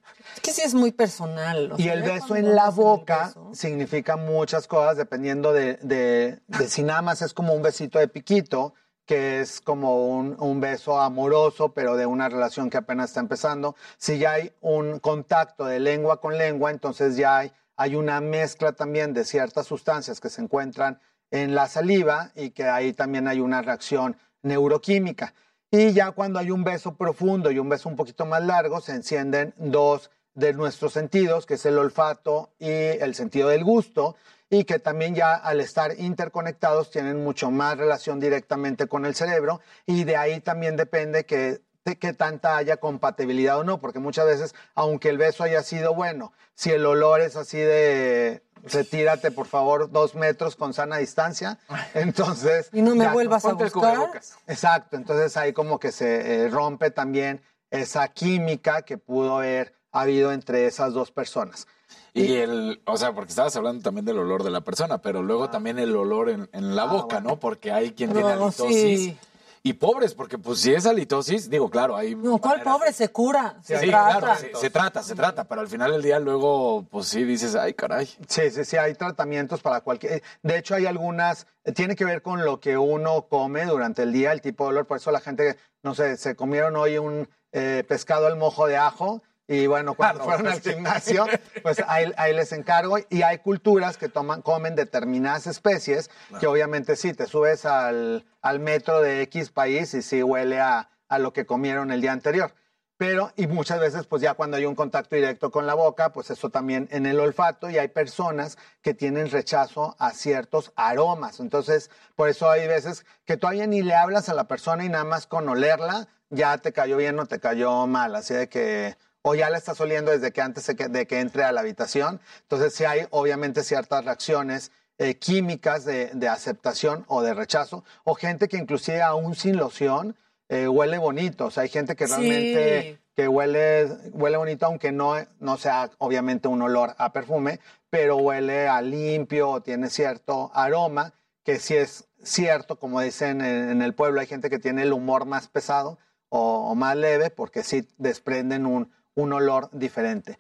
[0.42, 1.74] que sí es muy personal.
[1.78, 7.02] Y el beso en la boca significa muchas cosas dependiendo de, de- de si nada
[7.02, 8.74] más es como un besito de piquito,
[9.10, 13.76] que es como un, beso amoroso, pero de una relación que apenas está empezando.
[13.98, 18.72] Si ya hay un contacto de lengua con lengua, entonces ya hay, hay una mezcla
[18.74, 21.00] también de ciertas sustancias que se encuentran
[21.32, 25.34] en la saliva y que ahí también hay una reacción neuroquímica.
[25.72, 28.92] Y ya cuando hay un beso profundo y un beso un poquito más largo, se
[28.92, 34.16] encienden dos de nuestros sentidos, que es el olfato y el sentido del gusto,
[34.50, 39.62] y que también ya al estar interconectados tienen mucho más relación directamente con el cerebro,
[39.86, 41.62] y de ahí también depende que
[42.00, 46.34] qué tanta haya compatibilidad o no, porque muchas veces, aunque el beso haya sido bueno,
[46.54, 51.58] si el olor es así de retírate por favor dos metros con sana distancia,
[51.96, 52.70] entonces...
[52.74, 54.22] Y no me ya- vuelvas a Ponte el buscar.
[54.48, 60.32] Exacto, entonces ahí como que se eh, rompe también esa química que pudo haber habido
[60.32, 61.68] entre esas dos personas.
[62.14, 65.50] Y el, o sea, porque estabas hablando también del olor de la persona, pero luego
[65.50, 67.40] también el olor en, en la boca, ¿no?
[67.40, 68.76] Porque hay quien tiene halitosis.
[68.76, 69.18] sí.
[69.62, 72.16] Y pobres, porque pues si es halitosis, digo, claro, hay...
[72.16, 73.58] No, ¿cuál pobre se cura?
[73.62, 74.20] Se Sí, trata.
[74.20, 77.56] claro, se, se trata, se trata, pero al final del día luego, pues sí dices,
[77.56, 78.06] ay, caray.
[78.06, 80.24] Sí, sí, sí, hay tratamientos para cualquier...
[80.44, 81.46] De hecho, hay algunas...
[81.66, 84.70] eh, Tiene que ver con lo que uno come durante el día, el tipo de
[84.70, 84.88] olor.
[84.88, 88.78] Por eso la gente, no sé, se comieron hoy un eh, pescado al mojo de
[88.78, 89.22] ajo
[89.52, 91.26] y bueno, cuando no, fueron al gimnasio,
[91.64, 93.00] pues ahí, ahí les encargo.
[93.10, 98.60] Y hay culturas que toman, comen determinadas especies que obviamente sí, te subes al, al
[98.60, 102.54] metro de X país y sí huele a, a lo que comieron el día anterior.
[103.00, 106.30] Pero, y muchas veces, pues ya cuando hay un contacto directo con la boca, pues
[106.30, 111.40] eso también en el olfato, y hay personas que tienen rechazo a ciertos aromas.
[111.40, 115.06] Entonces, por eso hay veces que todavía ni le hablas a la persona y nada
[115.06, 118.16] más con olerla, ya te cayó bien o te cayó mal.
[118.16, 118.98] Así de que,
[119.30, 121.62] o ya la estás oliendo desde que antes de que, de que entre a la
[121.62, 122.20] habitación.
[122.42, 128.16] Entonces, sí hay obviamente ciertas reacciones eh, químicas de, de aceptación o de rechazo, o
[128.16, 130.16] gente que inclusive aún sin loción
[130.50, 131.46] eh, huele bonito.
[131.46, 132.14] O sea, hay gente que Sí.
[132.14, 138.16] realmente que huele, huele bonito, aunque no, no sea obviamente un olor a perfume, pero
[138.18, 143.82] huele a limpio o tiene cierto aroma que sí es cierto, como dicen en, en
[143.82, 145.98] el pueblo, hay gente que tiene el humor más pesado
[146.30, 150.40] o, o más leve porque sí desprenden un, un olor diferente.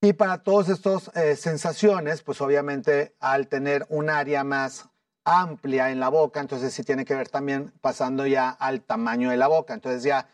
[0.00, 4.88] Y para todas estas sensaciones, pues obviamente al tener un área más
[5.24, 9.36] amplia en la boca, entonces sí tiene que ver también pasando ya al tamaño de
[9.36, 9.74] la boca.
[9.74, 10.28] Entonces ya,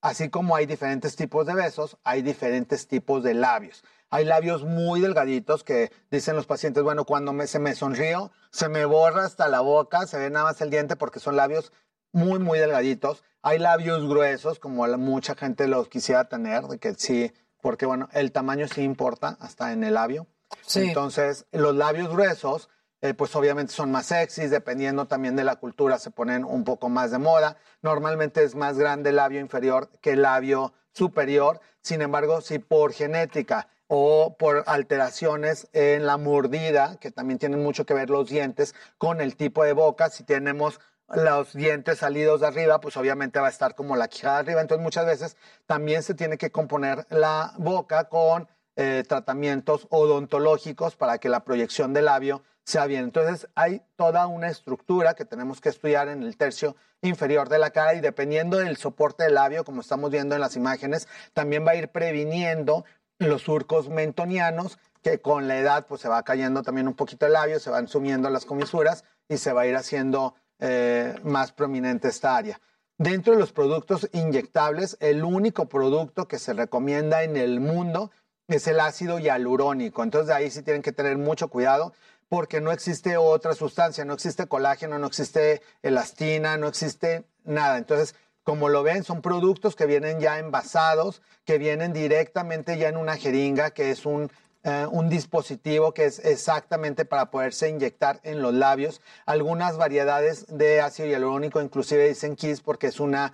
[0.00, 3.84] así como hay diferentes tipos de besos, hay diferentes tipos de labios.
[4.08, 8.68] Hay labios muy delgaditos que dicen los pacientes, bueno, cuando me, se me sonrío, se
[8.68, 11.72] me borra hasta la boca, se ve nada más el diente porque son labios
[12.16, 13.22] muy, muy delgaditos.
[13.42, 17.30] Hay labios gruesos, como mucha gente los quisiera tener, de que sí,
[17.60, 20.26] porque bueno, el tamaño sí importa hasta en el labio.
[20.62, 20.84] Sí.
[20.88, 22.70] Entonces, los labios gruesos,
[23.02, 26.88] eh, pues obviamente son más sexys, dependiendo también de la cultura, se ponen un poco
[26.88, 27.58] más de moda.
[27.82, 31.60] Normalmente es más grande el labio inferior que el labio superior.
[31.82, 37.84] Sin embargo, si por genética o por alteraciones en la mordida, que también tienen mucho
[37.84, 40.80] que ver los dientes con el tipo de boca, si tenemos
[41.14, 44.60] los dientes salidos de arriba, pues obviamente va a estar como la quijada de arriba.
[44.60, 51.18] Entonces muchas veces también se tiene que componer la boca con eh, tratamientos odontológicos para
[51.18, 53.04] que la proyección del labio sea bien.
[53.04, 57.70] Entonces hay toda una estructura que tenemos que estudiar en el tercio inferior de la
[57.70, 61.70] cara y dependiendo del soporte del labio, como estamos viendo en las imágenes, también va
[61.70, 62.84] a ir previniendo
[63.18, 67.32] los surcos mentonianos que con la edad pues se va cayendo también un poquito el
[67.32, 72.08] labio, se van sumiendo las comisuras y se va a ir haciendo eh, más prominente
[72.08, 72.60] esta área.
[72.98, 78.10] Dentro de los productos inyectables, el único producto que se recomienda en el mundo
[78.48, 80.02] es el ácido hialurónico.
[80.02, 81.92] Entonces de ahí sí tienen que tener mucho cuidado
[82.28, 87.78] porque no existe otra sustancia, no existe colágeno, no existe elastina, no existe nada.
[87.78, 92.96] Entonces, como lo ven, son productos que vienen ya envasados, que vienen directamente ya en
[92.96, 94.30] una jeringa, que es un,
[94.68, 99.00] eh, un dispositivo que es exactamente para poderse inyectar en los labios.
[99.24, 103.32] Algunas variedades de ácido hialurónico inclusive dicen Kiss porque es una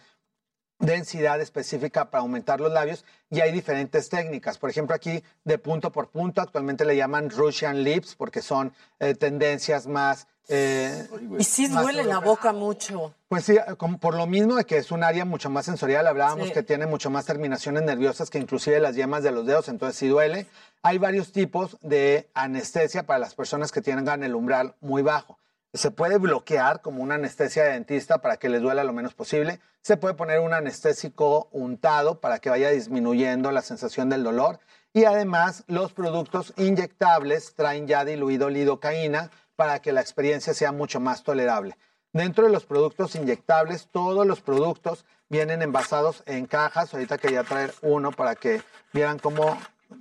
[0.79, 4.59] densidad específica para aumentar los labios y hay diferentes técnicas.
[4.59, 9.15] Por ejemplo, aquí de punto por punto, actualmente le llaman Russian Lips porque son eh,
[9.15, 10.29] tendencias más...
[10.49, 11.09] eh,
[11.39, 13.15] Y sí duele la boca mucho.
[13.29, 16.49] pues sí, como por lo mismo de que es un área mucho más sensorial, hablábamos
[16.49, 16.53] Sí.
[16.55, 20.09] que tiene mucho más terminaciones nerviosas que inclusive las yemas de los dedos, entonces sí
[20.09, 20.47] duele.
[20.83, 25.39] Hay varios tipos de anestesia para las personas que tengan el umbral muy bajo.
[25.75, 29.59] Se puede bloquear como una anestesia de dentista para que les duela lo menos posible.
[29.81, 34.59] Se puede poner un anestésico untado para que vaya disminuyendo la sensación del dolor.
[34.93, 39.31] Y además, los productos inyectables traen ya diluido lidocaína
[39.63, 41.77] para que la experiencia sea mucho más tolerable.
[42.13, 46.93] Dentro de los productos inyectables, todos los productos vienen envasados en cajas.
[46.93, 48.61] Ahorita quería traer uno para que
[48.93, 49.57] vieran cómo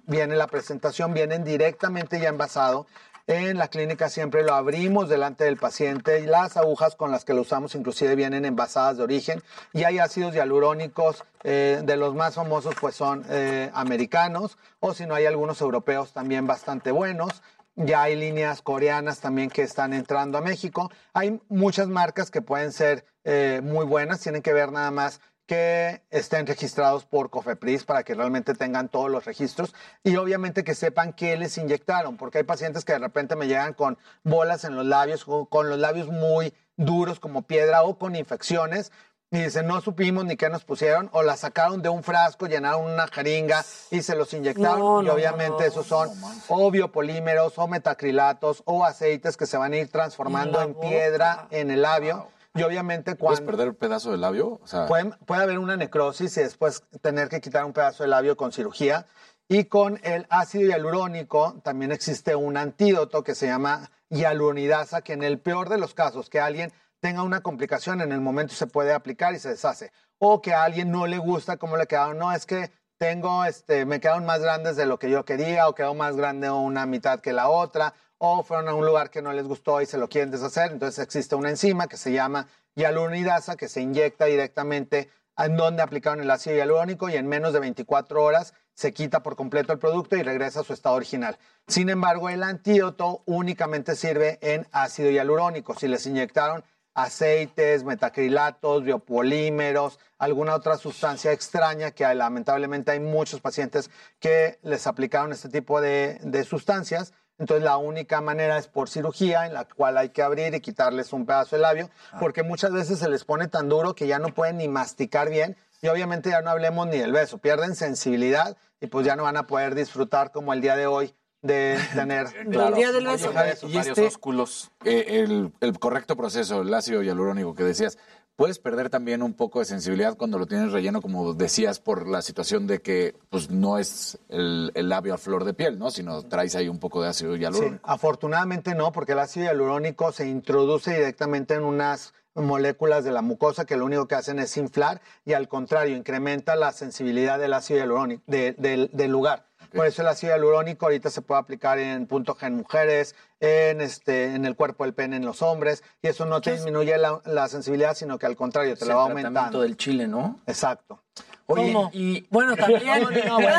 [0.08, 1.14] viene la presentación.
[1.14, 2.88] Vienen directamente ya envasado.
[3.28, 7.36] En la clínica siempre lo abrimos delante del paciente y las agujas con las que
[7.36, 9.44] lo usamos inclusive vienen envasadas de origen
[9.74, 15.06] y hay ácidos hialurónicos eh, de los más famosos pues son eh, americanos o si
[15.06, 17.44] no hay algunos europeos también bastante buenos.
[17.86, 20.92] Ya hay líneas coreanas también que están entrando a México.
[21.14, 26.02] Hay muchas marcas que pueden ser eh, muy buenas, tienen que ver nada más que
[26.12, 31.14] estén registrados por Cofepris para que realmente tengan todos los registros y obviamente que sepan
[31.14, 34.86] qué les inyectaron, porque hay pacientes que de repente me llegan con bolas en los
[34.86, 38.92] labios, con los labios muy duros como piedra o con infecciones
[39.34, 42.84] y dicen, no supimos ni qué nos pusieron, o la sacaron de un frasco, llenaron
[42.84, 44.80] una jeringa y se los inyectaron.
[44.80, 46.10] No, y no, obviamente no, esos son
[46.50, 51.72] o biopolímeros o metacrilatos o aceites que se van a ir transformando en piedra en
[51.72, 52.28] el labio.
[52.54, 53.52] Y obviamente ¿Puedes cuando...
[53.54, 54.60] perder un pedazo de labio?
[54.62, 58.10] O sea, Puede, puede haber una necrosis y después tener que quitar un pedazo de
[58.10, 59.08] labio con cirugía.
[59.48, 65.24] Y con el ácido hialurónico también existe un antídoto que se llama hialuronidasa, que en
[65.24, 68.94] el peor de los casos, que alguien tenga una complicación, en el momento se puede
[68.94, 69.92] aplicar y se deshace.
[70.20, 72.18] O que a alguien no le gusta cómo le quedaron.
[72.18, 75.76] No, es que tengo, este, me quedaron más grandes de lo que yo quería, o
[75.76, 79.34] quedó más grande una mitad que la otra, o fueron a un lugar que no
[79.34, 80.72] les gustó y se lo quieren deshacer.
[80.72, 86.22] Entonces existe una enzima que se llama hialuronidasa que se inyecta directamente en donde aplicaron
[86.22, 90.16] el ácido hialurónico y en menos de 24 horas se quita por completo el producto
[90.16, 91.38] y regresa a su estado original.
[91.68, 95.74] Sin embargo, el antídoto únicamente sirve en ácido hialurónico.
[95.76, 103.90] Si les inyectaron aceites, metacrilatos, biopolímeros, alguna otra sustancia extraña que lamentablemente hay muchos pacientes
[104.20, 107.14] que les aplicaron este tipo de, de sustancias.
[107.38, 111.12] Entonces la única manera es por cirugía en la cual hay que abrir y quitarles
[111.12, 111.90] un pedazo de labio
[112.20, 115.58] porque muchas veces se les pone tan duro que ya no pueden ni masticar bien
[115.82, 119.38] y obviamente ya no hablemos ni del beso, pierden sensibilidad y pues ya no van
[119.38, 123.32] a poder disfrutar como el día de hoy de tener El día del Oye, beso.
[123.34, 124.72] Javi, y varios este, ósculos.
[124.86, 127.98] eh, el, el correcto proceso, el ácido hialurónico que decías,
[128.36, 132.22] puedes perder también un poco de sensibilidad cuando lo tienes relleno, como decías, por la
[132.22, 135.92] situación de que pues no es el, el labio a flor de piel, ¿no?
[135.92, 137.80] Sino traes ahí un poco de ácido Sí, hialurónico.
[137.88, 143.66] afortunadamente no, porque el ácido hialurónico se introduce directamente en unas moléculas de la mucosa
[143.66, 147.80] que lo único que hacen es inflar y al contrario, incrementa la sensibilidad del ácido
[147.80, 149.46] hialurónico de- del- del lugar.
[149.74, 153.82] Por eso el ácido hialurónico ahorita se puede aplicar en punto G en mujeres, en,
[153.82, 157.22] este, en el cuerpo del pene en los hombres, y eso no te disminuye la,
[157.26, 159.62] la sensibilidad, sino que al contrario, te la va el tratamiento aumentando.
[159.62, 160.40] del chile, ¿no?
[160.48, 161.02] Exacto.
[161.48, 161.90] Oye, ¿Cómo?
[161.94, 162.26] y...
[162.30, 162.82] Bueno, también.
[162.86, 163.58] No, no, no, bueno,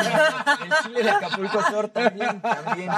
[0.63, 2.89] el chile de Acapulco Shore también, también.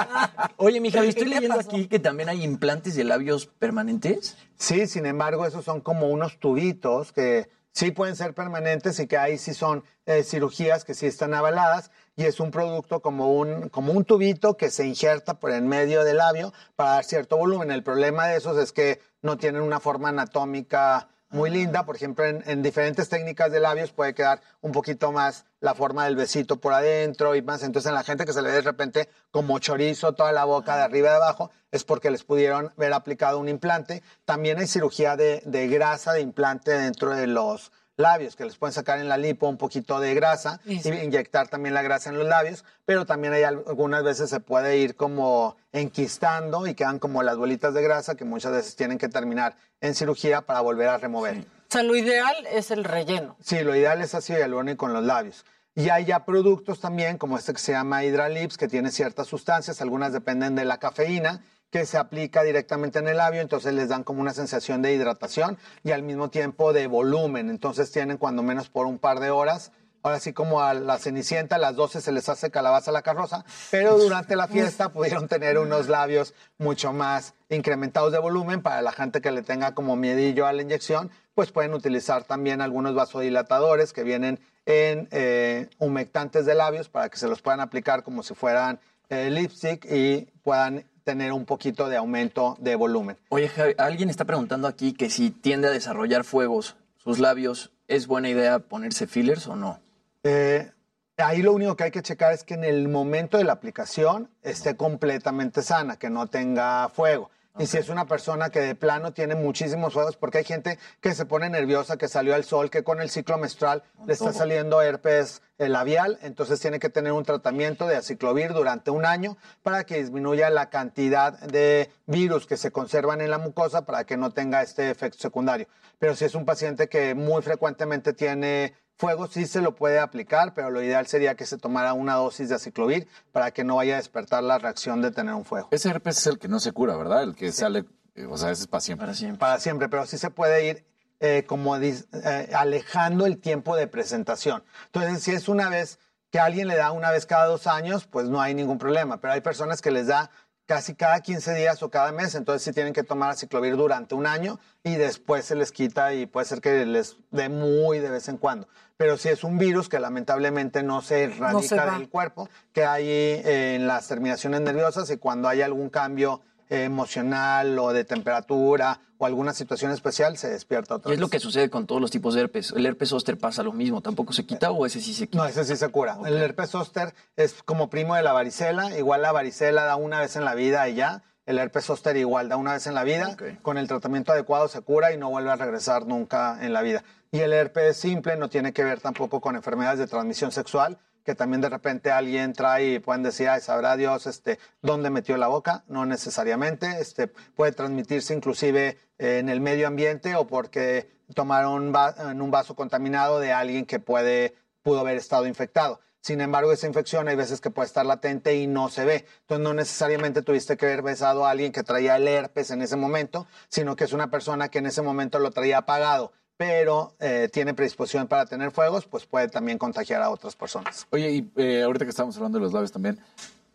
[0.56, 1.68] Oye, mi Javi, estoy ¿Qué leyendo pasó?
[1.68, 4.36] aquí que también hay implantes de labios permanentes.
[4.56, 9.18] Sí, sin embargo, esos son como unos tubitos que sí pueden ser permanentes y que
[9.18, 13.68] ahí sí son eh, cirugías que sí están avaladas y es un producto como un,
[13.68, 17.70] como un tubito que se injerta por en medio del labio para dar cierto volumen.
[17.70, 21.84] El problema de esos es que no tienen una forma anatómica muy linda.
[21.84, 26.04] Por ejemplo, en, en diferentes técnicas de labios puede quedar un poquito más la forma
[26.04, 27.62] del besito por adentro y más.
[27.62, 30.76] Entonces, en la gente que se le ve de repente como chorizo toda la boca
[30.76, 34.02] de arriba y de abajo, es porque les pudieron haber aplicado un implante.
[34.24, 38.72] También hay cirugía de, de grasa de implante dentro de los labios, que les pueden
[38.74, 40.90] sacar en la lipo un poquito de grasa Sí, sí.
[40.90, 44.40] y inyectar también la grasa en los labios, pero también hay al- algunas veces se
[44.40, 48.98] puede ir como enquistando y quedan como las bolitas de grasa que muchas veces tienen
[48.98, 51.38] que terminar en cirugía para volver a remover.
[51.38, 53.36] O sea, lo ideal es el relleno.
[53.42, 55.44] Sí, lo ideal es ácido hialurónico en los labios.
[55.74, 59.82] Y hay ya productos también, como este que se llama Hydralips, que tiene ciertas sustancias,
[59.82, 64.04] algunas dependen de la cafeína, que se aplica directamente en el labio, entonces les dan
[64.04, 67.50] como una sensación de hidratación y al mismo tiempo de volumen.
[67.50, 69.72] Entonces tienen cuando menos por un par de horas.
[70.02, 73.02] Ahora sí como a la Cenicienta a las 12 se les hace calabaza a la
[73.02, 78.82] carroza, pero durante la fiesta pudieron tener unos labios mucho más incrementados de volumen para
[78.82, 82.94] la gente que le tenga como miedillo a la inyección, pues pueden utilizar también algunos
[82.94, 88.22] vasodilatadores que vienen en eh, humectantes de labios para que se los puedan aplicar como
[88.22, 88.78] si fueran
[89.08, 93.16] eh, lipstick y puedan tener un poquito de aumento de volumen.
[93.28, 98.08] Oye, Javi, alguien está preguntando aquí que si tiende a desarrollar fuegos sus labios, ¿es
[98.08, 99.78] buena idea ponerse fillers o no?
[100.24, 100.68] Eh,
[101.16, 104.28] ahí lo único que hay que checar es que en el momento de la aplicación
[104.42, 107.30] esté completamente sana, que no tenga fuego.
[107.58, 111.14] Y si es una persona que de plano tiene muchísimos fuegos, porque hay gente que
[111.14, 114.82] se pone nerviosa, que salió al sol, que con el ciclo menstrual le está saliendo
[114.82, 119.84] herpes eh, labial, entonces tiene que tener un tratamiento de aciclovir durante un año para
[119.84, 124.32] que disminuya la cantidad de virus que se conservan en la mucosa para que no
[124.32, 125.66] tenga este efecto secundario.
[125.98, 130.54] Pero si es un paciente que muy frecuentemente tiene fuego, sí se lo puede aplicar,
[130.54, 133.94] pero lo ideal sería que se tomara una dosis de aciclovir para que no vaya
[133.94, 135.68] a despertar la reacción de tener un fuego.
[135.70, 137.22] Ese herpes es el que no se cura, ¿verdad?
[137.22, 139.06] El que sale, eh, o sea, ese es para siempre.
[139.06, 139.38] Para siempre.
[139.38, 140.84] Para siempre, pero sí se puede ir
[141.20, 144.62] eh, como dis- eh, alejando el tiempo de presentación.
[144.86, 145.98] Entonces, si es una vez
[146.30, 149.32] que alguien le da una vez cada dos años, pues no hay ningún problema, pero
[149.32, 150.30] hay personas que les da
[150.66, 154.26] casi cada 15 días o cada mes, entonces sí tienen que tomar aciclovir durante un
[154.26, 158.28] año y después se les quita y puede ser que les dé muy de vez
[158.28, 158.68] en cuando.
[158.96, 161.98] Pero si es un virus que lamentablemente no se erradica va.
[161.98, 167.78] del cuerpo, que hay eh, en las terminaciones nerviosas y cuando hay algún cambio emocional
[167.78, 171.20] o de temperatura o alguna situación especial, se despierta otra Y es vez.
[171.20, 172.72] lo que sucede con todos los tipos de herpes.
[172.76, 174.00] ¿El herpes zóster pasa lo mismo?
[174.02, 175.38] ¿Tampoco se quita o ese sí se quita?
[175.38, 176.18] No, ese sí se cura.
[176.26, 178.98] El herpes zóster es como primo de la varicela.
[178.98, 181.22] Igual la varicela da una vez en la vida y ya.
[181.46, 183.36] El herpes zóster igual da una vez en la vida.
[183.62, 187.04] Con el tratamiento adecuado se cura y no vuelve a regresar nunca en la vida.
[187.30, 191.34] Y el herpes simple no tiene que ver tampoco con enfermedades de transmisión sexual, que
[191.34, 195.48] también de repente alguien trae y pueden decir, ay, sabrá Dios este, dónde metió la
[195.48, 195.84] boca.
[195.88, 197.00] No necesariamente.
[197.00, 201.92] Este, puede transmitirse inclusive eh, en el medio ambiente o porque tomaron
[202.30, 206.00] en un vaso contaminado de alguien que puede, pudo haber estado infectado.
[206.20, 209.26] Sin embargo, esa infección hay veces que puede estar latente y no se ve.
[209.40, 212.96] Entonces, no necesariamente tuviste que haber besado a alguien que traía el herpes en ese
[212.96, 217.48] momento, sino que es una persona que en ese momento lo traía apagado, pero eh,
[217.52, 221.06] tiene predisposición para tener fuegos, pues puede también contagiar a otras personas.
[221.10, 223.20] Oye, y eh, ahorita que estamos hablando de los labios también,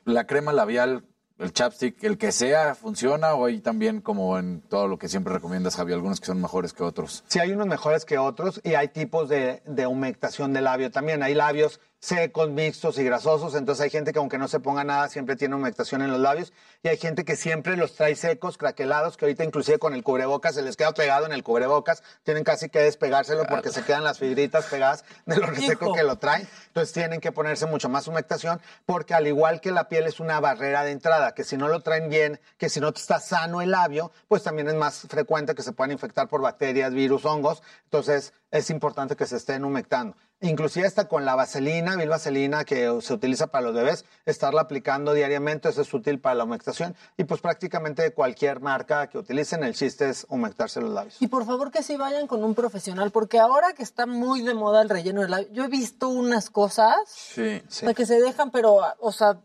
[0.06, 1.04] la crema labial,
[1.38, 5.34] el chapstick, el que sea, ¿funciona o hay también como en todo lo que siempre
[5.34, 7.24] recomiendas, Javi, algunos que son mejores que otros?
[7.28, 11.24] Sí, hay unos mejores que otros y hay tipos de, de humectación de labio también.
[11.24, 13.56] Hay labios secos, mixtos y grasosos.
[13.56, 16.52] Entonces hay gente que aunque no se ponga nada, siempre tiene humectación en los labios.
[16.84, 20.56] Y hay gente que siempre los trae secos, craquelados, que ahorita inclusive con el cubrebocas
[20.56, 22.04] se les queda pegado en el cubrebocas.
[22.24, 26.18] Tienen casi que despegárselo porque se quedan las fibриtas pegadas de lo reseco que lo
[26.18, 26.48] traen.
[26.68, 30.40] Entonces tienen que ponerse mucho más humectación porque al igual que la piel es una
[30.40, 33.72] barrera de entrada, que si no lo traen bien, que si no está sano el
[33.72, 37.62] labio, pues también es más frecuente que se puedan infectar por bacterias, virus, hongos.
[37.84, 40.16] Entonces es importante que se estén humectando.
[40.42, 45.70] Inclusive hasta con la vaselina, vaselina que se utiliza para los bebés, estarla aplicando diariamente,
[45.70, 46.96] eso es útil para la humectación.
[47.16, 51.22] Y pues prácticamente cualquier marca que utilicen, el chiste es humectarse los labios.
[51.22, 54.54] Y por favor que sí vayan con un profesional, porque ahora que está muy de
[54.54, 58.20] moda el relleno de labios, yo he visto unas cosas Sí, o sea, que se
[58.20, 59.40] dejan, pero, o sea,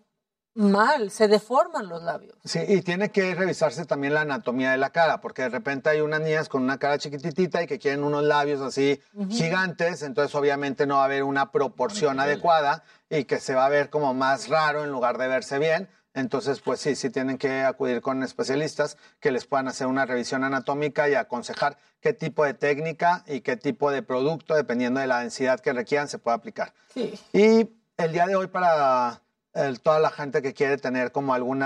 [0.57, 2.37] mal, se deforman los labios.
[2.45, 6.01] Sí, y tiene que revisarse también la anatomía de la cara, porque de repente hay
[6.01, 10.87] unas niñas con una cara chiquititita y que quieren unos labios así gigantes, entonces obviamente
[10.87, 14.49] no va a haber una proporción adecuada y que se va a ver como más
[14.49, 15.89] raro en lugar de verse bien.
[16.15, 20.45] Entonces, pues sí, sí tienen que acudir con especialistas que les puedan hacer una revisión
[20.45, 25.21] anatómica y aconsejar qué tipo de técnica y qué tipo de producto, dependiendo de la
[25.21, 26.73] densidad que requieran, se puede aplicar.
[26.95, 27.21] Sí.
[27.35, 27.69] Y
[27.99, 29.21] el día de hoy para
[29.57, 31.63] el- toda la gente que quiere tener como algún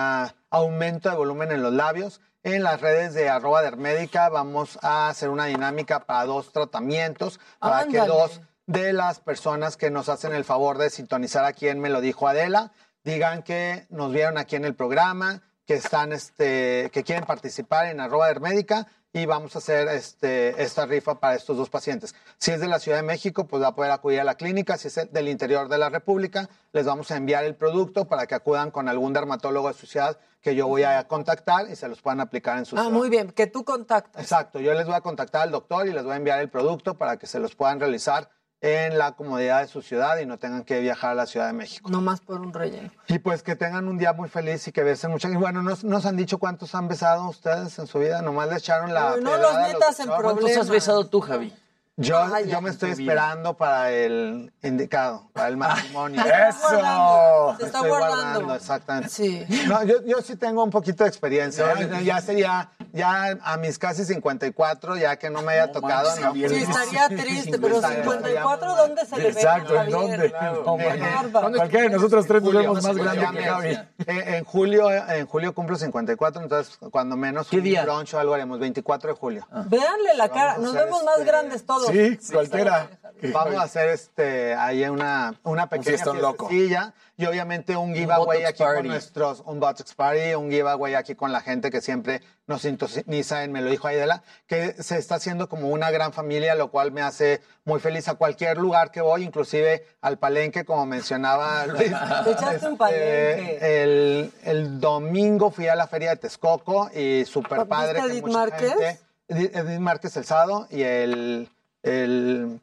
[0.50, 5.28] aumento de volumen en los labios, en las redes de arroba dermédica vamos a hacer
[5.28, 10.44] una dinámica para dos tratamientos, para que dos de las personas que nos hacen el
[10.44, 12.72] favor de sintonizar aquí en Me lo dijo Adela,
[13.04, 18.00] digan que nos vieron aquí en el programa, que están, este, que quieren participar en
[18.00, 22.14] arroba dermédica y vamos a hacer este, esta rifa para estos dos pacientes.
[22.38, 24.76] Si es de la Ciudad de México, pues va a poder acudir a la clínica.
[24.76, 28.34] Si es del interior de la República, les vamos a enviar el producto para que
[28.36, 32.00] acudan con algún dermatólogo de su ciudad que yo voy a contactar y se los
[32.00, 32.92] puedan aplicar en su Ah, ciudad.
[32.94, 34.22] muy bien, que tú contactas.
[34.22, 36.96] Exacto, yo les voy a contactar al doctor y les voy a enviar el producto
[36.96, 38.30] para que se los puedan realizar
[38.62, 41.54] en la comodidad de su ciudad y no tengan que viajar a la Ciudad de
[41.54, 41.88] México.
[41.90, 42.90] No más por un relleno.
[43.08, 45.28] Y pues que tengan un día muy feliz y que besen mucho.
[45.28, 48.20] Y bueno, ¿nos, nos han dicho cuántos han besado ustedes en su vida?
[48.22, 49.14] Nomás le echaron la.
[49.14, 50.40] Uy, no los metas en doctores.
[50.40, 51.54] ¿Cuántos has besado tú, Javi?
[52.00, 56.22] Yo, yo me estoy esperando para el indicado, para el matrimonio.
[56.24, 58.54] Se está guardando, se está Estoy guardando.
[58.54, 59.08] exactamente.
[59.10, 59.46] Sí.
[59.66, 61.74] No, yo, yo sí tengo un poquito de experiencia.
[61.78, 66.08] Ya, ya sería, ya a mis casi 54, ya que no me haya tocado.
[66.08, 69.28] manches, no, pues, Sí, estaría triste, pero Estaría- 54, ¿dónde se le ve?
[69.30, 70.34] Exacto, ¿en dónde?
[70.64, 73.78] No, Eh, Cualquiera de nosotros tres vemos más grande que Javi.
[74.06, 77.82] en julio, en julio cumplo 54, entonces cuando menos ¿Qué un día?
[77.84, 79.46] brunch o algo haremos, 24 de julio.
[79.66, 81.89] Véanle la cara, nos vemos más grandes todos.
[81.92, 82.90] Sí, cualquiera.
[83.34, 88.76] Vamos a hacer este ahí una, una pequeña fiestecilla y obviamente un giveaway aquí party.
[88.78, 93.44] con nuestros, un Botox Party, un giveaway aquí con la gente que siempre nos sintoniza
[93.44, 96.92] en Me lo dijo Aidela, que se está haciendo como una gran familia, lo cual
[96.92, 101.92] me hace muy feliz a cualquier lugar que voy, inclusive al palenque, como mencionaba Luis.
[102.24, 103.52] Te echaste un palenque.
[103.54, 107.94] Este, el, el domingo fui a la feria de Texcoco y súper padre.
[107.94, 108.68] ¿Viste a que Edith mucha Márquez?
[108.70, 111.50] gente- Edith Edith Márquez el sábado y el,
[111.82, 112.60] el,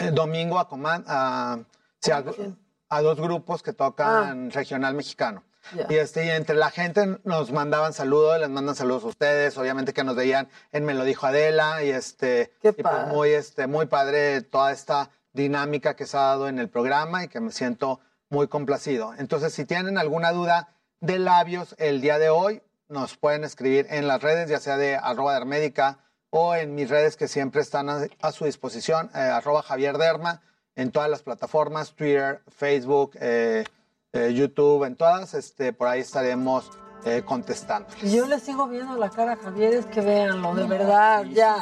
[0.00, 1.58] el domingo a, coman- a,
[2.00, 2.24] sí, a-
[2.88, 5.42] a dos grupos que tocan regional mexicano.
[5.88, 9.92] Y, este, y entre la gente nos mandaban saludos, les mandan saludos a ustedes, obviamente
[9.92, 13.68] que nos veían en Me lo dijo Adela y este Qué y pues muy este
[13.68, 17.52] muy padre toda esta dinámica que se ha dado en el programa y que me
[17.52, 19.14] siento muy complacido.
[19.18, 24.08] Entonces, si tienen alguna duda de labios el día de hoy, nos pueden escribir en
[24.08, 25.98] las redes, ya sea de arroba dermédica
[26.34, 30.40] o en mis redes que siempre están a, su disposición, eh, arroba Javier Derma,
[30.74, 33.64] en todas las plataformas, Twitter, Facebook, eh,
[34.14, 36.70] eh, YouTube, en todas, este, por ahí estaremos
[37.04, 37.22] eh,
[38.02, 41.56] Yo le sigo viendo la cara a Javier, es que véanlo, de verdad, ya.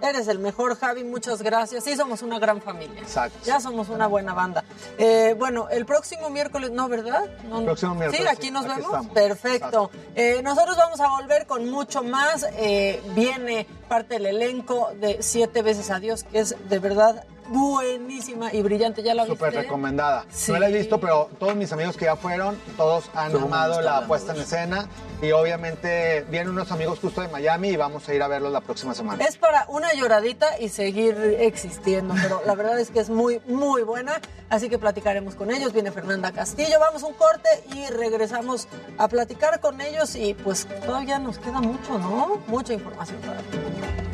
[0.00, 1.82] Eres el mejor, Javi, muchas gracias.
[1.84, 3.00] Sí, somos una gran familia.
[3.00, 3.38] Exacto.
[3.44, 4.62] Ya somos una buena banda.
[4.98, 7.24] Eh, bueno, el próximo miércoles, ¿no, verdad?
[7.48, 8.86] No, El próximo miércoles, Sí, aquí nos aquí vemos.
[8.90, 9.12] estamos.
[9.14, 9.90] Perfecto.
[10.14, 12.46] Eh, nosotros vamos a volver con mucho más.
[12.52, 18.52] Eh, viene parte del elenco de Siete veces a Dios, que es de verdad buenísima
[18.52, 19.02] y brillante.
[19.02, 19.26] ¿Ya la?
[19.26, 20.24] Súper recomendada.
[20.30, 20.52] Sí.
[20.52, 23.80] No la he visto, pero todos mis amigos que ya fueron, todos han ¿Cómo amado
[23.80, 24.88] la la puesta en escena.
[25.22, 28.60] Y obviamente vienen unos amigos justo de Miami y vamos a ir a verlos la
[28.60, 29.24] próxima semana.
[29.24, 33.82] Es para una lloradita y seguir existiendo, pero la verdad es que es muy, muy
[33.82, 35.72] buena, así que platicaremos con ellos.
[35.72, 38.68] Viene Fernanda Castillo, vamos a un corte y regresamos
[38.98, 42.42] a platicar con ellos y pues todavía nos queda mucho, ¿no?
[42.46, 44.13] Mucha información para ti.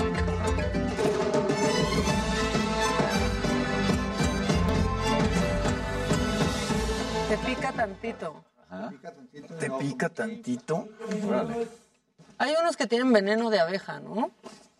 [7.30, 8.44] Te pica tantito.
[9.60, 10.88] ¿Te pica tantito?
[12.38, 14.32] Hay unos que tienen veneno de abeja, ¿no?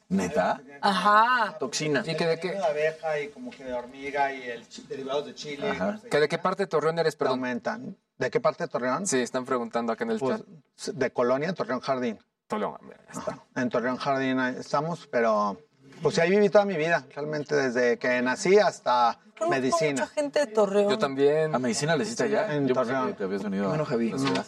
[0.09, 0.60] ¿Neta?
[0.81, 1.56] Ajá.
[1.60, 2.02] Toxina.
[2.05, 2.51] ¿Y que de qué?
[2.51, 5.72] de abeja y como que de hormiga y el derivados de chile.
[6.10, 7.39] ¿Que ¿De qué parte de Torreón eres, perdón?
[7.39, 7.97] Aumentan.
[8.18, 9.06] ¿De qué parte de Torreón?
[9.06, 10.43] Sí, están preguntando acá en el Pues,
[10.77, 10.94] chat.
[10.97, 12.18] de Colonia, Torreón Jardín.
[12.48, 12.78] Torreón,
[13.12, 13.39] está.
[13.55, 15.56] En Torreón Jardín estamos, pero
[16.02, 19.18] pues ahí viví toda mi vida, realmente desde que nací hasta
[19.48, 20.02] medicina.
[20.02, 20.90] Mucha gente de Torreón.
[20.90, 21.55] Yo también.
[21.55, 22.55] ¿A medicina le hiciste allá?
[22.55, 23.09] En Yo pensé Torreón.
[23.09, 24.10] que te habías venido Bueno, a Javi.
[24.10, 24.47] la ciudad.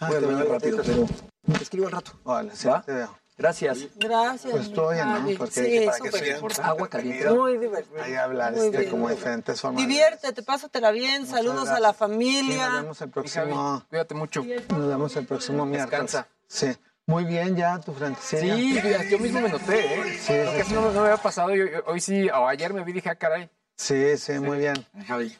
[0.00, 1.06] Ah, Voy al te baño veo rápido, ratito.
[1.46, 2.12] pero te escribo al rato.
[2.24, 2.82] Vale, sí, ¿Va?
[2.82, 3.18] te veo.
[3.36, 3.78] Gracias.
[3.96, 4.52] Gracias.
[4.52, 5.16] Pues todo bien, ¿no?
[5.20, 5.36] Javi.
[5.36, 6.52] Porque sí, para que súper.
[6.54, 7.30] sea Agua caliente.
[7.30, 8.00] Muy divertido.
[8.02, 8.90] Ahí hablar Muy este, bien.
[8.92, 9.82] como diferentes formas.
[9.82, 12.68] de- Diviértete, pásatela bien, Muchas saludos a la Sí, nos familia.
[12.70, 13.82] vemos el próximo.
[13.90, 14.44] Cuídate mucho.
[14.68, 15.90] Nos vemos el próximo miércoles.
[16.12, 16.28] Descansa.
[16.46, 16.76] Sí.
[17.06, 18.18] Muy bien ya tu frente.
[18.22, 20.18] Sí, yo mismo me noté, ¿eh?
[20.18, 20.74] Sí, Creo sí, que así sí.
[20.74, 21.50] no, no me había pasado.
[21.54, 23.50] Yo- yo- hoy sí, o ayer me vi y dije, ah, caray.
[23.76, 24.86] Sí, sí, muy bien.
[25.06, 25.36] Javi.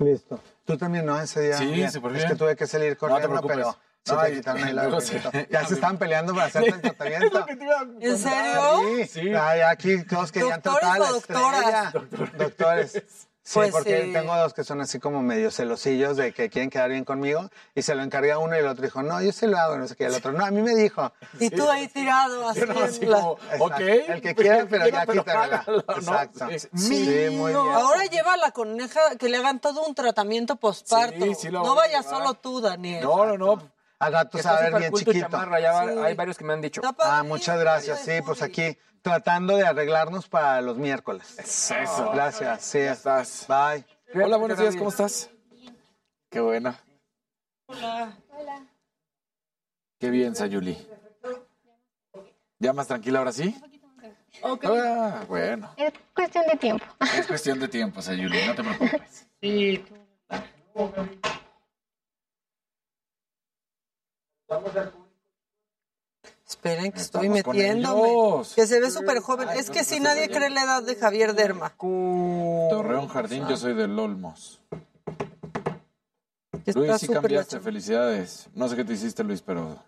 [0.00, 0.40] Listo.
[0.64, 1.20] Tú también, ¿no?
[1.20, 1.56] Ese día.
[1.56, 2.24] Sí, súper bien.
[2.24, 3.56] Es que tuve que salir No te corriendo, preocupes.
[3.56, 7.46] pero sí Ay, te quitaron se- Ya se estaban peleando para hacerte el tratamiento.
[8.00, 8.80] ¿En serio?
[8.96, 9.34] Sí, Sí.
[9.34, 12.38] Ay, aquí todos querían ¿Doctores tratar a la doctoras?
[12.38, 13.27] Doctores.
[13.48, 16.90] Sí, Pues porque tengo dos que son así como medio celosillos de que quieren quedar
[16.90, 19.46] bien conmigo y se lo encargué a uno y el otro dijo, no, yo se
[19.46, 21.10] lo hago, no sé qué, el otro, no, a mí me dijo.
[21.40, 22.60] Y tú ahí tirado, así.
[22.60, 23.64] Yo no, así en la- como, Exacto.
[23.64, 23.80] ok.
[23.80, 25.56] El que quiera, pero ya pero quítamela.
[25.60, 25.94] hágalo, ¿no?
[25.94, 26.46] Exacto.
[26.50, 26.58] Sí.
[26.76, 27.64] Sí, muy bien.
[27.72, 31.24] Ahora lleva a la coneja que le hagan todo un tratamiento postparto.
[31.24, 32.20] Sí, sí lo no voy a vayas llevar.
[32.20, 33.02] solo tú, Daniel.
[33.02, 33.77] No, no, no.
[34.00, 35.20] Al rato se va a ver bien chiquito.
[35.28, 35.98] chamarra, ya va- Sí.
[35.98, 36.80] hay varios que me han dicho.
[37.00, 38.00] Ah, muchas gracias.
[38.00, 41.36] Sí, pues aquí tratando de arreglarnos para los miércoles.
[41.38, 42.10] Eso.
[42.12, 42.62] Gracias.
[42.62, 42.78] Sí.
[42.78, 43.46] Ya estás.
[43.48, 43.84] Bye.
[44.22, 45.30] Hola, buenos días, ¿cómo estás?
[46.30, 46.78] Qué buena.
[47.66, 48.16] Hola.
[49.98, 50.78] Qué bien, Sayuli.
[52.60, 53.54] ¿Ya más tranquila ahora sí?
[54.44, 55.72] Ah, bueno.
[55.76, 56.84] Es cuestión de tiempo.
[57.16, 59.24] Es cuestión de tiempo, Sayuli, no te preocupes.
[59.40, 59.84] Sí.
[66.46, 68.44] Esperen que estoy metiéndome.
[68.54, 69.50] Que se ve súper joven.
[69.50, 71.74] Es que si nadie cree la edad de Javier Derma.
[71.76, 74.62] Torreón Jardín, yo soy del Olmos.
[76.64, 78.48] Está Luis, sí cambiaste, felicidades.
[78.54, 79.78] No sé qué te hiciste, Luis, pero...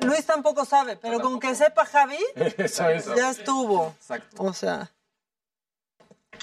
[0.00, 2.84] Luis tampoco sabe, pero con que sepa Javi, Eso
[3.14, 3.88] ya estuvo.
[3.88, 4.42] Exacto.
[4.42, 4.90] O sea,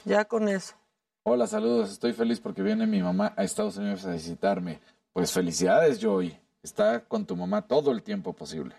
[0.06, 0.76] ya con eso.
[1.24, 1.92] Hola, saludos.
[1.92, 4.80] Estoy feliz porque viene mi mamá a Estados Unidos a visitarme.
[5.14, 6.41] Pues felicidades, Joey.
[6.64, 8.76] Está con tu mamá todo el tiempo posible.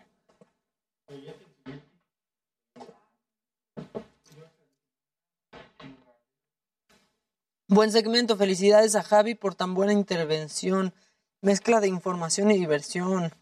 [7.69, 10.93] Buen segmento, felicidades a Javi por tan buena intervención.
[11.41, 13.33] Mezcla de información y diversión.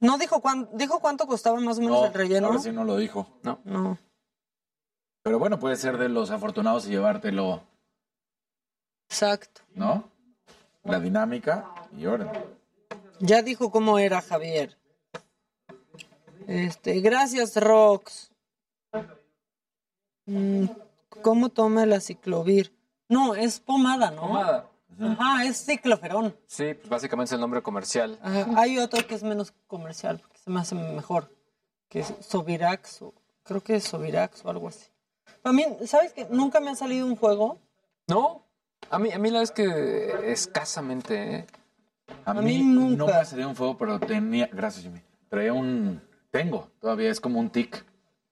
[0.00, 2.46] ¿No dijo, cuán- dijo cuánto costaba más o menos No, el relleno?
[2.48, 3.28] ahora sí no lo dijo.
[3.42, 3.60] No.
[3.64, 3.98] No.
[5.22, 7.62] Pero bueno, puede ser de los afortunados y llevártelo,
[9.10, 9.60] Exacto.
[9.74, 10.08] ¿no?
[10.84, 12.30] La dinámica y orden.
[13.20, 14.76] Ya dijo cómo era Javier.
[16.46, 18.32] Este, gracias, Rox.
[20.26, 20.64] Mm,
[21.22, 22.74] ¿Cómo toma la ciclovir?
[23.08, 24.22] No, es pomada, ¿no?
[24.22, 24.70] Pomada.
[24.98, 26.36] Ajá, es cicloferón.
[26.46, 28.18] Sí, pues básicamente es el nombre comercial.
[28.22, 31.30] Ajá, Hay otro que es menos comercial, porque se me hace mejor,
[31.88, 33.14] que es Sovirax, o,
[33.44, 34.86] creo que es Sovirax o algo así.
[35.44, 37.58] A mí, ¿sabes que Nunca me ha salido un juego.
[38.08, 38.44] No,
[38.90, 41.46] a mí, a mí la vez que escasamente, ¿eh?
[42.24, 42.96] A, A mí, mí nunca.
[42.96, 44.48] no me salió un fuego, pero tenía...
[44.52, 45.00] Gracias, Jimmy.
[45.28, 46.00] Traía un...
[46.30, 47.84] Tengo, todavía es como un tic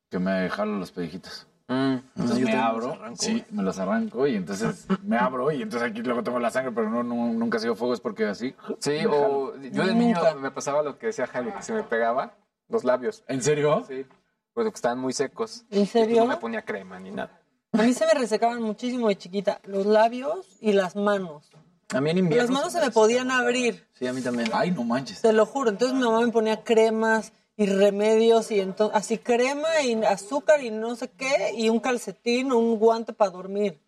[0.08, 1.46] que me jalo los pellejitos.
[1.70, 5.90] Entonces yo me abro, arranco, sí, me los arranco y entonces me abro y entonces
[5.90, 8.54] aquí luego tengo la sangre, pero no, no- nunca ha sido fuego, es porque así.
[8.78, 9.56] Sí, me o jalo.
[9.70, 12.36] yo de niño me pasaba lo que decía Javi, que se me pegaba
[12.68, 13.22] los labios.
[13.28, 13.84] ¿En serio?
[13.86, 14.06] Sí,
[14.54, 15.66] porque estaban muy secos.
[15.70, 16.20] ¿En Y serio?
[16.22, 17.38] No me ponía crema ni nada.
[17.72, 21.50] A mí se me resecaban muchísimo de chiquita los labios y las manos.
[21.94, 22.42] A mí en invierno.
[22.44, 24.50] Las manos se me podían abrir, Sí, a mí también.
[24.52, 25.20] Ay, no manches.
[25.22, 25.70] te lo juro.
[25.70, 30.70] Entonces mi mamá me ponía cremas y remedios y entonces así crema y azúcar y
[30.70, 33.78] no sé qué y un calcetín o un guante para dormir.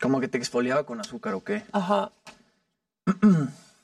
[0.00, 1.62] Como que te exfoliaba con azúcar o qué.
[1.72, 2.10] Ajá.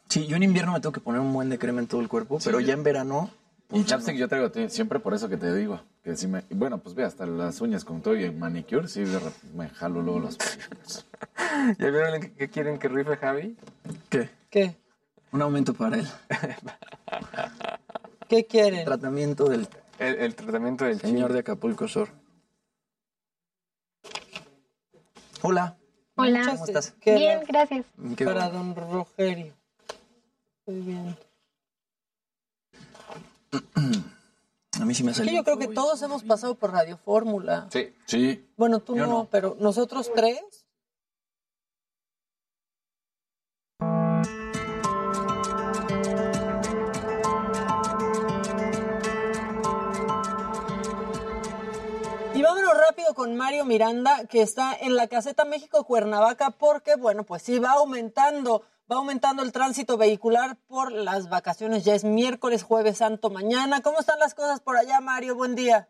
[0.08, 2.08] Sí, yo en invierno me tengo que poner un buen de crema en todo el
[2.08, 3.30] cuerpo, pero ya en verano.
[3.72, 5.80] Y chapstick yo traigo ti- siempre por eso que te digo.
[6.02, 8.88] Que si me, y bueno, pues ve, hasta las uñas con todo y el manicure,
[8.88, 9.04] sí,
[9.54, 11.06] me jalo luego los pellejitos.
[11.78, 13.56] ¿Ya vieron qué- qué quieren que rife Javi?
[14.08, 14.28] ¿Qué?
[14.50, 14.76] ¿Qué?
[15.32, 16.08] Un aumento para él.
[18.28, 18.84] ¿Qué quieren?
[18.84, 19.68] Tratamiento del
[19.98, 22.08] El, el tratamiento del señor de Acapulco Sur.
[25.42, 25.76] Hola.
[26.16, 26.42] Hola.
[26.46, 26.94] ¿Cómo estás?
[27.00, 27.86] ¿Qué Bien, gracias.
[28.16, 28.74] Qué Para bueno.
[28.74, 29.54] don Rogerio.
[30.66, 31.16] Muy bien.
[33.52, 35.36] A mí sí me ha Es que salido.
[35.40, 37.68] yo creo que todos hemos pasado por Radio Fórmula.
[37.70, 37.92] Sí.
[38.06, 38.46] Sí.
[38.56, 39.28] Bueno, tú no.
[39.30, 40.40] pero nosotros tres.
[52.34, 57.24] Y vámonos rápido con Mario Miranda, que está en la caseta México Cuernavaca, porque, bueno,
[57.24, 61.84] pues sí, va aumentando, va aumentando el tránsito vehicular por las vacaciones.
[61.84, 63.82] Ya es miércoles, jueves santo, mañana.
[63.82, 65.36] ¿Cómo están las cosas por allá, Mario?
[65.36, 65.88] Buen día.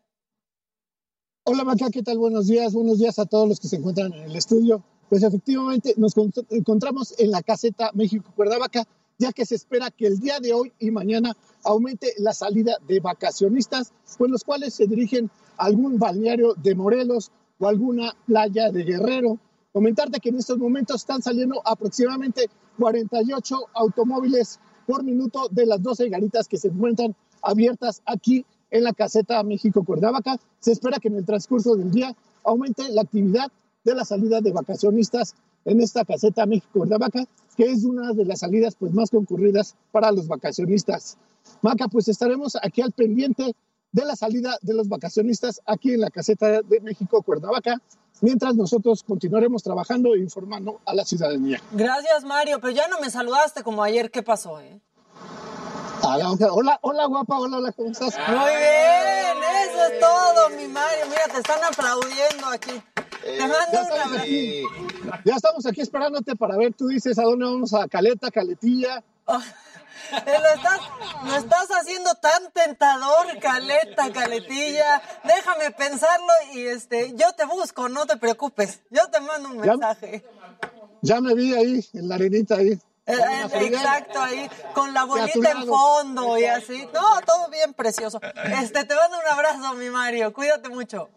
[1.44, 2.18] Hola Maca, ¿qué tal?
[2.18, 4.84] Buenos días, buenos días a todos los que se encuentran en el estudio.
[5.08, 6.14] Pues efectivamente nos
[6.50, 8.86] encontramos en la caseta México Cuernavaca,
[9.18, 13.00] ya que se espera que el día de hoy y mañana aumente la salida de
[13.00, 18.84] vacacionistas, pues los cuales se dirigen a algún balneario de Morelos o alguna playa de
[18.84, 19.38] Guerrero.
[19.72, 26.08] Comentarte que en estos momentos están saliendo aproximadamente 48 automóviles por minuto de las 12
[26.08, 30.38] garitas que se encuentran abiertas aquí en la caseta México Cuernavaca.
[30.58, 33.52] Se espera que en el transcurso del día aumente la actividad
[33.84, 35.34] de la salida de vacacionistas
[35.64, 37.26] en esta caseta México Cuernavaca,
[37.56, 41.16] que es una de las salidas pues, más concurridas para los vacacionistas.
[41.62, 43.54] Maca, pues estaremos aquí al pendiente
[43.92, 47.80] de la salida de los vacacionistas aquí en la caseta de México Cuernavaca,
[48.20, 51.60] mientras nosotros continuaremos trabajando e informando a la ciudadanía.
[51.72, 54.10] Gracias, Mario, pero ya no me saludaste como ayer.
[54.10, 54.80] ¿Qué pasó, eh?
[56.02, 58.16] Hola, hola, guapa, hola, hola, ¿cómo estás?
[58.26, 61.04] Muy bien, eso es todo, mi Mario.
[61.08, 62.82] Mira, te están aplaudiendo aquí.
[63.22, 64.62] te mando ya, un estamos aquí,
[65.24, 69.02] ya estamos aquí esperándote para ver, tú dices a dónde vamos a Caleta, Caletilla.
[69.28, 69.32] Eh,
[70.12, 70.80] Lo estás,
[71.24, 75.02] lo estás haciendo tan tentador, Caleta, Caletilla.
[75.24, 78.80] Déjame pensarlo y este, yo te busco, no te preocupes.
[78.90, 80.24] Yo te mando un Ya- mensaje.
[81.02, 82.72] Ya me vi ahí, en la arenita ahí.
[83.06, 86.86] Eh, eh, exacto, ahí, con la bolita en fondo y así.
[86.92, 88.20] No, todo bien precioso.
[88.62, 90.32] Este, te mando un abrazo, mi Mario.
[90.32, 91.08] Cuídate mucho.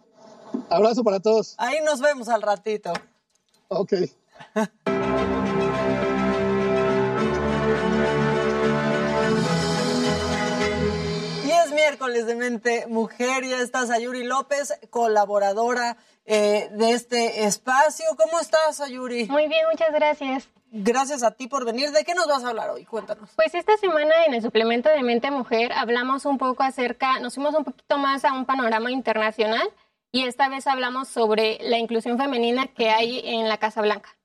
[0.69, 1.55] Abrazo para todos.
[1.57, 2.93] Ahí nos vemos al ratito.
[3.67, 3.93] Ok.
[11.73, 13.45] miércoles de Mente Mujer.
[13.45, 18.05] Ya está Sayuri López, colaboradora eh, de este espacio.
[18.17, 19.27] ¿Cómo estás, Sayuri?
[19.27, 20.47] Muy bien, muchas gracias.
[20.71, 21.91] Gracias a ti por venir.
[21.91, 22.85] ¿De qué nos vas a hablar hoy?
[22.85, 23.29] Cuéntanos.
[23.35, 27.53] Pues esta semana en el suplemento de Mente Mujer hablamos un poco acerca, nos fuimos
[27.53, 29.69] un poquito más a un panorama internacional
[30.11, 34.15] y esta vez hablamos sobre la inclusión femenina que hay en la Casa Blanca.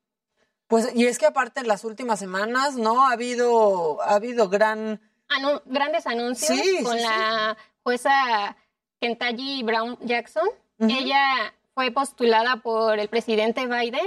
[0.69, 3.07] Pues, y es que aparte en las últimas semanas, ¿no?
[3.07, 5.01] Ha habido, ha habido gran...
[5.29, 8.57] Anu- grandes anuncios Sí, con sí, la jueza
[9.01, 10.49] Kentucky Brown Jackson.
[10.81, 14.07] Ella fue postulada por el presidente Biden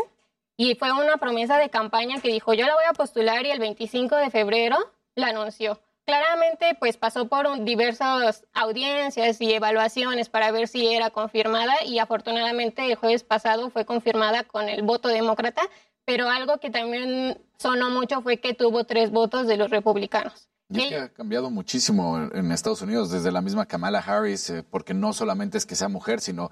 [0.57, 3.59] y fue una promesa de campaña que dijo, yo la voy a postular y el
[3.59, 4.77] 25 de febrero
[5.15, 5.79] la anunció.
[6.05, 11.99] Claramente, pues pasó por un- diversas audiencias y evaluaciones para ver si era confirmada y
[11.99, 15.61] afortunadamente el jueves pasado fue confirmada con el voto demócrata,
[16.05, 20.47] pero algo que también sonó mucho fue que tuvo tres votos de los republicanos.
[20.71, 24.63] Y es que ha cambiado muchísimo en Estados Unidos, desde la misma Kamala Harris, eh,
[24.63, 26.51] porque no solamente es que sea mujer, sino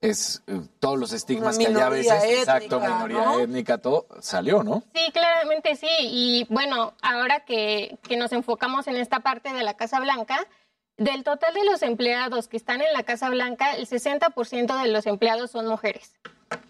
[0.00, 3.40] es eh, todos los estigmas que hay a veces, exacto, minoría ¿no?
[3.40, 4.82] étnica, todo salió, ¿no?
[4.92, 5.88] Sí, claramente sí.
[6.00, 10.44] Y bueno, ahora que, que nos enfocamos en esta parte de la Casa Blanca,
[10.96, 15.06] del total de los empleados que están en la Casa Blanca, el 60% de los
[15.06, 16.14] empleados son mujeres.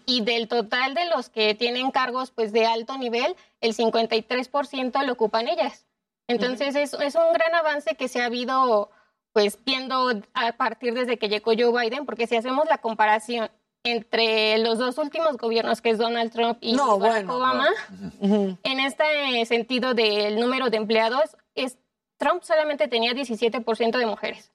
[0.05, 5.13] Y del total de los que tienen cargos pues de alto nivel, el 53% lo
[5.13, 5.85] ocupan ellas.
[6.27, 8.89] Entonces es, es un gran avance que se ha habido
[9.33, 13.49] pues viendo a partir desde que llegó Joe Biden, porque si hacemos la comparación
[13.83, 17.67] entre los dos últimos gobiernos, que es Donald Trump y No, Barack bueno, Obama,
[18.21, 21.77] en este sentido del número de empleados, es,
[22.17, 24.51] Trump solamente tenía 17% de mujeres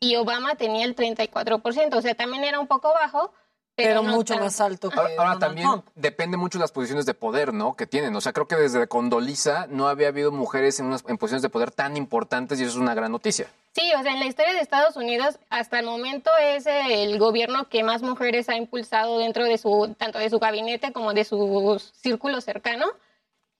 [0.00, 3.32] y Obama tenía el 34%, o sea, también era un poco bajo,
[3.76, 5.86] pero, Pero no mucho más alto que Ahora, ahora Donald también Trump.
[5.96, 7.74] depende mucho de las posiciones de poder, ¿no?
[7.74, 8.14] Que tienen.
[8.14, 11.48] O sea, creo que desde Condoliza no había habido mujeres en, unas, en posiciones de
[11.48, 13.48] poder tan importantes y eso es una gran noticia.
[13.74, 17.68] Sí, o sea, en la historia de Estados Unidos, hasta el momento es el gobierno
[17.68, 21.82] que más mujeres ha impulsado dentro de su, tanto de su gabinete como de su
[22.00, 22.86] círculo cercano.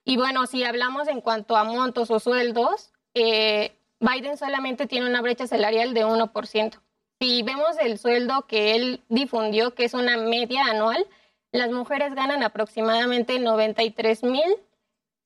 [0.04, 5.22] Y bueno, si hablamos en cuanto a montos o sueldos, eh, Biden solamente tiene una
[5.22, 6.78] brecha salarial de 1%.
[7.24, 11.06] Si vemos el sueldo que él difundió, que es una media anual,
[11.52, 14.44] las mujeres ganan aproximadamente 93 mil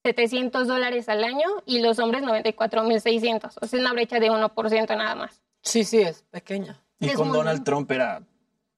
[0.04, 3.58] 700 dólares al año y los hombres 94.600.
[3.60, 5.42] O sea, una brecha de 1% nada más.
[5.62, 6.80] Sí, sí, es pequeña.
[7.00, 8.22] Y Es con muy Donald Trump era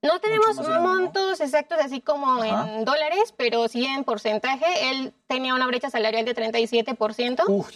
[0.03, 2.75] No tenemos montos exactos así como Ajá.
[2.79, 4.65] en dólares, pero sí en porcentaje.
[4.91, 7.67] Él tenía una brecha salarial de 37%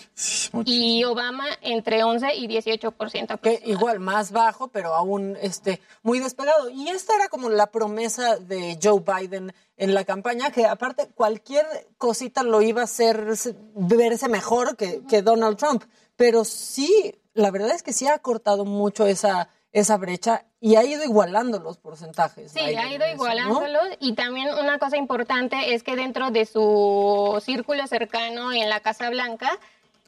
[0.64, 3.40] y Obama entre 11 y 18%.
[3.40, 6.70] Que igual más bajo, pero aún este, muy despegado.
[6.70, 11.66] Y esta era como la promesa de Joe Biden en la campaña, que aparte cualquier
[11.98, 15.84] cosita lo iba a hacer se- verse mejor que, que Donald Trump.
[16.16, 20.84] Pero sí, la verdad es que sí ha cortado mucho esa, esa brecha y ha
[20.84, 22.52] ido igualando los porcentajes.
[22.52, 23.12] Sí, ha ido eso, ¿no?
[23.12, 28.80] igualándolos y también una cosa importante es que dentro de su círculo cercano en la
[28.80, 29.50] Casa Blanca,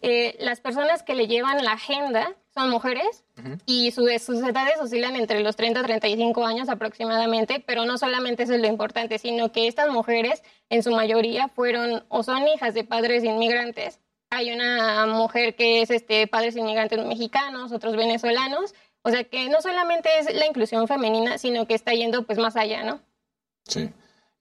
[0.03, 3.25] eh, las personas que le llevan la agenda son mujeres
[3.67, 8.45] y su- sus edades oscilan entre los 30 y 35 años aproximadamente, pero no solamente
[8.45, 12.73] eso es lo importante, sino que estas mujeres en su mayoría fueron o son hijas
[12.73, 14.01] de padres inmigrantes.
[14.31, 18.75] Hay una mujer que es este padres inmigrantes mexicanos, otros venezolanos,
[19.07, 22.57] o sea que no solamente es la inclusión femenina, sino que está yendo pues más
[22.57, 22.99] allá, ¿no?
[23.63, 23.89] Sí.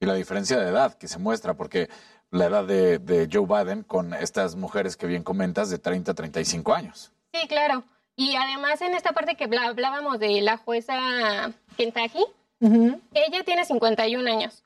[0.00, 1.88] Y la diferencia de edad que se muestra, porque
[2.32, 6.14] la edad de, de Joe Biden con estas mujeres que bien comentas de 30 a
[6.16, 7.12] 35 años.
[7.32, 7.84] Sí, claro.
[8.16, 12.24] Y además en esta parte que hablábamos de la jueza Kentucky,
[12.60, 14.64] ella tiene 51 años.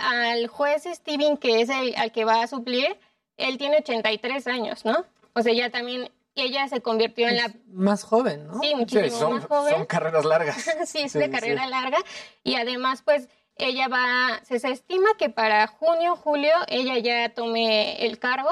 [0.00, 2.96] Al juez Steven, que es el al que va a suplir,
[3.38, 5.04] él tiene 83 años, ¿no?
[5.32, 7.52] O sea, ya también ella se convirtió en la...
[7.66, 8.60] Más joven, ¿no?
[8.60, 9.74] Sí, muchísimo más joven.
[9.74, 10.56] son carreras largas.
[10.86, 11.70] sí, es Sí, de sí, carrera sí.
[11.70, 11.98] larga.
[12.42, 18.04] Y además, pues, ella va, se, se estima que para junio, julio, ella ya tome
[18.06, 18.50] el cargo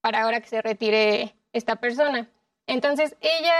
[0.00, 2.28] para ahora que se retire esta persona.
[2.66, 3.54] Entonces, ella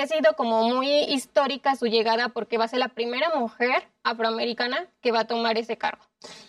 [0.00, 4.88] ha, sido como muy histórica su llegada porque va a ser la primera mujer afroamericana
[5.00, 6.02] que va a tomar ese cargo.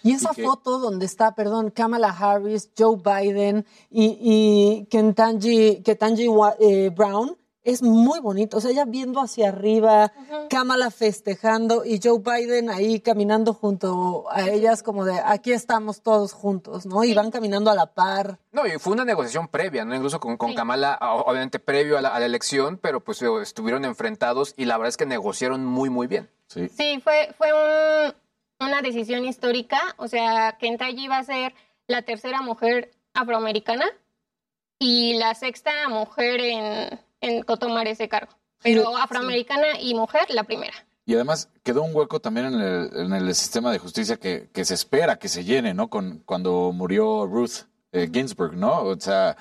[0.03, 6.27] Y esa Y foto donde está, perdón, Kamala Harris, Joe Biden y, y Ketanji, Ketanji
[6.27, 8.55] Wa- eh, Brown es muy bonito.
[8.57, 10.13] O sea, ella viendo hacia arriba,
[10.49, 16.31] Kamala festejando y Joe Biden ahí caminando junto a ellas como de aquí estamos todos
[16.31, 17.03] juntos, ¿no?
[17.03, 18.39] Y van caminando a la par.
[18.53, 19.93] No, y fue una negociación previa, ¿no?
[19.95, 24.53] Incluso con, con Kamala, obviamente previo a la, a la elección, pero pues estuvieron enfrentados
[24.55, 26.29] y la verdad es que negociaron muy, muy bien.
[26.47, 26.69] Sí.
[26.69, 28.13] Sí, fue, fue un-
[28.67, 29.81] una decisión histórica.
[29.97, 31.53] O sea, Kentucky va a ser
[31.87, 33.85] la tercera mujer afroamericana
[34.79, 38.31] y la sexta mujer en, en tomar ese cargo.
[38.63, 40.73] Pero afroamericana y mujer, la primera.
[41.05, 44.65] Y además quedó un hueco también en el, en el sistema de justicia que, que
[44.65, 45.87] se espera que se llene, ¿no?
[45.87, 48.81] Con, cuando murió Ruth eh, Ginsburg, ¿no?
[48.83, 49.37] O sea,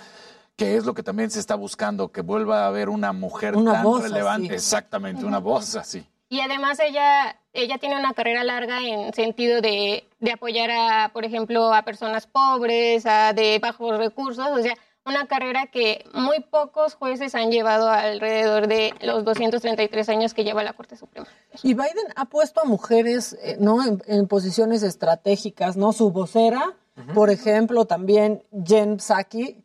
[0.57, 3.73] que es lo que también se está buscando, que vuelva a haber una mujer Una
[3.75, 4.49] tan voz relevante.
[4.49, 4.55] así.
[4.55, 6.07] Exactamente, una voz así.
[6.29, 11.25] Y además ella, ella tiene una carrera larga en sentido de, de apoyar a, por
[11.25, 14.75] ejemplo, a personas pobres, a de bajos recursos, o sea,
[15.07, 20.63] una carrera que muy pocos jueces han llevado alrededor de los 233 años que lleva
[20.63, 21.27] la Corte Suprema.
[21.63, 23.85] Y Biden ha puesto a mujeres, eh, ¿no?
[23.85, 25.93] En, en posiciones estratégicas, ¿no?
[25.93, 26.75] Su vocera,
[27.13, 29.61] por ejemplo, también Jen Psaki,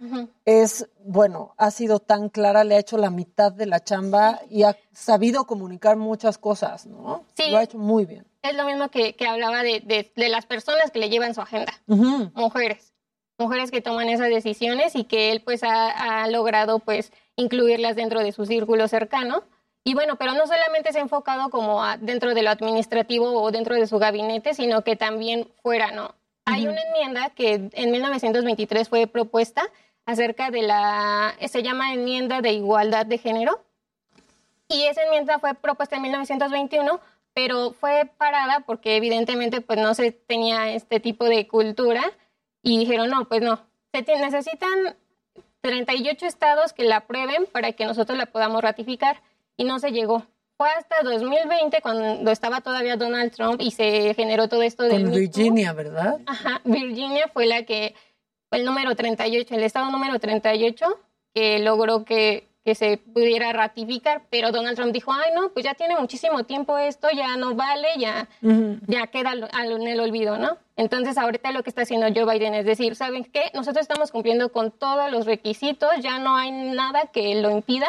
[0.46, 4.64] es, bueno, ha sido tan clara, le ha hecho la mitad de la chamba y
[4.64, 7.24] ha sabido comunicar muchas cosas, ¿no?
[7.38, 7.52] Sí.
[7.52, 8.26] Lo ha hecho muy bien.
[8.42, 11.42] Es lo mismo que, que hablaba de, de- de las personas que le llevan su
[11.42, 11.72] agenda,
[12.34, 12.89] mujeres,
[13.40, 18.20] mujeres que toman esas decisiones y que él pues ha, ha logrado pues incluirlas dentro
[18.22, 19.44] de su círculo cercano.
[19.86, 23.50] Y bueno, pero no solamente se ha enfocado como a- dentro de lo administrativo o
[23.52, 26.14] dentro de su gabinete, sino que también fuera, ¿no?
[26.46, 29.64] Hay una enmienda que en 1923 fue propuesta
[30.06, 33.64] acerca de la, se llama enmienda de igualdad de género,
[34.68, 37.00] y esa enmienda fue propuesta en 1921,
[37.34, 42.04] pero fue parada porque evidentemente pues no se tenía este tipo de cultura
[42.64, 43.60] y dijeron, no, pues no,
[43.94, 44.96] se necesitan
[45.62, 49.22] 38 estados que la aprueben para que nosotros la podamos ratificar
[49.58, 50.26] y no se llegó.
[50.58, 55.12] Fue hasta 2020 cuando estaba todavía Donald Trump y se generó todo esto del Con.
[55.12, 56.20] Virginia, ¿verdad?
[56.26, 57.96] Ajá, Virginia fue la que,
[58.50, 60.86] fue el número 38, el estado número 38,
[61.34, 65.76] que logró que, que se pudiera ratificar, pero Donald Trump dijo, ay no, pues ya
[65.76, 68.28] tiene muchísimo tiempo esto, ya no vale, ya,
[68.88, 70.58] ya queda al- al- en el olvido, ¿no?
[70.80, 73.52] Entonces ahorita lo que está haciendo Joe Biden es decir, ¿saben qué?
[73.54, 77.88] Nosotros estamos cumpliendo con todos los requisitos, ya no hay nada que lo impida,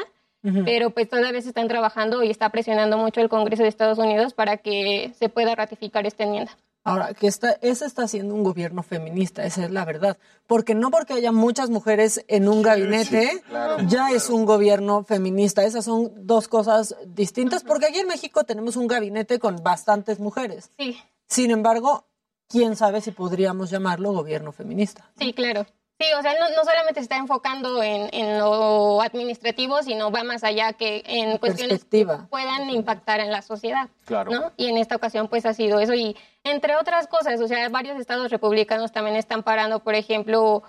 [0.64, 4.34] pero pues todavía se están trabajando y está presionando mucho el Congreso de Estados Unidos
[4.34, 6.56] para que se pueda ratificar esta enmienda.
[6.82, 10.18] Ahora, que está, ese está siendo un gobierno feminista, esa es la verdad.
[10.48, 15.04] Porque no porque haya muchas mujeres en un gabinete, sí, claro, ya es un gobierno
[15.04, 15.62] feminista.
[15.62, 20.70] Esas son dos cosas distintas, porque aquí en México tenemos un gabinete con bastantes mujeres.
[20.76, 20.98] Sí.
[21.28, 22.06] Sin embargo,
[22.50, 25.10] quién sabe si podríamos llamarlo gobierno feminista.
[25.16, 25.64] Sí, claro.
[26.00, 30.24] Sí, o sea, no, no solamente se está enfocando en, en lo administrativo, sino va
[30.24, 33.90] más allá que en cuestiones que puedan impactar en la sociedad.
[34.06, 34.30] Claro.
[34.30, 34.52] ¿no?
[34.56, 35.92] Y en esta ocasión, pues ha sido eso.
[35.92, 40.62] Y entre otras cosas, o sea, varios estados republicanos también están parando, por ejemplo,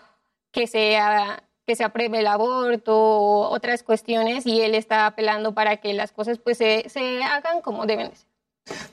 [0.52, 0.98] que se,
[1.66, 6.12] que se apruebe el aborto o otras cuestiones, y él está apelando para que las
[6.12, 8.31] cosas pues se, se hagan como deben de ser.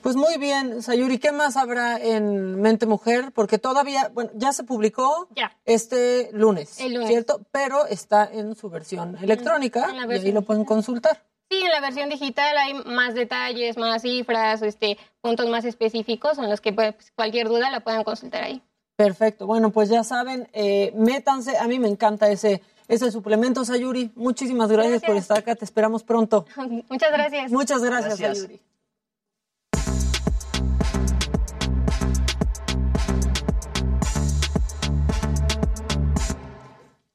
[0.01, 3.31] Pues muy bien, Sayuri, ¿qué más habrá en Mente Mujer?
[3.33, 5.51] Porque todavía, bueno, ya se publicó Ya.
[5.65, 7.09] este lunes, El lunes.
[7.09, 7.41] ¿cierto?
[7.51, 11.23] Pero está en su versión electrónica en y ahí lo pueden consultar.
[11.49, 16.47] Sí, en la versión digital hay más detalles, más cifras, este, puntos más específicos en
[16.47, 18.61] los que pues, cualquier duda la pueden consultar ahí.
[18.95, 19.47] Perfecto.
[19.47, 21.57] Bueno, pues ya saben, eh, métanse.
[21.57, 24.11] A mí me encanta ese, ese suplemento, Sayuri.
[24.15, 25.55] Muchísimas gracias, por estar acá.
[25.55, 26.45] Te esperamos pronto.
[26.89, 27.51] Muchas gracias.
[27.51, 28.37] Muchas gracias, Gracias.
[28.39, 28.61] Sayuri.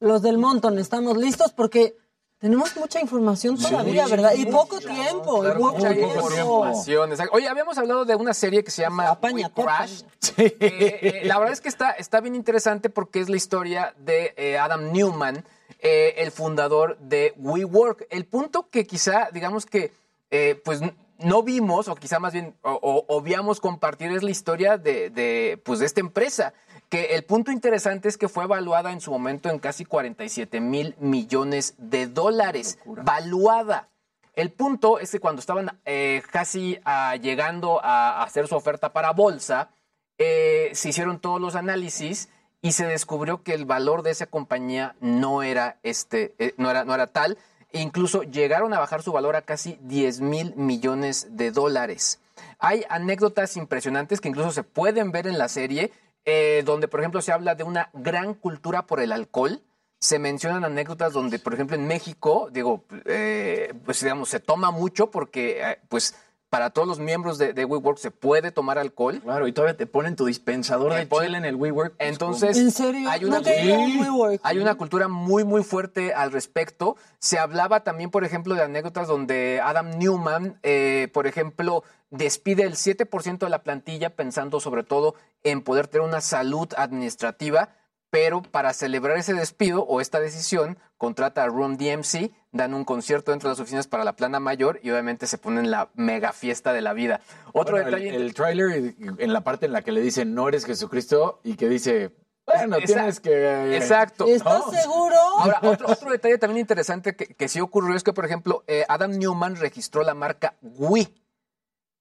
[0.04, 1.52] Los del Montón, ¿estamos listos?
[1.52, 1.96] Porque
[2.38, 4.32] tenemos mucha información todavía, ¿verdad?
[4.36, 5.46] Y poco tiempo.
[5.46, 6.16] y poco Mucha tiempo.
[6.30, 7.34] información, exacto.
[7.34, 10.02] Oye, habíamos hablado de una serie que se llama We Crash.
[10.36, 14.34] Eh, eh, la verdad es que está, está bien interesante porque es la historia de
[14.36, 15.44] eh, Adam Newman,
[15.80, 18.06] el fundador de WeWork.
[18.10, 19.92] El punto que quizá, digamos que,
[20.30, 20.80] eh, pues
[21.18, 25.58] no vimos, o quizá más bien o, o- obviamos compartir, es la historia de, de,
[25.64, 26.52] pues, de esta empresa.
[26.88, 30.94] Que el punto interesante es que fue evaluada en su momento en casi 47 mil
[30.98, 32.78] millones de dólares.
[32.84, 33.88] Valuada.
[34.34, 39.12] El punto es que cuando estaban eh, casi ah, llegando a hacer su oferta para
[39.12, 39.70] bolsa,
[40.18, 42.28] eh, se hicieron todos los análisis
[42.60, 46.84] y se descubrió que el valor de esa compañía no era, este, eh, no era,
[46.84, 47.38] no era tal.
[47.70, 52.20] E incluso llegaron a bajar su valor a casi 10 mil millones de dólares.
[52.58, 55.92] Hay anécdotas impresionantes que incluso se pueden ver en la serie,
[56.24, 59.62] eh, donde, por ejemplo, se habla de una gran cultura por el alcohol.
[59.98, 65.10] Se mencionan anécdotas donde, por ejemplo, en México, digo, eh, pues digamos, se toma mucho
[65.10, 66.14] porque, eh, pues,
[66.54, 69.20] para todos los miembros de, de WeWork se puede tomar alcohol.
[69.20, 71.96] Claro, y todavía te ponen tu dispensador de chile en el WeWork.
[71.96, 73.10] pues, Entonces, ¿En serio?
[73.10, 74.40] hay una, WeWork.
[74.44, 76.94] hay una cultura muy, muy fuerte al respecto.
[77.18, 82.74] Se hablaba también, por ejemplo, de anécdotas donde Adam Newman, eh, por ejemplo, despide el
[82.74, 87.70] 7% de la plantilla pensando sobre todo en poder tener una salud administrativa,
[88.14, 93.32] pero para celebrar ese despido o esta decisión, contrata a Room DMC, dan un concierto
[93.32, 96.72] dentro de las oficinas para la plana mayor y obviamente se ponen la mega fiesta
[96.72, 97.22] de la vida.
[97.52, 98.14] Otro Bueno, detalle...
[98.14, 101.56] El, el tráiler, en la parte en la que le dicen no eres Jesucristo y
[101.56, 102.14] que dice,
[102.46, 103.76] bueno, Esa- tienes que.
[103.76, 104.26] Exacto.
[104.28, 104.70] ¿Estás No.
[104.80, 105.16] seguro?
[105.38, 108.84] Ahora, otro, otro detalle también interesante que, que sí ocurrió es que, por ejemplo, eh,
[108.88, 111.12] Adam Newman registró la marca Wii,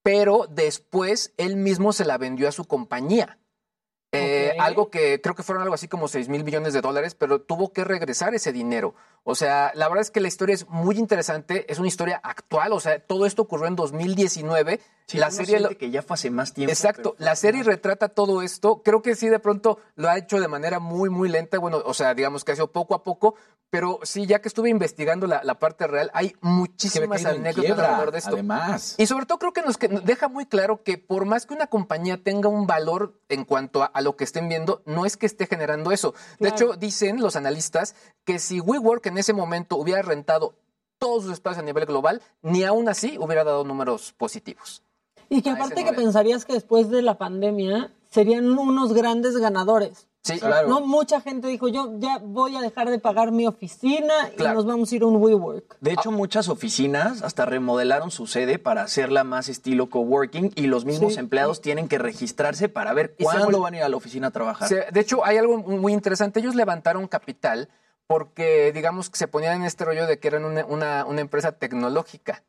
[0.03, 3.40] pero después él mismo se la vendió a su compañía.
[4.14, 4.56] Eh.
[4.60, 7.73] Algo que creo que fueron algo así como 6 mil millones de dólares, pero tuvo
[7.73, 8.94] que regresar ese dinero.
[9.23, 12.73] O sea, la verdad es que la historia es muy interesante, es una historia actual,
[12.73, 14.81] o sea, todo esto ocurrió en 2019.
[15.06, 16.72] Sí, la serie siente que ya fue hace más tiempo.
[16.72, 18.81] Exacto, la serie retrata todo esto.
[18.84, 21.57] Creo que sí, de pronto lo ha hecho de manera muy, muy lenta.
[21.57, 23.35] Bueno, o sea, digamos que ha sido poco a poco,
[23.73, 28.11] pero sí, ya que estuve investigando la, la parte real, hay muchísimas anécdotas quiebra, alrededor
[28.11, 28.33] de esto.
[28.33, 28.93] además.
[28.99, 31.55] Y sobre todo creo que nos, que nos deja muy claro que por más que
[31.55, 35.17] una compañía tenga un valor en cuanto a, a lo que estén viendo, no es
[35.17, 36.13] que esté generando eso.
[36.39, 37.95] De hecho, dicen los analistas
[38.25, 40.53] que si WeWork en ese momento hubiera rentado
[40.99, 44.83] todos sus espacios a nivel global, ni aún así hubiera dado números positivos.
[45.29, 50.07] Y que aparte que pensarías que después de la pandemia serían unos grandes ganadores.
[50.23, 50.69] Sí, claro.
[50.69, 54.65] No, mucha gente dijo, yo ya voy a dejar de pagar mi oficina y nos
[54.65, 55.75] vamos a ir a un WeWork.
[55.81, 60.85] De hecho, muchas oficinas hasta remodelaron su sede para hacerla más estilo coworking y los
[60.85, 61.19] mismos Sí.
[61.19, 64.69] empleados tienen que registrarse para ver cuándo van a ir a la oficina a trabajar.
[64.69, 66.39] Se- de hecho, hay algo muy interesante.
[66.39, 67.67] Ellos levantaron capital
[68.07, 71.51] porque, digamos, que se ponían en este rollo de que eran una, una- una empresa
[71.53, 72.43] tecnológica.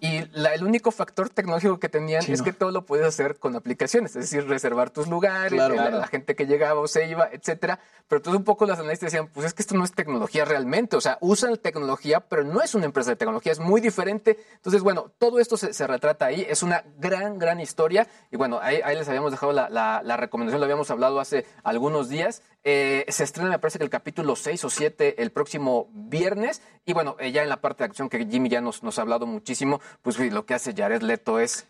[0.00, 3.54] Y la- el único factor tecnológico que tenían es que todo lo podías hacer con
[3.56, 5.98] aplicaciones, es decir, reservar tus lugares, Claro, la, claro.
[5.98, 7.78] la gente que llegaba o se iba, etcétera.
[8.08, 10.96] Pero entonces un poco los analistas decían, pues es que esto no es tecnología realmente,
[10.96, 14.38] o sea, usan tecnología, pero no es una empresa de tecnología, es muy diferente.
[14.54, 18.08] Entonces, bueno, todo esto se, se retrata ahí, es una gran, gran historia.
[18.32, 21.44] Y bueno, ahí, ahí les habíamos dejado la, la- la recomendación, lo habíamos hablado hace
[21.62, 22.42] algunos días.
[22.64, 26.60] Eh, se estrena, me parece que el capítulo 6 o 7 el próximo viernes.
[26.84, 29.02] Y bueno, eh, ya en la parte de acción que Jimmy ya nos, nos ha
[29.02, 29.49] hablado muchísimo,
[30.02, 31.66] pues uy, lo que hace Jared Leto es.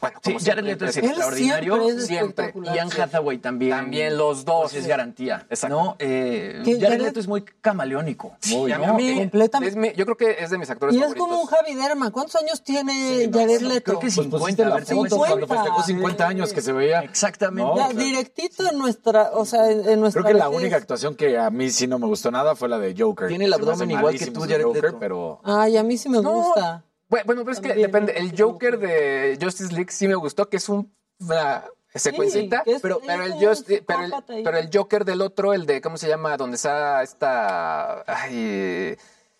[0.00, 2.00] Bueno, Sí, como Jared siempre, Leto es extraordinario.
[2.00, 2.54] Siempre.
[2.74, 3.72] Y Anne Hathaway también.
[3.72, 4.72] También los dos.
[4.72, 5.46] Pues es garantía.
[5.50, 5.76] Exacto.
[5.76, 5.96] ¿no?
[5.98, 8.34] Eh, Jared Jared- Leto es muy camaleónico.
[8.40, 8.84] Sí, mí- ¿no?
[8.86, 9.68] a mí completamente.
[9.70, 11.28] es mi- yo creo que es de mis actores Y es favoritos.
[11.28, 12.10] como un Javi Derma.
[12.10, 13.84] ¿Cuántos años tiene Jared Leto?
[13.84, 14.38] Creo que Pues 50.
[14.38, 15.36] pusiste la a ver, te voy a foto decir.
[15.36, 17.00] cuando festejó 50 años que se veía.
[17.00, 17.94] Exactamente.
[17.96, 21.68] Directito en nuestra, o sea, en, nuestra Creo que la única actuación que a mí
[21.70, 23.28] sí no me gustó nada fue la de Joker.
[23.28, 24.98] Tiene el abdomen igual que tú, Jared Joker, Leto.
[24.98, 26.32] pero Ay, a mí sí me No.
[26.32, 26.82] gusta.
[27.08, 28.12] Bueno, pero es que depende.
[28.16, 31.64] El Joker de Justice League sí me gustó, que es un- una
[31.94, 36.08] secuencita, pero, pero, el Justi- pero, el, pero Joker del otro, el de, ¿cómo se
[36.08, 36.36] llama?
[36.36, 38.02] Donde está esta...
[38.06, 38.96] Ay,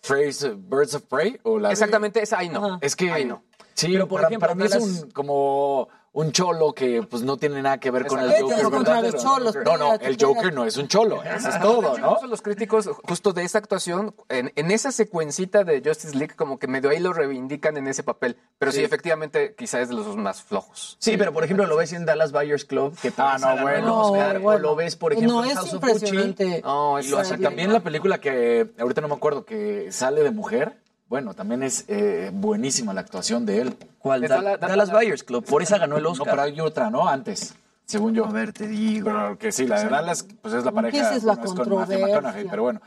[0.09, 2.79] Birds of Prey o la de- exactamente, esa ahí no.
[2.81, 3.43] Es que Ahí no.
[3.73, 7.37] Sí, Pero, por para, ejemplo, para mí es un como un cholo que pues no
[7.37, 8.63] tiene nada que ver con el ¿Qué Joker.
[8.71, 9.55] contra los cholos?
[9.63, 12.17] No, no, el Joker no es un cholo, eso es todo, ¿no?
[12.27, 16.67] Los críticos justo de esa actuación, en, en esa secuencita de Justice League, como que
[16.67, 18.37] medio ahí lo reivindican en ese papel.
[18.57, 18.83] Pero sí, Sí.
[18.83, 20.97] efectivamente, quizá es de los más flojos.
[20.99, 24.01] Sí, pero por ejemplo lo ves en Dallas Buyers Club, que Ah, no, bueno.
[24.11, 24.59] Oscar, No, o bueno.
[24.59, 26.61] lo ves, por ejemplo, No, en es House of Gucci.
[26.63, 30.31] No, y lo hace también la película que ahorita no me acuerdo que sale de
[30.31, 30.77] mujer.
[31.09, 33.77] Bueno, también es eh, buenísima la actuación de él.
[33.99, 34.23] ¿Cuál?
[34.23, 36.27] Está Da- la- Dallas Buyers Club, por esa ganó el No, Oscar.
[36.29, 37.07] pero hay otra, ¿no?
[37.07, 37.55] Antes,
[37.85, 38.25] según yo.
[38.25, 39.05] A ver, te digo.
[39.05, 41.07] Pero que sí, la de Dallas, pues es la ¿Con qué pareja.
[41.07, 41.53] esa es la bueno?
[41.85, 42.81] McConaughey, pero bueno.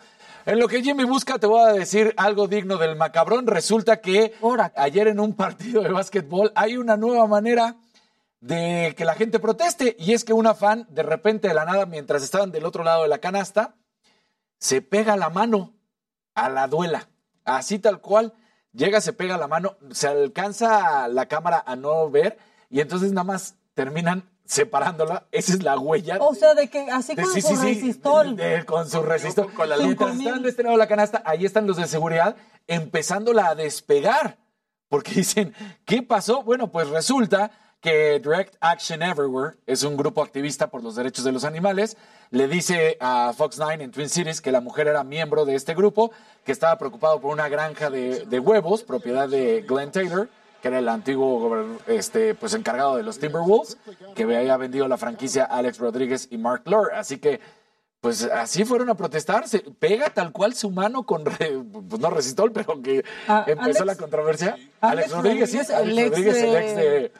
[0.46, 3.46] En lo que Jimmy busca, te voy a decir algo digno del macabrón.
[3.46, 4.34] Resulta que
[4.76, 7.76] ayer en un partido de básquetbol hay una nueva manera
[8.40, 9.96] de que la gente proteste.
[9.98, 13.02] Y es que una fan, de repente de la nada, mientras estaban del otro lado
[13.02, 13.74] de la canasta,
[14.58, 15.74] se pega la mano
[16.34, 17.06] a la duela.
[17.56, 18.32] Así tal cual.
[18.72, 22.38] Llega, se pega la mano, se alcanza la cámara a no ver
[22.70, 25.26] y entonces nada más terminan separándola.
[25.32, 26.18] Esa es la huella.
[26.20, 28.36] O sea, de que así de- con sí, su sí, resistol.
[28.36, 29.52] de- con su resistor.
[29.54, 31.86] Con la Mientras Cinco están de este lado de la canasta, ahí están los de
[31.88, 32.36] seguridad
[32.68, 34.38] empezándola a despegar.
[34.88, 35.54] Porque dicen,
[35.84, 36.42] ¿qué pasó?
[36.42, 37.50] Bueno, pues resulta
[37.80, 41.96] que Direct Action Everywhere es un grupo activista por los derechos de los animales.
[42.30, 45.74] Le dice a Fox 9 en Twin Cities que la mujer era miembro de este
[45.74, 46.12] grupo,
[46.44, 50.28] que estaba preocupado por una granja de, de huevos, propiedad de Glenn Taylor,
[50.60, 53.78] que era el antiguo este, pues, encargado de los Timberwolves,
[54.14, 56.94] que había vendido la franquicia a Alex Rodríguez y Mark Lure.
[56.94, 57.40] Así que
[58.02, 59.46] pues así fueron a protestar.
[59.48, 61.58] Se pega tal cual su mano con, re-
[61.88, 64.48] pues no resistol, pero que Ah, empezó Alex- la controversia.
[64.52, 67.12] Alex Alex, Rodríguez, sí, Rodríguez, Alex Rodríguez, el ex de.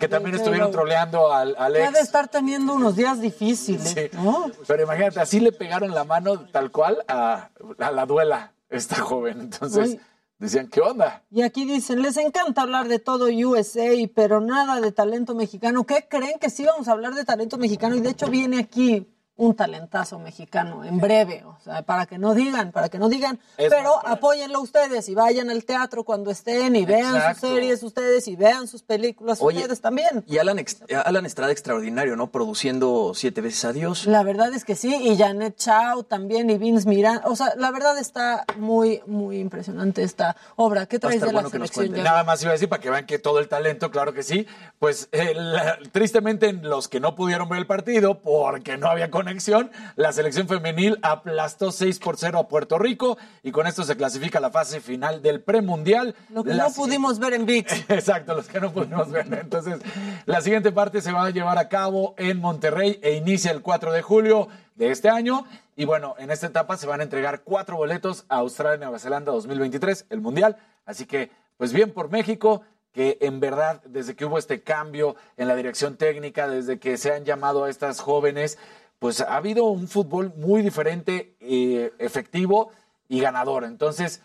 [0.00, 1.94] Que también estuvieron troleando al, al Que ha ex.
[1.94, 4.08] de estar teniendo unos días difíciles, Sí.
[4.14, 4.50] ¿no?
[4.66, 9.40] Pero imagínate, así le pegaron la mano tal cual a, a la duela esta joven.
[9.42, 9.98] Entonces
[10.38, 11.22] decían, ¿qué onda?
[11.30, 15.84] Y aquí dicen, les encanta hablar de todo USA, pero nada de talento mexicano.
[15.84, 17.94] ¿Qué creen que sí vamos a hablar de talento mexicano?
[17.94, 19.06] Y de hecho viene aquí
[19.40, 23.38] un talentazo mexicano en breve, o sea, para que no digan, para que no digan,
[23.56, 27.40] Es pero para- apóyenlo ustedes y vayan al teatro cuando estén y vean Exacto.
[27.46, 30.24] sus series ustedes y vean sus películas Oye, ustedes también.
[30.26, 32.26] Y Alan, Ex- Alan Estrada extraordinario, ¿no?
[32.30, 34.06] Produciendo siete veces a Dios.
[34.06, 37.70] La verdad es que sí, y Janet Chao también, y Vince Miranda, o sea, la
[37.70, 40.86] verdad está muy, muy impresionante esta obra.
[40.86, 42.04] ¿Qué traes de la bueno que nos selección?
[42.04, 44.46] Nada más iba a decir para que vean que todo el talento, claro que sí.
[44.78, 49.70] Pues eh, la- tristemente los que no pudieron ver el partido porque no había conexión,
[49.94, 54.38] la selección femenil aplastó 6 por 0 a Puerto Rico y con esto se clasifica
[54.38, 56.16] a la fase final del premundial.
[56.30, 57.72] Lo que La no pudimos ver en VIX.
[57.90, 59.26] Exacto, los que no pudimos ver.
[59.32, 59.80] Entonces,
[60.26, 63.92] la siguiente parte se va a llevar a cabo en Monterrey e inicia el 4
[63.92, 65.46] de julio de este año.
[65.76, 68.98] Y bueno, en esta etapa se van a entregar cuatro boletos a Australia y Nueva
[68.98, 70.56] Zelanda 2023, el Mundial.
[70.84, 72.62] Así que, pues bien por México,
[72.92, 77.12] que en verdad, desde que hubo este cambio en la dirección técnica, desde que se
[77.12, 78.58] han llamado a estas jóvenes,
[79.00, 82.70] pues ha habido un fútbol muy diferente, eh, efectivo
[83.08, 83.64] y ganador.
[83.64, 84.22] Entonces,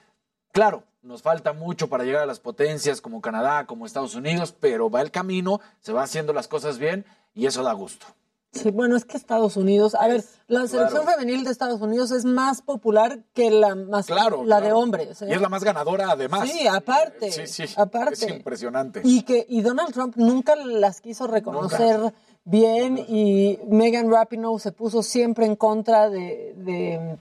[0.56, 4.90] Claro, nos falta mucho para llegar a las potencias como Canadá, como Estados Unidos, pero
[4.90, 8.06] va el camino, se va haciendo las cosas bien y eso da gusto.
[8.54, 12.24] Sí, bueno, es que Estados Unidos, a ver, la selección femenil de Estados Unidos es
[12.24, 15.22] más popular que la más Claro, la de hombres.
[15.24, 15.28] ¿eh?
[15.30, 16.50] Y es la más ganadora además.
[16.50, 17.34] Sí, aparte.
[17.34, 17.66] Sí, sí.
[17.76, 18.14] aparte.
[18.14, 19.02] Es impresionante.
[19.04, 22.14] Y que y Donald Trump nunca las quiso reconocer
[22.46, 27.18] bien y Megan Rapinoe se puso siempre en contra de, de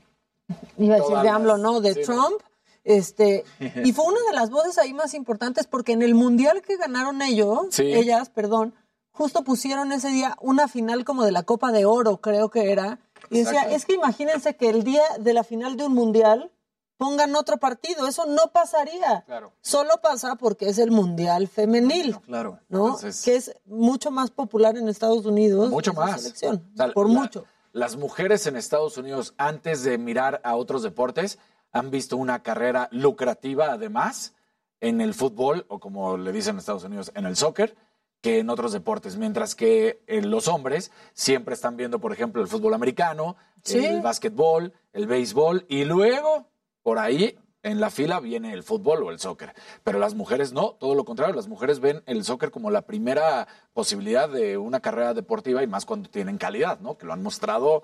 [0.79, 1.95] iba a decir de AMLO, no, de.
[1.97, 2.41] Trump.
[2.85, 3.45] Este,
[3.83, 7.23] y fue una de las voces ahí más importantes porque en el mundial que ganaron
[7.23, 7.83] ellos, Sí.
[7.95, 8.75] ellas, perdón,
[9.11, 12.99] justo pusieron ese día una final como de la Copa de Oro, creo que era.
[13.31, 13.77] Y decía, Exacto.
[13.77, 16.51] es que imagínense que el día de la final de un mundial
[16.97, 19.23] pongan otro partido, eso no pasaría.
[19.27, 19.53] Claro.
[19.61, 22.61] Solo pasa porque es el mundial femenil, Claro.
[22.69, 22.87] ¿no?
[22.87, 25.71] Entonces- que es mucho más popular en Estados Unidos.
[25.71, 26.21] Mucho más.
[26.23, 27.45] selección, O sea, por la- mucho.
[27.73, 31.39] Las mujeres en Estados Unidos, antes de mirar a otros deportes,
[31.73, 34.35] han visto una carrera lucrativa, además,
[34.81, 37.75] en el fútbol, o como le dicen en Estados Unidos, en el soccer,
[38.21, 39.17] que en otros deportes.
[39.17, 43.35] Mientras que eh, los hombres siempre están viendo, por ejemplo, el fútbol americano,
[43.65, 43.85] Sí.
[43.85, 46.47] el básquetbol, el béisbol, y luego,
[46.85, 49.55] por ahí, en la fila viene el fútbol o el soccer.
[49.83, 53.49] Pero las mujeres no, todo lo contrario, las mujeres ven el soccer como la primera
[53.73, 56.99] posibilidad de una carrera deportiva y más cuando tienen calidad, ¿no?
[56.99, 57.83] Que lo han mostrado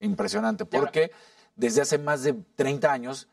[0.00, 1.12] impresionante, porque
[1.54, 3.28] desde hace más de 30 años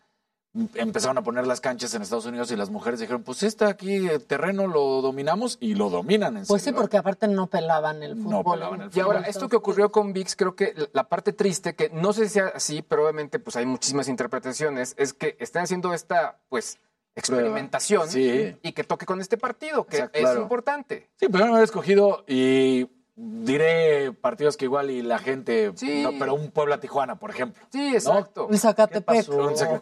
[0.76, 4.08] empezaron a poner las canchas en Estados Unidos y las mujeres dijeron, pues este aquí
[4.08, 8.16] eh, terreno lo dominamos y lo dominan en Pues sí, porque aparte no pelaban el
[8.16, 8.56] fútbol.
[8.56, 11.76] pelaban el Y ahora, esto que ocurrió con VIX, creo que la- la parte triste,
[11.76, 15.64] que no sé si sea así, pero obviamente pues hay muchísimas interpretaciones, es que están
[15.64, 16.80] haciendo esta, pues,
[17.16, 18.56] experimentación Sí.
[18.62, 20.42] y que toque con este partido, que Exacto, es claro.
[20.42, 21.10] importante.
[21.20, 22.90] Sí, pero no haber escogido y
[23.22, 26.04] diré partidos que igual y la gente, Sí.
[26.04, 27.62] no, pero un Puebla Tijuana, por ejemplo.
[27.72, 28.48] Sí, exacto.
[28.50, 29.26] El Zacatepec.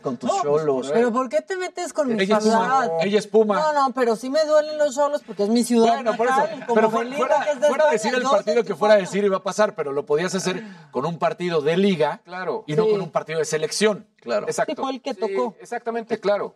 [0.01, 0.89] Con tus No, pues, cholos.
[0.91, 2.89] Pero ¿por qué te metes con mi Ella ciudad?
[3.01, 3.59] Ella es Puma.
[3.59, 6.35] No, no, pero sí me duelen los solos porque es mi ciudad Bueno, por eso.
[6.65, 7.09] Como Pero fuera,
[7.45, 9.76] que es de fuera España, decir el partido que fuera a decir iba a pasar,
[9.76, 12.64] pero lo podías hacer con un partido de liga Claro.
[12.68, 12.91] y no Sí.
[12.91, 14.07] con un partido de selección.
[14.22, 14.47] Claro.
[14.47, 14.73] Exacto.
[14.76, 15.55] Sí, fue el que Sí, tocó.
[15.61, 16.55] exactamente, claro.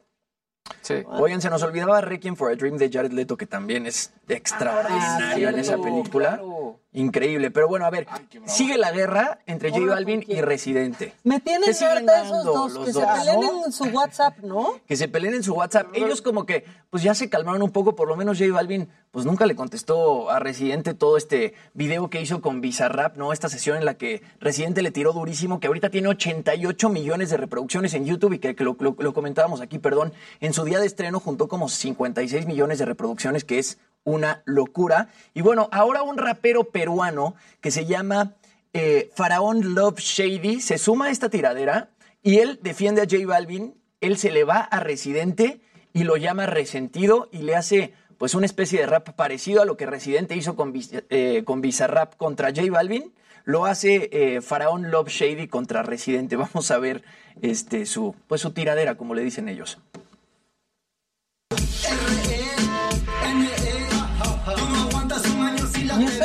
[0.82, 1.04] Sí.
[1.08, 5.50] Oigan, se nos olvidaba Requiem for a Dream de Jared Leto, que también es extraordinaria
[5.50, 6.38] en esa película.
[6.38, 6.80] claro.
[6.94, 7.52] Increíble.
[7.52, 8.06] Pero bueno, a ver,
[8.46, 11.14] sigue la guerra entre J Balvin y Residente.
[11.24, 13.66] Me tienen siguen harta esos dos los que se peleen ¿no?
[13.66, 14.74] en su WhatsApp, ¿no?
[14.88, 15.88] que se peleen en su WhatsApp.
[15.94, 19.26] Ellos como que, pues ya se calmaron un poco, por lo menos J Balvin, pues
[19.26, 23.32] nunca le contestó a Residente todo este video que hizo con Bizarrap, ¿no?
[23.32, 27.38] Esta sesión en la que Residente le tiró durísimo, que ahorita tiene 88 millones de
[27.38, 30.12] reproducciones en YouTube y que, que lo, lo- lo comentábamos aquí, perdón,
[30.42, 35.10] en su día de estreno juntó como 56 millones de reproducciones, que es una locura.
[35.34, 38.36] Y bueno, ahora un rapero peruano que se llama
[38.74, 41.90] eh, Faraón Love Shady se suma a esta tiradera
[42.24, 45.62] y él defiende a J Balvin, él se le va a Residente
[45.94, 49.78] y lo llama resentido y le hace pues una especie de rap parecido a lo
[49.78, 50.74] que Residente hizo con,
[51.10, 53.12] eh, con Bizarrap contra J Balvin,
[53.46, 56.36] lo hace eh, Faraón Love Shady contra Residente.
[56.38, 57.04] Vamos a ver
[57.42, 59.80] este, su, pues, su tiradera, como le dicen ellos.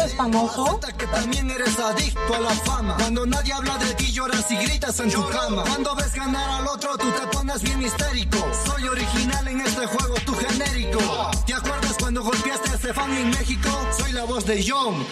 [0.06, 0.80] ¿Y eso es famoso?
[0.96, 2.96] que también eres adicto a la fama.
[2.96, 5.64] Cuando nadie habla de ti lloras y gritas en tu cama.
[5.64, 8.38] Cuando ves ganar al otro tú te pones bien histérico.
[8.66, 11.00] Soy original en este juego, tu genérico.
[11.44, 13.68] ¿Te acuerdas cuando golpeaste a Estefan en México?
[13.98, 15.04] Soy la voz de John.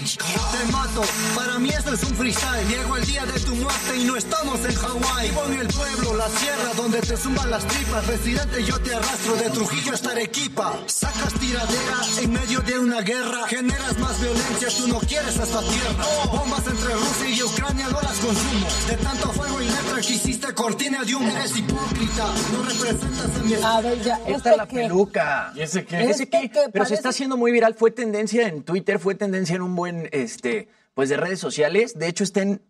[0.00, 1.02] Te mato,
[1.34, 2.68] para mí esto es un freestyle.
[2.68, 5.28] Llego el día de tu muerte y no estamos en Hawái.
[5.30, 8.06] Vivo en el pueblo, la sierra, donde te zumban las tripas.
[8.06, 10.78] Residente, yo te arrastro de Trujillo hasta Arequipa.
[10.86, 13.46] Sacas tiradera en medio de una guerra.
[13.48, 16.04] Generas más violencia, tú no quieres esta tierra.
[16.26, 18.66] Bombas entre Rusia y Ucrania no las consumo.
[18.88, 21.26] De tanto fuego y letra que hiciste cortina de humo.
[21.30, 25.52] Eres hipócrita, no representas a mi A ver, ya, Esta este es la que- peluca.
[25.54, 26.04] ¿Y ese qué?
[26.10, 26.50] ¿Ese qué?
[26.50, 27.74] que Pero se está haciendo muy viral.
[27.78, 31.98] Fue tendencia en Twitter, fue tendencia en un buen, este, pues de redes sociales.
[31.98, 32.62] De hecho, está en,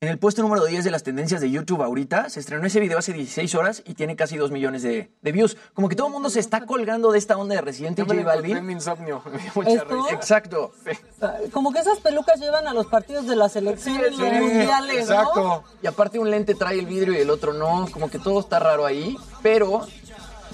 [0.00, 2.28] en el puesto número 10 de las tendencias de YouTube ahorita.
[2.30, 5.56] Se estrenó ese video hace 16 horas y tiene casi 2 millones de, de views.
[5.74, 8.64] Como que todo el mundo se está colgando de esta onda de Residente J Balvin.
[8.64, 9.22] mi insomnio.
[9.56, 9.84] Me risa.
[10.12, 10.72] Exacto.
[11.52, 15.14] Como que esas pelucas llevan a los partidos de la selección en los mundiales, ¿no?
[15.14, 15.64] Exacto.
[15.82, 18.60] Y aparte un lente trae el vidrio y el otro no, como que todo está
[18.60, 19.86] raro ahí, pero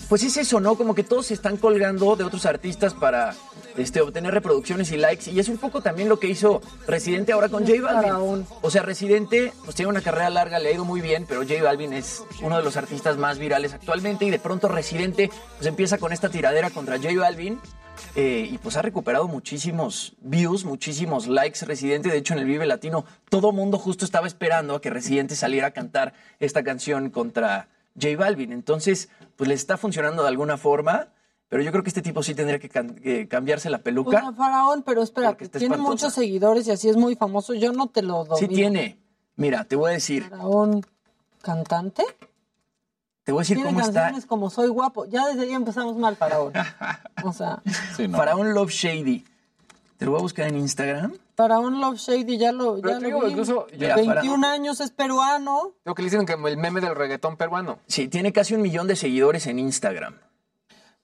[0.09, 0.76] pues es eso, ¿no?
[0.76, 3.35] Como que todos se están colgando de otros artistas para
[3.76, 7.48] este, obtener reproducciones y likes y es un poco también lo que hizo Residente ahora
[7.48, 8.47] con J Balvin.
[8.62, 11.62] O sea, Residente pues tiene una carrera larga, le ha ido muy bien, pero J
[11.62, 15.98] Balvin es uno de los artistas más virales actualmente y de pronto Residente pues empieza
[15.98, 17.59] con esta tiradera contra J Balvin
[18.16, 22.10] eh, y pues ha recuperado muchísimos views, muchísimos likes Residente.
[22.10, 25.68] De hecho, en el Vive Latino, todo mundo justo estaba esperando a que Residente saliera
[25.68, 27.68] a cantar esta canción contra
[28.01, 28.53] J Balvin.
[28.53, 31.09] Entonces, pues les está funcionando de alguna forma,
[31.49, 34.21] pero yo creo que este tipo sí tendría que, can- que cambiarse la O peluca.
[34.21, 35.83] sea, Faraón, pero espera, tiene espantosa.
[35.91, 37.55] muchos seguidores y así es muy famoso.
[37.55, 38.39] Yo no te lo doy.
[38.39, 38.99] Sí tiene.
[39.37, 40.85] Mira, te voy a decir, Faraón,
[41.43, 42.05] cantante.
[43.25, 45.07] te voy a decir Tiene cómo está como Soy guapo.
[45.07, 46.53] Ya desde ahí empezamos mal, Faraón.
[47.25, 47.62] O sea,
[47.97, 48.19] Sí, no.
[48.19, 49.25] Faraón Love Shady.
[50.05, 51.16] Te lo voy a buscar en Instagram.
[51.35, 53.31] Faraón Love Shady ya lo, Pero ya te lo digo, vi.
[53.31, 55.72] incluso yo- Mira, 21 años es peruano.
[55.82, 57.78] Creo que le dicen como el meme del reggaetón peruano.
[57.86, 60.18] Sí, tiene casi un millón de seguidores en Instagram.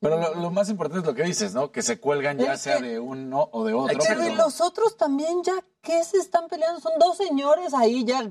[0.01, 1.73] Pero lo, lo más importante es lo que dices, ¿no?
[1.73, 3.99] Que se cuelgan ya Es sea que- de uno o de otro.
[4.07, 6.79] Pero y los otros también ya, ¿qué se están peleando?
[6.81, 8.31] Son dos señores ahí ya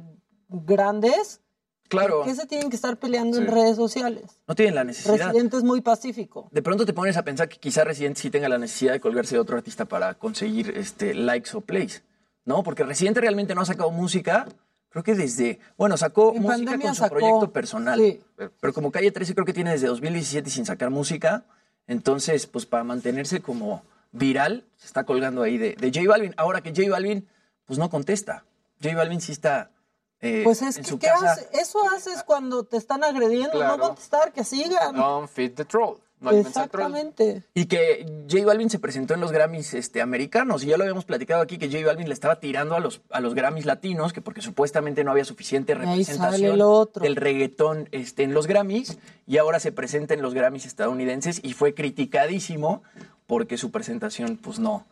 [0.49, 1.41] grandes.
[1.89, 4.23] Claro, ¿Qué se tienen que estar peleando en redes sociales?
[4.47, 5.27] no tienen la necesidad.
[5.29, 6.47] Residente es muy pacífico.
[6.51, 9.35] De pronto te pones a pensar que quizá Residente sí tenga la necesidad de colgarse
[9.35, 12.03] de otro artista para conseguir este, likes o plays,
[12.45, 12.61] ¿no?
[12.61, 14.47] Porque Residente realmente no ha sacado música,
[14.89, 18.19] creo que desde, bueno, sacó En música con su sacó, proyecto personal, sí.
[18.59, 21.43] pero como Calle 13 creo que tiene desde 2017 sin sacar música,
[21.87, 26.35] entonces pues para mantenerse como viral se está colgando ahí de, de J Balvin.
[26.37, 27.27] Ahora que J Balvin
[27.65, 28.45] pues no contesta,
[28.79, 29.71] J Balvin sí está
[30.21, 31.31] eh, Pues es que su ¿qué casa.
[31.33, 31.47] hace?
[31.53, 33.77] eso haces cuando te están agrediendo, Claro.
[33.77, 34.95] no contestar, que sigan.
[34.95, 35.97] Don't feed the troll.
[36.21, 36.31] No.
[36.31, 37.43] Exactamente.
[37.53, 40.63] Y que J Balvin se presentó en los Grammys este, americanos.
[40.63, 43.21] Y ya lo habíamos platicado aquí que J Balvin le estaba tirando a los, a
[43.21, 47.01] los Grammys latinos, que porque supuestamente no había suficiente representación otro.
[47.03, 48.97] del reggaetón este, en los Grammys.
[49.27, 52.83] Y ahora se presenta en los Grammys estadounidenses y fue criticadísimo
[53.25, 54.85] porque su presentación, pues no,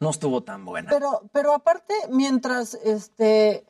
[0.00, 0.90] no estuvo tan buena.
[0.90, 3.64] Pero, pero aparte, mientras este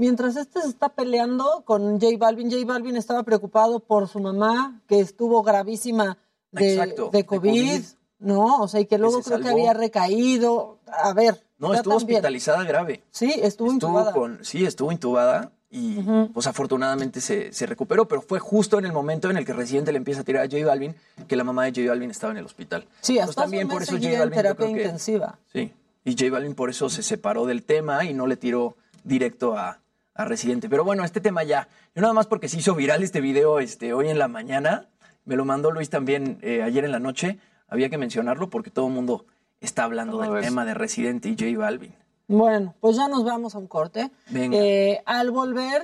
[0.00, 4.80] mientras este se está peleando con J Balvin, J Balvin estaba preocupado por su mamá,
[4.88, 6.18] que estuvo gravísima
[6.50, 7.82] de, Exacto, de de COVID.
[8.18, 8.56] ¿no?
[8.62, 10.78] O sea, y que luego creo que había recaído.
[10.86, 11.42] A ver.
[11.58, 12.16] No, estuvo también.
[12.18, 13.02] hospitalizada grave.
[13.10, 14.12] Sí, estuvo, Estuvo intubada.
[14.12, 16.00] con, sí, estuvo intubada y
[16.34, 19.92] pues afortunadamente se, se recuperó, pero fue justo en el momento en el que Residente
[19.92, 20.96] le empieza a tirar a J Balvin
[21.28, 22.86] que la mamá de J Balvin estaba en el hospital.
[23.02, 25.38] Sí, hasta también un mes por eso J en yo terapia que- intensiva.
[25.52, 25.72] Sí,
[26.04, 29.79] y J Balvin por eso se separó del tema y no le tiró directo a,
[30.22, 30.68] a Residente.
[30.68, 33.92] Pero bueno, este tema ya, yo nada más porque se hizo viral este video este,
[33.92, 34.88] hoy en la mañana,
[35.24, 37.38] me lo mandó Luis también eh, ayer en la noche,
[37.68, 39.26] había que mencionarlo porque todo el mundo
[39.60, 41.94] está hablando del tema de Residente y J Balvin.
[42.28, 44.10] Bueno, pues ya nos vamos a un corte.
[44.30, 44.56] Venga.
[44.56, 45.82] Eh, al volver,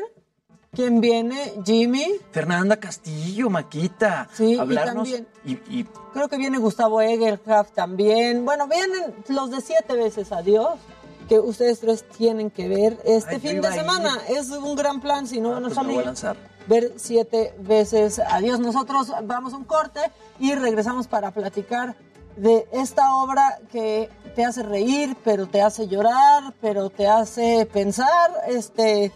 [0.73, 1.53] ¿quién viene?
[1.65, 2.07] Jimmy.
[2.31, 8.45] Fernanda Castillo, Maquita, Sí, y hablarnos también- y, y Creo que viene Gustavo Egerkraft también.
[8.45, 10.79] Bueno, vienen los de siete veces adiós,
[11.29, 14.19] que ustedes tres tienen que ver este Ay, fin de a semana.
[14.29, 16.37] Es un gran plan, si no van a pues me voy a lanzar.
[16.69, 18.59] Ver siete veces adiós.
[18.61, 20.01] Nosotros vamos a un corte
[20.39, 21.97] y regresamos para platicar
[22.37, 28.31] de esta obra que te hace reír, pero te hace llorar, pero te hace pensar.
[28.47, 29.13] Este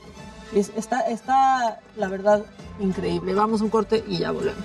[0.55, 2.45] es- está, está la verdad
[2.81, 3.35] increíble.
[3.35, 4.65] Vamos a un corte y ya volvemos.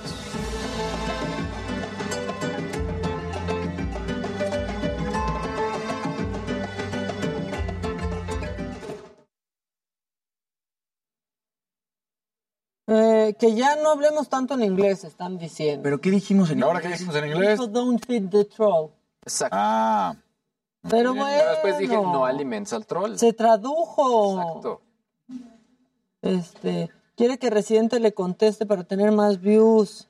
[12.88, 15.82] Eh, que ya no hablemos tanto en inglés, están diciendo.
[15.84, 17.60] ¿Pero qué dijimos en ¿Ahora qué dijimos en inglés?
[17.60, 18.92] People don't feed the troll.
[19.24, 19.56] Exacto.
[19.60, 20.16] Ah,
[20.84, 21.50] Pero Pero bueno.
[21.52, 23.16] después dije, no aliments al troll.
[23.18, 24.40] Se tradujo.
[24.40, 24.82] Exacto.
[26.22, 30.08] Este, quiere que Residente le conteste para tener más views.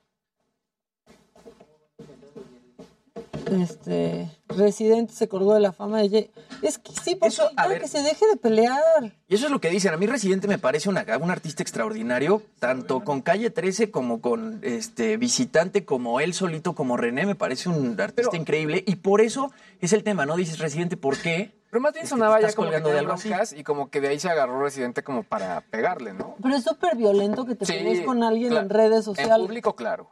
[3.52, 6.32] Este, Residente se colgó de la fama de Jay.
[6.62, 7.82] Es que sí, porque Eso, a ya ver.
[7.82, 8.82] que se deje de pelear.
[9.28, 9.94] Y eso es lo que dicen.
[9.94, 14.60] A mí Residente me parece una- un artista extraordinario, tanto con Calle 13 como con
[14.64, 18.84] este Visitante, como él solito, como René, me parece un artista increíble.
[18.86, 19.52] Y por eso
[19.82, 20.36] es el tema, ¿no?
[20.36, 21.64] Dices Residente, ¿por qué?
[21.70, 23.32] Pero más bien Es que sonaba ya que colgando de algo así.
[23.58, 26.36] y como que de ahí se agarró Residente como para pegarle, ¿no?
[26.42, 29.46] Pero es súper violento que te Sí, pelees con alguien en redes En sociales.
[29.46, 30.10] público, claro.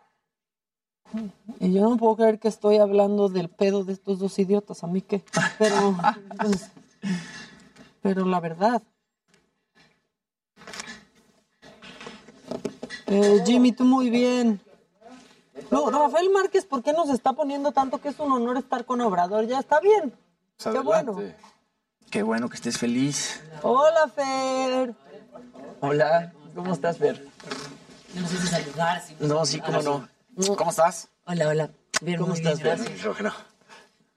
[1.59, 4.87] Y yo no puedo creer que estoy hablando del pedo de estos dos idiotas, a
[4.87, 5.23] mí qué.
[5.57, 5.95] Pero,
[6.39, 6.71] pues,
[8.01, 8.81] pero la verdad.
[13.07, 14.59] Eh, Jimmy, tú muy bien.
[15.69, 19.01] No, Rafael Márquez, ¿por qué nos está poniendo tanto que es un honor estar con
[19.01, 19.45] Obrador?
[19.47, 20.13] Ya está bien.
[20.57, 21.21] Pues Qué bueno.
[22.09, 23.41] Qué bueno que estés feliz.
[23.61, 24.93] Hola, Fer.
[25.81, 27.27] Hola, ¿cómo estás, Fer?
[28.13, 29.01] No sé si saludar.
[29.01, 30.12] Si No, sí, cómo no.
[30.35, 31.09] ¿Cómo estás?
[31.25, 31.69] Hola, hola.
[32.01, 32.77] Bien, ¿Cómo estás, bien.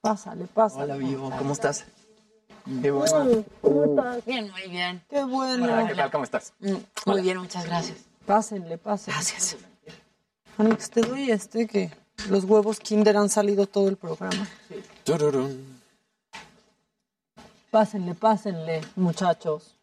[0.01, 0.85] Pásale, pásale.
[0.85, 1.85] Hola, Vivo, ¿cómo estás?
[2.83, 3.45] Qué bueno.
[3.61, 4.25] ¿Cómo estás?
[4.25, 5.05] Bien, muy bien.
[5.09, 5.65] Qué bueno.
[5.65, 6.11] Hola, ¿qué tal?
[6.11, 6.53] ¿Cómo estás?
[6.61, 6.75] Mm,
[7.07, 7.99] Muy bien, muchas gracias.
[8.25, 9.15] Pásenle, pásenle.
[9.15, 9.57] Gracias.
[10.59, 11.93] Alex, te doy este que
[12.31, 14.49] los huevos Kinder han salido todo el programa.
[15.05, 15.81] tururún.
[17.71, 19.75] Pásenle, pásenle, muchachos.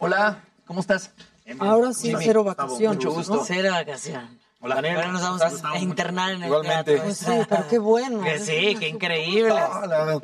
[0.00, 1.10] Hola, ¿cómo estás?
[1.58, 2.96] Ahora sí, Jimmy, cero vacaciones.
[2.98, 3.36] mucho gusto.
[3.36, 3.44] ¿no?
[3.44, 4.38] Cero vacación.
[4.62, 6.84] Hola, Ahora nos vamos a internar en el Igualmente.
[6.84, 7.04] teatro.
[7.04, 8.22] Pues sí, pero qué bueno.
[8.22, 9.52] Que sí, qué increíble.
[9.52, 10.20] Hola.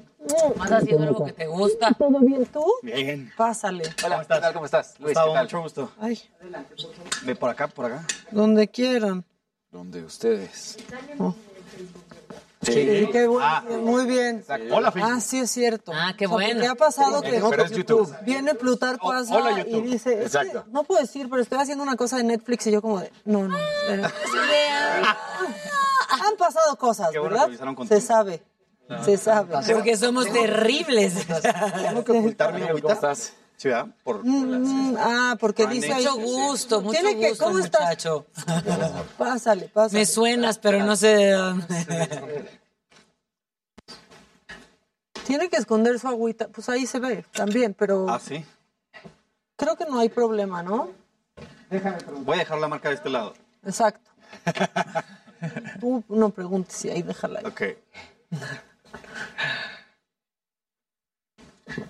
[0.56, 1.92] ¿Vas haciendo algo que te gusta?
[1.94, 2.64] ¿Todo bien tú?
[2.82, 3.32] Bien.
[3.36, 3.84] Pásale.
[4.04, 4.52] Hola, ¿qué tal?
[4.52, 4.94] ¿Cómo estás?
[4.98, 5.44] Luis, Gustavo, ¿qué tal?
[5.44, 5.92] mucho gusto.
[6.00, 6.20] Ay,
[7.22, 8.04] Ve por acá, por acá.
[8.30, 9.24] donde quieran.
[9.70, 10.76] Donde ustedes.
[12.72, 13.46] Sí, qué bueno.
[13.46, 13.62] Ah.
[13.80, 14.44] Muy bien.
[14.72, 15.10] Hola, Felipe.
[15.12, 15.92] Ah, sí es cierto.
[15.94, 16.52] Ah, qué O sea, bueno.
[16.54, 18.14] porque ha pasado que Pero es YouTube.
[18.22, 19.84] viene Plutarco Oh, Asa hola, y YouTube.
[19.84, 20.64] dice, es que Exacto.
[20.70, 23.46] no puedo decir, pero estoy haciendo una cosa de Netflix y yo como de, no,
[23.48, 23.56] no.
[23.58, 24.12] espera.
[26.08, 27.86] Han pasado cosas, Qué bueno ¿verdad?
[27.88, 28.42] Se sabe.
[29.04, 29.54] Se sabe.
[29.72, 31.14] Porque somos terribles.
[31.82, 32.92] Tengo que ocultar mi ¿Cómo agüita.
[32.92, 33.32] estás?
[33.56, 33.86] Sí, ¿verdad?
[34.04, 34.22] Por...
[34.24, 36.04] Mm, ah, porque dice ahí.
[36.04, 37.80] Mucho gusto, mucho Tiene que- gusto, ¿Cómo estás?
[37.80, 38.26] muchacho.
[39.18, 40.00] Pásale, pásale.
[40.00, 42.60] Me suenas, pero no sé de dónde.
[45.26, 46.48] Tiene que esconder su agüita.
[46.48, 48.44] Pues ahí se ve también, pero Ah, sí.
[49.56, 50.90] creo que no hay problema, ¿no?
[52.24, 53.34] Voy a dejar la marca de este lado.
[53.64, 54.08] Exacto.
[55.80, 57.46] Tú no preguntes si ahí déjala ahí.
[57.46, 57.62] Ok.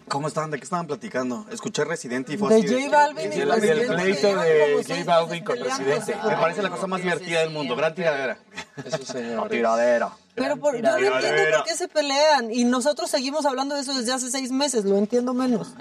[0.09, 0.51] ¿Cómo estaban?
[0.51, 1.45] ¿De qué estaban platicando?
[1.51, 5.45] Escuché Residente y fue De J Balvin y El, Residente el pleito de J Balvin
[5.45, 5.59] con.
[5.59, 6.17] Residente.
[6.25, 7.77] Me parece la cosa más divertida del mundo.
[7.77, 8.39] Gran tiradera.
[8.83, 9.51] Eso, señor.
[9.51, 10.11] Tiradera.
[10.35, 12.51] Pero por- yo no entiendo por qué se pelean.
[12.51, 14.85] Y nosotros seguimos hablando de eso desde hace seis meses.
[14.87, 15.75] Lo entiendo menos.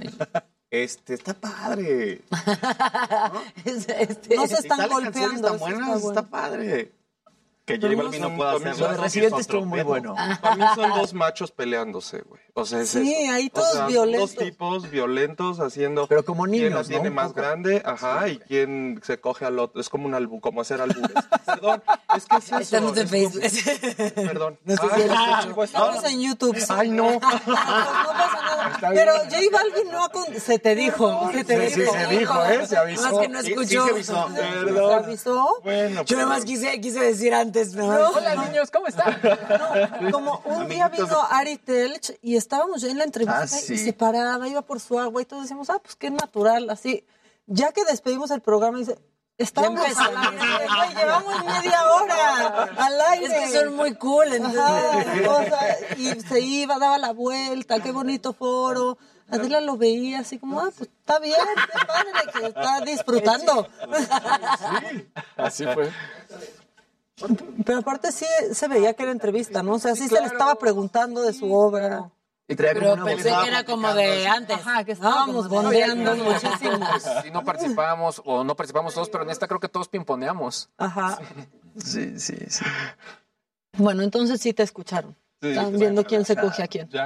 [0.70, 2.22] Este, está padre.
[3.66, 5.42] Este- No se están golpeando.
[5.48, 6.10] tan eso buenas, está bueno.
[6.10, 6.92] está padre.
[7.66, 9.02] Que J Balvin no pueda Lo de hacerlo.
[9.02, 10.16] Residente es otro estuvo muy bueno.
[10.42, 12.42] Para mí son dos machos peleándose, güey.
[12.58, 13.34] O sea, es Sí, eso.
[13.34, 14.34] ahí O todos sea, son violentos.
[14.36, 16.08] Dos tipos violentos haciendo.
[16.08, 16.94] Pero como quién la niños, ¿no?
[16.94, 17.42] tiene Un más poco.
[17.42, 19.82] grande, ajá, y quién se coge al otro.
[19.82, 21.12] Es como un albu, como hacer albures.
[21.46, 21.84] Perdón,
[22.16, 22.58] es que es eso.
[22.60, 24.14] Estamos en es como- Facebook.
[24.16, 24.60] Perdón.
[24.64, 25.54] No sé Ah, hecho.
[25.56, 26.58] pues, Estamos en YouTube.
[26.70, 27.12] Ay, no.
[27.20, 28.80] No pasa nada.
[28.94, 31.92] Pero J Balvin no ha con- se te dijo, se te Sí, dijo.
[31.94, 32.68] sí, se dijo, ¿eh?
[32.68, 33.02] Se avisó.
[33.04, 33.86] Más que no Sí, sí escuchó.
[33.86, 34.30] se avisó.
[34.34, 35.62] ¿Se avisó?
[35.64, 36.56] Bueno, Yo nada más perdón.
[36.56, 37.86] quise, quise decir antes, ¿no?
[37.88, 39.20] Hola niños, ¿cómo están?
[40.02, 43.74] No, como un día vino Ari Telch y estábamos ya en la entrevista Ah, sí.
[43.74, 47.06] y se paraba, iba por su agua y todos decíamos, ah, pues qué natural, así.
[47.48, 48.98] Ya que despedimos el programa, dice,
[49.38, 53.26] estábamos Ya al aire, güey, llevamos media hora al aire.
[53.26, 54.60] Es que son muy cool, entonces.
[54.62, 58.98] Ajá, o sea, y se iba, daba la vuelta, qué bonito foro.
[59.28, 61.36] Adela lo veía así como, ah, pues está bien,
[61.74, 63.68] qué padre que está disfrutando.
[65.36, 65.92] Así fue.
[67.66, 69.74] Pero aparte sí se veía que era entrevista, ¿no?
[69.76, 72.12] O sea, sí se le estaba preguntando de su obra.
[72.48, 74.58] Y traía como Pero una pensé que era como de antes.
[74.58, 76.88] Ajá, que estábamos bondeando muchísimo.
[77.24, 80.70] Si no participamos o no participamos todos, pero en esta creo que todos pimponeamos.
[80.78, 81.18] Ajá.
[81.78, 82.64] Sí, sí, sí.
[83.78, 85.16] Bueno, entonces sí te escucharon.
[85.42, 86.88] Sí, Están viendo quién se coge a quién.
[86.90, 87.06] Ya.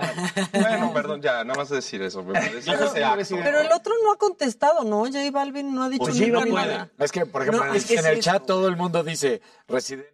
[0.53, 2.21] Bueno, perdón, ya, nada más decir eso.
[2.23, 3.35] Me parece Pero, ese acto.
[3.43, 4.99] pero el otro no ha contestado, ¿no?
[5.05, 6.89] J Balvin no ha dicho Pues sí, nunca nada.
[6.99, 8.09] Es que, por ejemplo, No, en, es que en sí.
[8.09, 10.13] el chat todo el mundo dice Residente.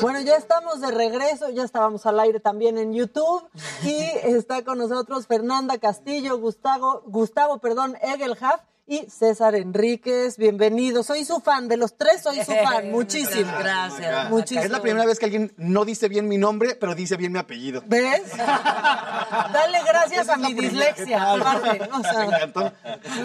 [0.00, 3.42] Bueno, ya estamos de regreso, ya estábamos al aire también en YouTube
[3.82, 10.38] y está con nosotros Fernanda Castillo, Gustavo, Gustavo, perdón, Egelhaf y César Enríquez.
[10.38, 11.06] Bienvenidos.
[11.06, 13.52] Soy su fan, de los tres soy su fan, muchísimo.
[13.58, 14.30] Gracias.
[14.30, 14.62] Muchísimo.
[14.64, 17.38] Es la primera vez que alguien no dice bien mi nombre, pero dice bien mi
[17.38, 17.82] apellido.
[17.86, 18.22] ¿Ves?
[18.36, 21.32] Dale gracias a mi dislexia.
[21.32, 22.72] aparte, o sea, Me encantó.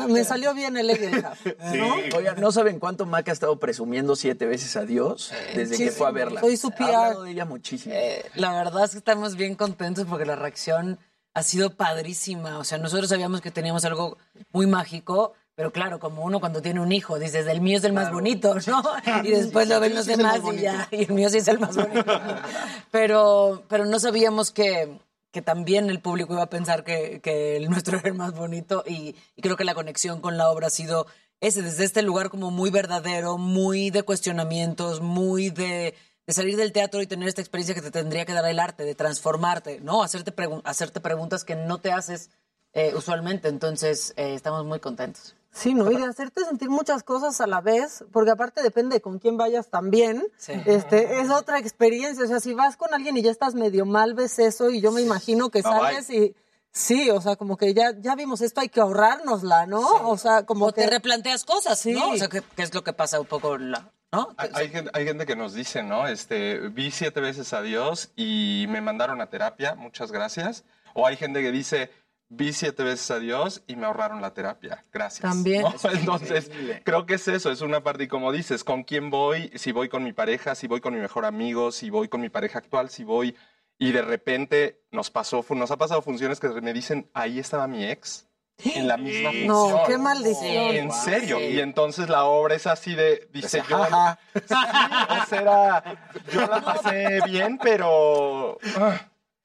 [0.10, 1.40] me salió bien el Egelhaf.
[1.76, 1.96] ¿no?
[2.18, 6.08] Oigan, ¿no saben cuánto Maca ha estado presumiendo siete veces a Dios desde que fue
[6.08, 6.42] a verla?
[6.42, 6.84] Soy su Ha PR.
[6.84, 7.96] hablado de ella muchísimo.
[7.96, 11.00] Eh, la verdad es que estamos bien contentos porque la reacción
[11.34, 12.60] ha sido padrísima.
[12.60, 14.18] O sea, nosotros sabíamos que teníamos algo
[14.52, 17.94] muy mágico, pero claro, como uno cuando tiene un hijo, dices, el mío es el
[17.94, 18.82] más bonito, ¿no?
[19.24, 21.76] Y después lo ven los demás y ya, y el mío sí es el más
[21.76, 22.06] bonito.
[22.92, 25.00] Pero, pero no sabíamos que,
[25.32, 28.84] que también el público iba a pensar que, que el nuestro era el más bonito
[28.88, 31.08] y, y creo que la conexión con la obra ha sido
[31.42, 35.94] ese, desde este lugar como muy verdadero, muy de cuestionamientos, muy de,
[36.26, 38.84] de salir del teatro y tener esta experiencia que te tendría que dar el arte,
[38.84, 40.04] de transformarte, ¿no?
[40.04, 42.30] Hacerte, pregun- hacerte preguntas que no te haces
[42.74, 43.50] eh, usualmente.
[43.50, 45.36] Entonces, eh, estamos muy contentos.
[45.54, 45.92] Sí, ¿no?
[45.92, 49.70] Y de hacerte sentir muchas cosas a la vez, porque aparte depende con quién vayas
[49.70, 50.28] también.
[50.36, 50.54] Sí.
[50.66, 52.26] Este, es otra experiencia.
[52.26, 54.92] O sea, si vas con alguien y ya estás medio mal, ves eso, y yo
[54.92, 56.36] me imagino que Bye, sales y.
[56.72, 60.10] Sí, o sea, como que ya, ya vimos esto, hay que ahorrárnosla, ¿no?
[60.10, 60.82] O sea, como O que.
[60.82, 61.94] te replanteas cosas, Sí.
[61.94, 62.10] ¿no?
[62.10, 64.34] O sea, que, que es lo que pasa un poco, la, ¿no?
[64.38, 66.08] Hay, hay gente, hay gente que nos dice, ¿no?
[66.08, 70.64] Este, vi siete veces a Dios y me mandaron a terapia, muchas gracias.
[70.96, 71.92] O hay gente que dice,
[72.36, 75.22] vi siete veces a Dios y me ahorraron la terapia, gracias.
[75.22, 75.62] También.
[75.64, 75.74] ¿no?
[75.92, 76.52] Entonces,
[76.84, 79.52] creo que es eso, es una parte, y como dices, ¿con quién voy?
[79.56, 82.30] Si voy con mi pareja, si voy con mi mejor amigo, si voy con mi
[82.30, 83.36] pareja actual, si voy...
[83.80, 87.84] Y de repente nos pasó, nos ha pasado funciones que me dicen, ahí estaba mi
[87.84, 88.28] ex.
[88.64, 89.48] En la misma función.
[89.48, 90.76] No, qué maldición.
[90.76, 91.40] En serio.
[91.40, 93.78] Y entonces la obra es así de, dice Dice, yo.
[93.80, 94.20] "Jaja".
[94.36, 95.84] Sí, o sea,
[96.32, 98.58] yo la pasé bien, pero.
[98.78, 99.02] ah,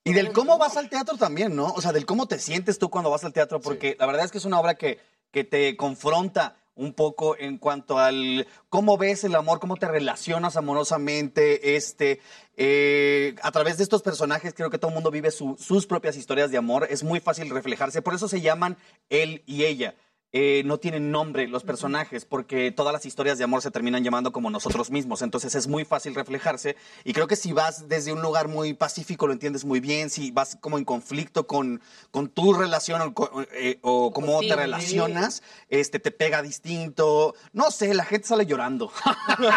[0.09, 1.67] Y del cómo vas al teatro también, ¿no?
[1.67, 4.31] O sea, del cómo te sientes tú cuando vas al teatro, porque la verdad es
[4.31, 4.99] que es una obra que,
[5.31, 10.57] que te confronta un poco en cuanto al cómo ves el amor, cómo te relacionas
[10.57, 12.21] amorosamente, este,
[12.57, 16.17] eh, a través de estos personajes creo que todo el mundo vive su- sus propias
[16.17, 18.77] historias de amor, es muy fácil reflejarse, por eso se llaman
[19.11, 19.95] él y ella.
[20.35, 24.31] Eh, no tienen nombre los personajes porque todas las historias de amor se terminan llamando
[24.31, 28.21] como nosotros mismos, entonces es muy fácil reflejarse y creo que si vas desde un
[28.21, 31.81] lugar muy pacífico lo entiendes muy bien, si vas como en conflicto con,
[32.11, 37.71] con tu relación o, co- eh, o cómo te relacionas, este te pega distinto, no
[37.71, 38.93] sé, la gente sale llorando.
[39.39, 39.49] Oye,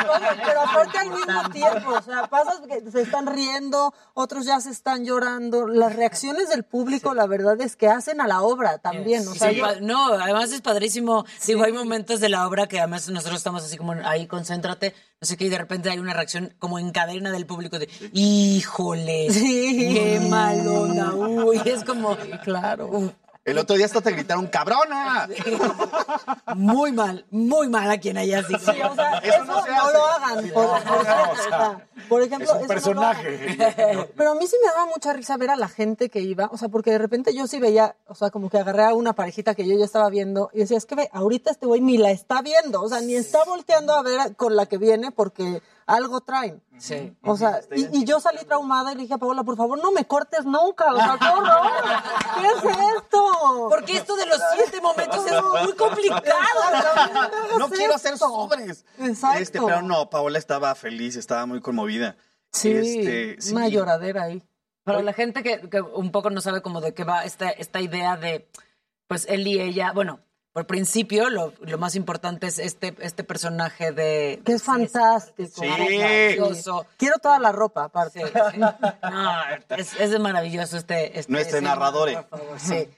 [0.46, 4.70] pero aparte al mismo tiempo, o sea, pasas que se están riendo, otros ya se
[4.70, 5.68] están llorando.
[5.68, 9.28] Las reacciones del público, la verdad es que hacen a la obra también.
[9.28, 11.26] O Sí, sea, sí, yo- pa- no, además es padrísimo.
[11.46, 15.28] Digo, hay momentos de la obra que además nosotros estamos así como ahí, concéntrate, no
[15.28, 19.30] sé qué, y de repente hay una reacción como en cadena del público de, híjole,
[19.32, 19.94] Sí.
[19.94, 23.14] qué mal onda, uy, es como, claro.
[23.44, 25.28] El otro día hasta te gritaron, ¡cabrona!
[26.56, 28.60] Muy mal, muy mal a quien haya sido.
[28.60, 29.94] Sí, o sea, Eso eso, no se no, hace.
[29.94, 30.50] lo hagan.
[30.50, 34.10] Por, por cierto, o sea, por ejemplo, Es un personaje.
[34.16, 36.58] Pero a mí sí me daba mucha risa ver a la gente que iba, o
[36.58, 39.56] sea, porque de repente yo sí veía, o sea, como que agarré a una parejita
[39.56, 42.12] que yo ya estaba viendo y decía, es que ve, ahorita este güey ni la
[42.12, 46.22] está viendo, o sea, ni está volteando a ver con la que viene porque algo
[46.22, 46.62] traen.
[46.82, 47.16] Sí.
[47.22, 49.92] O sea, y, y yo salí traumada y le dije a Paola, por favor, no
[49.92, 51.72] me cortes nunca, o sea, qué horror.
[52.36, 53.68] ¿Qué es esto?
[53.70, 56.60] Porque esto de los siete momentos es muy complicado.
[57.60, 58.84] No quiero hacer sobres.
[58.98, 59.40] Exacto.
[59.40, 62.16] Este, pero no, Paola estaba feliz, estaba muy conmovida.
[62.52, 63.54] Sí, Este, sí.
[63.54, 64.44] una lloradera ahí.
[64.84, 67.80] Para la gente que, que un poco no sabe como de qué va esta, esta
[67.80, 68.50] idea de,
[69.08, 70.20] pues él y ella, bueno,
[70.54, 74.42] por principio lo, lo más importante es este, este personaje de...
[74.44, 75.62] Que es fantástico.
[75.62, 75.68] Sí.
[75.68, 76.86] maravilloso.
[76.98, 78.24] Quiero toda la ropa, aparte.
[78.58, 79.34] No,
[79.78, 81.18] es, es de maravilloso este...
[81.18, 82.14] este No sí, narrador.
[82.28, 82.90] por favor, sí.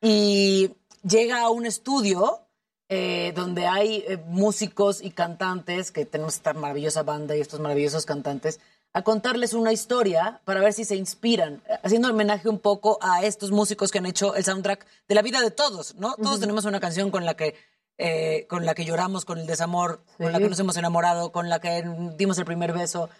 [0.00, 0.72] Y
[1.02, 2.46] llega a un estudio
[2.88, 8.06] eh, donde hay eh, músicos y cantantes, que tenemos esta maravillosa banda y estos maravillosos
[8.06, 8.60] cantantes,
[8.92, 13.50] a contarles una historia para ver si se inspiran, haciendo homenaje un poco a estos
[13.52, 16.14] músicos que han hecho el soundtrack de la vida de todos, ¿no?
[16.16, 17.54] Todos tenemos una canción con la que
[18.02, 21.50] eh, con la que lloramos, con el desamor, con la que nos hemos enamorado, con
[21.50, 21.84] la que
[22.16, 23.10] dimos el primer beso.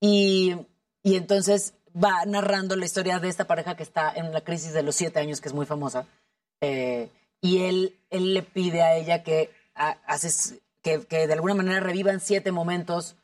[0.00, 0.56] Y,
[1.02, 4.82] y entonces va narrando la historia de esta pareja que está en la crisis de
[4.82, 6.06] los siete años, que es muy famosa.
[6.62, 7.10] Eh,
[7.42, 11.80] y él, él le pide a ella que, ha- haces, que, que de alguna manera
[11.80, 13.16] revivan siete momentos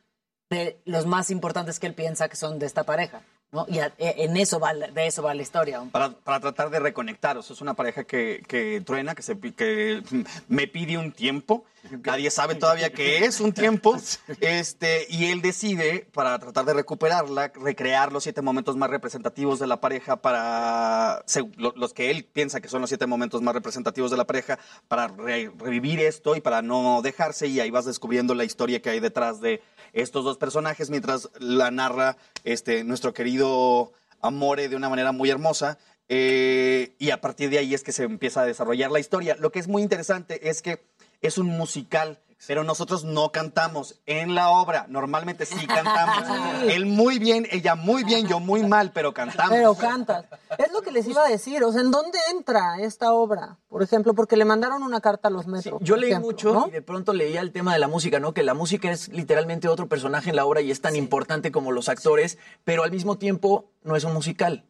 [0.49, 3.21] de los más importantes que él piensa que son de esta pareja.
[3.51, 3.65] ¿no?
[3.69, 5.81] Y e- en eso va, de eso va la historia.
[5.91, 7.37] Para, para tratar de reconectar.
[7.37, 10.03] O sea, es una pareja que, que truena, que, se, que
[10.49, 11.63] me pide un tiempo.
[12.03, 13.95] Nadie sabe todavía qué es un tiempo.
[14.41, 19.67] Este, y él decide, para tratar de recuperarla, recrear los siete momentos más representativos de
[19.67, 21.23] la pareja para
[21.55, 24.59] los que él piensa que son los siete momentos más representativos de la pareja,
[24.89, 27.47] para re- revivir esto y para no dejarse.
[27.47, 29.61] Y ahí vas descubriendo la historia que hay detrás de
[30.01, 35.77] estos dos personajes mientras la narra este, nuestro querido Amore de una manera muy hermosa.
[36.09, 39.35] eh, y a partir de ahí es que se empieza a desarrollar la historia.
[39.39, 40.85] Lo que es muy interesante es que
[41.21, 44.85] es un musical, pero nosotros no cantamos en la obra.
[44.89, 46.23] Normalmente sí cantamos.
[46.61, 46.71] Sí.
[46.71, 49.53] Él muy bien, ella muy bien, yo muy mal, pero cantamos.
[49.53, 50.25] Pero cantas.
[50.57, 51.63] Es lo que les iba a decir.
[51.63, 53.57] O sea, ¿en dónde entra esta obra?
[53.69, 55.79] Por ejemplo, porque le mandaron una carta a los metros.
[55.81, 56.67] Yo por leí ejemplo, mucho ¿no?
[56.67, 58.33] y de pronto leía el tema de la música, ¿no?
[58.33, 61.71] Que la música es literalmente otro personaje en la obra y es tan importante como
[61.71, 64.65] los actores, pero al mismo tiempo no es un musical.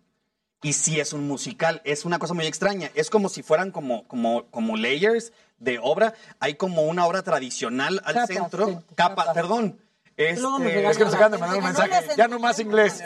[0.64, 2.90] Y sí es un musical, es una cosa muy extraña.
[2.96, 6.14] Es como si fueran como, como, como layers de obra.
[6.40, 8.68] Hay como una obra tradicional al Capas, centro.
[8.68, 9.80] sí, Capa, perdón.
[10.18, 12.08] Este, Es que nos acaban de mandar un mensaje.
[12.18, 13.04] Ya no más inglés.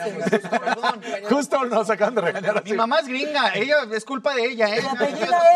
[1.28, 4.80] Justo nos acaban de regañar Mi mamá es gringa, ella es culpa de ella, ¿eh?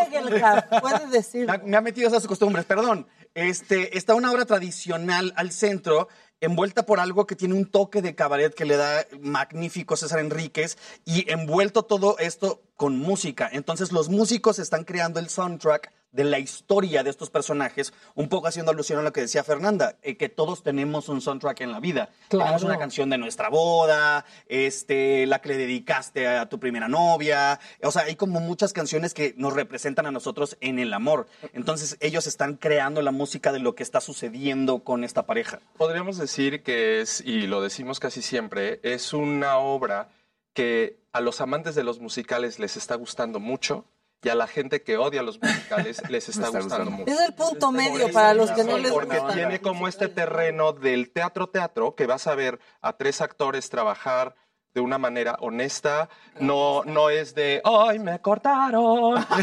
[0.07, 1.47] Egelhard, puedes decir.
[1.63, 3.07] Me ha metido esas costumbres, perdón.
[3.33, 6.09] Este, está una obra tradicional al centro,
[6.41, 10.77] envuelta por algo que tiene un toque de cabaret que le da magnífico César Enríquez
[11.05, 13.49] y envuelto todo esto con música.
[13.51, 18.47] Entonces los músicos están creando el soundtrack de la historia de estos personajes, un poco
[18.47, 21.79] haciendo alusión a lo que decía Fernanda, eh, que todos tenemos un soundtrack en la
[21.79, 22.09] vida.
[22.29, 22.45] Claro.
[22.45, 27.59] Tenemos una canción de nuestra boda, este, la que le dedicaste a tu primera novia.
[27.83, 31.27] O sea, hay como muchas canciones que nos representan a nosotros en el amor.
[31.53, 35.59] Entonces, ellos están creando la música de lo que está sucediendo con esta pareja.
[35.77, 40.09] Podríamos decir que es, y lo decimos casi siempre, es una obra
[40.53, 43.85] que a los amantes de los musicales les está gustando mucho
[44.23, 47.11] y a la gente que odia los musicales les está, gustando, mucho.
[47.11, 49.33] Es el punto medio para los que no les Porque gusta.
[49.33, 54.35] tiene como este terreno del teatro-teatro que vas a ver a tres actores trabajar
[54.73, 56.07] de una manera honesta,
[56.39, 59.25] no, no es de, ¡ay, me cortaron!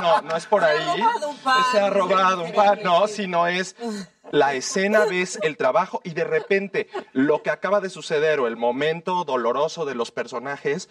[0.00, 1.02] No, no es por ahí.
[1.72, 2.78] Se ha robado un pan.
[2.84, 3.74] No, sino es
[4.30, 8.56] la escena, ves el trabajo y de repente lo que acaba de suceder o el
[8.56, 10.88] momento doloroso de los personajes,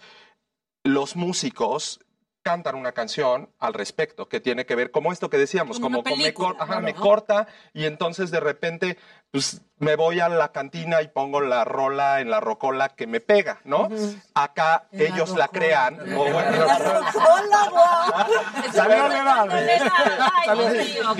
[0.82, 2.00] los músicos
[2.46, 6.04] cantan una canción al respecto que tiene que ver como esto que decíamos, Como me,
[6.04, 7.00] película, cor- ajá, claro, me ¿no?
[7.00, 8.98] corta y entonces de repente
[9.36, 13.20] pues me voy a la cantina y pongo la rola en la rocola que me
[13.20, 13.90] pega, ¿no?
[14.32, 15.48] Acá En la ellos la rocola.
[15.48, 16.00] crean.
[16.16, 18.72] o bueno, ¡Hola, guau!
[18.72, 19.50] Salió legal.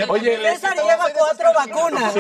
[0.09, 2.17] Oye, César lleva cuatro vacunas.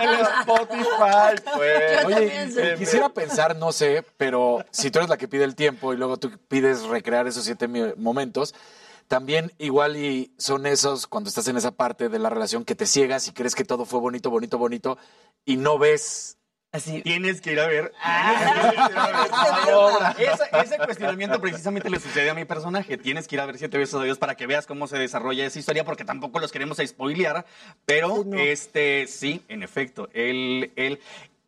[0.00, 2.04] el Spotify, pues.
[2.06, 5.98] Oye, quisiera pensar, no sé, pero si tú eres la que pide el tiempo y
[5.98, 7.68] luego tú pides recrear esos siete
[7.98, 8.54] momentos,
[9.08, 12.86] también igual y son esos cuando estás en esa parte de la relación que te
[12.86, 14.98] ciegas y crees que todo fue bonito, bonito, bonito
[15.44, 16.36] y no ves
[16.72, 17.00] Así.
[17.02, 17.92] Tienes que ir a ver.
[19.68, 20.14] Ah.
[20.62, 22.96] ese cuestionamiento precisamente le sucede a mi personaje.
[22.96, 25.46] Tienes que ir a ver siete veces a Dios para que veas cómo se desarrolla
[25.46, 27.46] esa historia, porque tampoco los queremos spoilear.
[27.84, 31.00] Pero, este, sí, en efecto, él, él,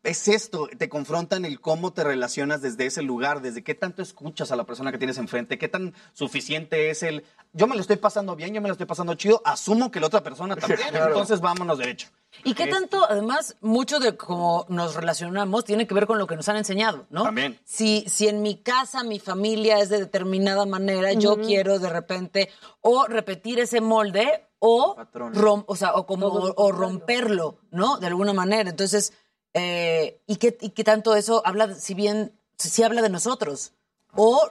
[0.02, 4.52] es esto, te confrontan el cómo te relacionas desde ese lugar, desde qué tanto escuchas
[4.52, 7.96] a la persona que tienes enfrente, qué tan suficiente es el, yo me lo estoy
[7.96, 11.08] pasando bien, yo me lo estoy pasando chido, asumo que la otra persona también, Claro.
[11.08, 12.08] entonces vámonos derecho.
[12.44, 16.36] ¿Y qué tanto, además, mucho de cómo nos relacionamos tiene que ver con lo que
[16.36, 17.22] nos han enseñado, ¿no?
[17.24, 17.58] También.
[17.64, 22.50] Si, si en mi casa mi familia es de determinada manera, yo quiero de repente
[22.82, 24.94] o repetir ese molde o,
[25.34, 27.96] rom- o, sea, o, como, lo o romperlo, ¿no?
[27.98, 28.68] De alguna manera.
[28.68, 29.14] Entonces,
[29.54, 33.72] eh, ¿y, qué, ¿y qué tanto eso habla, si bien, si, si habla de nosotros?
[34.14, 34.50] O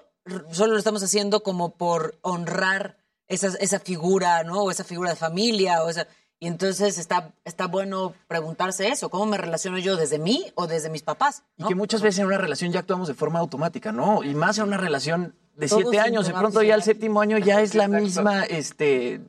[0.51, 2.97] solo lo estamos haciendo como por honrar
[3.27, 4.63] esa, esa figura, ¿no?
[4.63, 6.07] O esa figura de familia, o esa...
[6.39, 10.89] Y entonces está, está bueno preguntarse eso, ¿cómo me relaciono yo desde mí o desde
[10.89, 11.41] mis papás?
[11.57, 14.23] Y que muchas veces en una relación ya actuamos de forma automática, ¿no?
[14.23, 17.39] Y más en una relación de Todos siete años, de pronto ya el séptimo año
[17.39, 19.19] ya es la misma, este,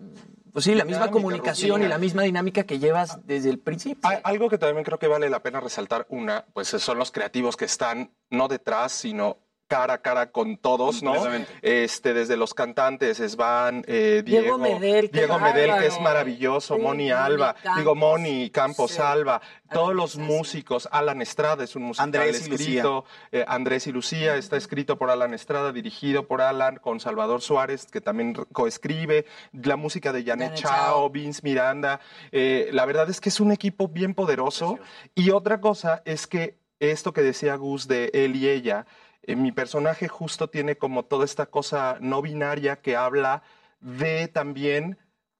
[0.52, 1.86] pues sí, la misma comunicación rutina.
[1.86, 4.08] y la misma dinámica que llevas desde el principio.
[4.08, 7.56] Hay algo que también creo que vale la pena resaltar, una, pues son los creativos
[7.56, 9.38] que están no detrás, sino
[9.68, 11.14] cara a cara con todos, ¿no?
[11.62, 16.76] Este, desde los cantantes, Svan, eh, Diego Diego, Medel, qué Diego Medel, que es maravilloso,
[16.76, 17.76] Sí, Moni Alba, Campos.
[17.78, 19.02] digo Moni Campos Sí.
[19.02, 19.40] Alba,
[19.70, 24.36] todos los músicos, Alan Estrada es un musical Andrés y escrito, eh, Andrés y Lucía
[24.36, 29.76] está escrito por Alan Estrada, dirigido por Alan, con Salvador Suárez, que también coescribe, la
[29.76, 31.10] música de Janet Janet Chao, Chao.
[31.10, 32.00] Vince Miranda.
[32.32, 34.78] Eh, la verdad es que es un equipo bien poderoso.
[35.14, 38.86] Y otra cosa es que esto que decía Gus de él y ella,
[39.28, 43.42] eh, mi personaje justo tiene como toda esta cosa no binaria que habla
[43.80, 44.98] de también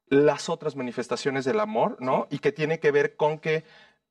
[0.09, 2.27] las otras manifestaciones del amor, ¿no?
[2.31, 3.65] Y que tiene que ver con que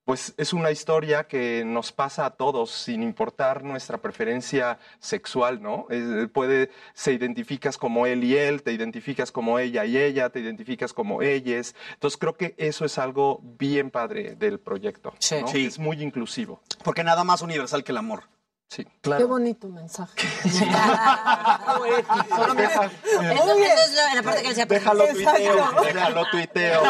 [0.03, 5.85] pues es una historia que nos pasa a todos sin importar nuestra preferencia sexual, ¿no?
[5.89, 10.39] Eh, puede, se identificas como él y él, te identificas como ella y ella, te
[10.39, 11.75] identificas como ellas.
[11.93, 15.11] Entonces creo que eso es algo bien padre del proyecto.
[15.11, 15.47] ¿no?
[15.47, 15.65] Sí.
[15.65, 16.61] Es muy inclusivo.
[16.83, 18.23] Porque nada más universal que el amor.
[18.69, 20.27] Sí, Qué bonito mensaje.
[24.13, 24.65] La, parte que decía.
[24.65, 26.81] Déjalo tuiteo, déjalo tuiteo.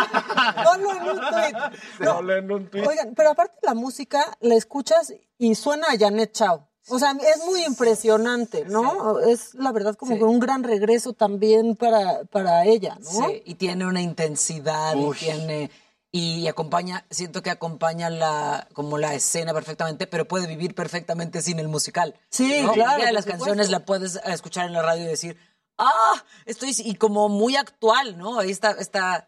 [0.63, 1.55] Ponlo en un tuit.
[1.99, 2.87] No, en un tuit.
[2.87, 6.67] Oigan, pero aparte la música la escuchas y suena a Janet Chao.
[6.89, 9.19] O sea, es muy impresionante, ¿no?
[9.19, 10.19] Es la verdad como Sí.
[10.19, 13.27] que un gran regreso también para, para ella, ¿no?
[13.27, 15.15] Sí, y tiene una intensidad Uy.
[15.17, 15.69] y tiene
[16.11, 21.59] y acompaña, siento que acompaña la como la escena perfectamente, pero puede vivir perfectamente sin
[21.59, 22.15] el musical.
[22.29, 22.71] Sí, ¿no?
[22.73, 23.31] claro, de las supuesto.
[23.45, 25.38] canciones la puedes escuchar en la radio y decir,
[25.77, 26.13] ah,
[26.45, 28.39] estoy y como muy actual, ¿no?
[28.39, 29.27] Ahí está, está.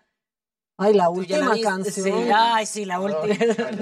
[0.81, 2.05] Ay, la ya última canción.
[2.05, 3.35] sí, ay, sí, la última.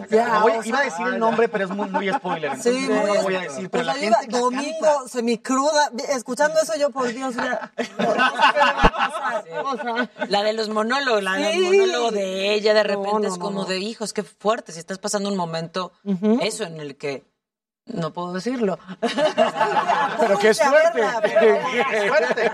[0.09, 2.59] Ya, Voy- o sea, iba a decir el nombre, pero es muy, muy spoiler.
[2.59, 3.69] Sí, no muy lo voy a decir.
[3.69, 5.07] Pero Pues la la gente iba- domingo, canta.
[5.07, 7.71] semicruda, escuchando eso yo, por Dios, ya.
[10.29, 13.65] La de los monólogos, la del monólogo de ella, de repente no, es como no.
[13.65, 15.91] de hijos, qué fuerte, si estás pasando un momento,
[16.41, 17.25] eso en el que
[17.85, 18.77] no puedo decirlo.
[20.19, 20.99] Pero qué suerte.
[20.99, 21.57] verla, pero-
[21.91, 22.51] Qué suerte.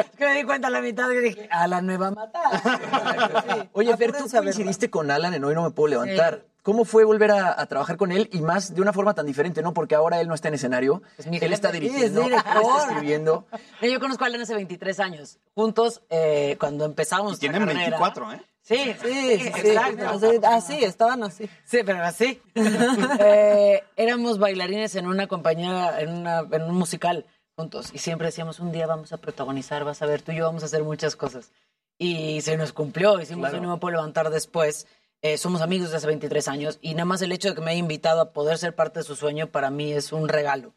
[0.00, 3.68] Es que me di cuenta a la mitad y dije, Alan me va a matar.
[3.72, 6.44] Oye, Fer, tú coincidiste con Alan en Hoy No Me Puedo Levantar.
[6.66, 9.62] ¿Cómo fue volver a, a trabajar con él y más de una forma tan diferente,
[9.62, 9.72] no?
[9.72, 13.46] Porque ahora él no está en escenario, él está dirigiendo, él es está escribiendo.
[13.80, 15.38] Yo conozco a Alan hace 23 años.
[15.54, 17.78] Juntos, eh, cuando empezamos Y tienen carrera.
[17.82, 18.42] 24, ¿eh?
[18.62, 19.68] Sí, Sí, sí, sí.
[19.68, 20.08] exacto.
[20.08, 21.48] Así, así, estaban así.
[21.64, 22.42] Sí, pero así.
[23.20, 27.90] Eh, éramos bailarines en una compañía, en, una, en un musical juntos.
[27.94, 30.64] Y siempre decíamos, un día vamos a protagonizar, vas a ver, tú y yo vamos
[30.64, 31.52] a hacer muchas cosas.
[31.96, 33.62] Y se nos cumplió, hicimos Claro.
[33.64, 34.86] no me puedo levantar después.
[35.22, 37.70] Eh, somos amigos desde hace 23 años y nada más el hecho de que me
[37.70, 40.74] haya invitado a poder ser parte de su sueño para mí es un regalo.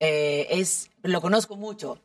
[0.00, 2.00] Eh, es, lo conozco mucho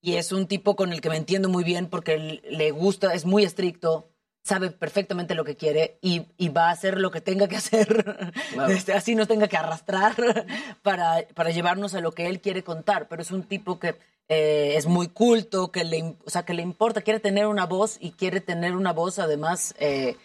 [0.00, 3.24] y es un tipo con el que me entiendo muy bien porque le gusta, es
[3.26, 4.08] muy estricto,
[4.42, 8.32] sabe perfectamente lo que quiere y, y va a hacer lo que tenga que hacer,
[8.52, 8.72] Claro.
[8.72, 10.14] este, así nos tenga que arrastrar
[10.82, 13.08] para, para llevarnos a lo que él quiere contar.
[13.08, 13.96] Pero es un tipo que
[14.28, 17.98] eh, es muy culto, que le, o sea, que le importa, quiere tener una voz
[18.00, 20.16] y quiere tener una voz además eh,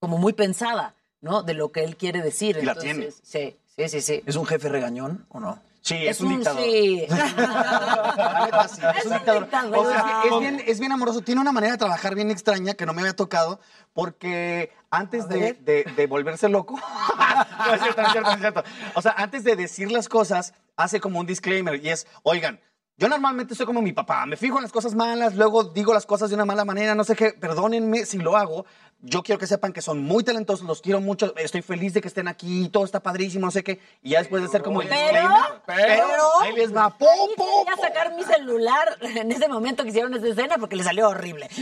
[0.00, 1.42] como muy pensada, ¿no?
[1.42, 2.58] De lo que él quiere decir.
[2.60, 4.22] Y la Entonces, Sí, sí, sí, sí.
[4.26, 5.60] ¿Es un jefe regañón o no?
[5.82, 6.62] Sí, es, un dictador.
[6.62, 7.06] Sí.
[7.10, 9.42] Es un dictador.
[9.44, 9.78] dictador.
[9.78, 11.22] O sea, es bien, es bien amoroso.
[11.22, 13.60] Tiene una manera de trabajar bien extraña que no me había tocado
[13.94, 16.78] porque antes de, de- de volverse loco...
[17.66, 18.64] no, es cierto, no es cierto, no es cierto.
[18.94, 22.60] O sea, antes de decir las cosas, hace como un disclaimer y es, oigan,
[22.98, 26.04] Yo normalmente soy como mi papá, me fijo en las cosas malas, luego digo las
[26.04, 28.66] cosas de una mala manera, no sé qué, perdónenme si lo hago.
[29.02, 32.08] Yo quiero que sepan que son muy talentosos, los quiero mucho, estoy feliz de que
[32.08, 33.80] estén aquí, todo está padrísimo, no sé qué.
[34.02, 37.28] Y ya después de ser como el Pero, disclaimer, pero, ahí les va, pum, ahí
[37.64, 41.48] quería sacar mi celular en ese momento que hicieron esa escena porque le salió horrible.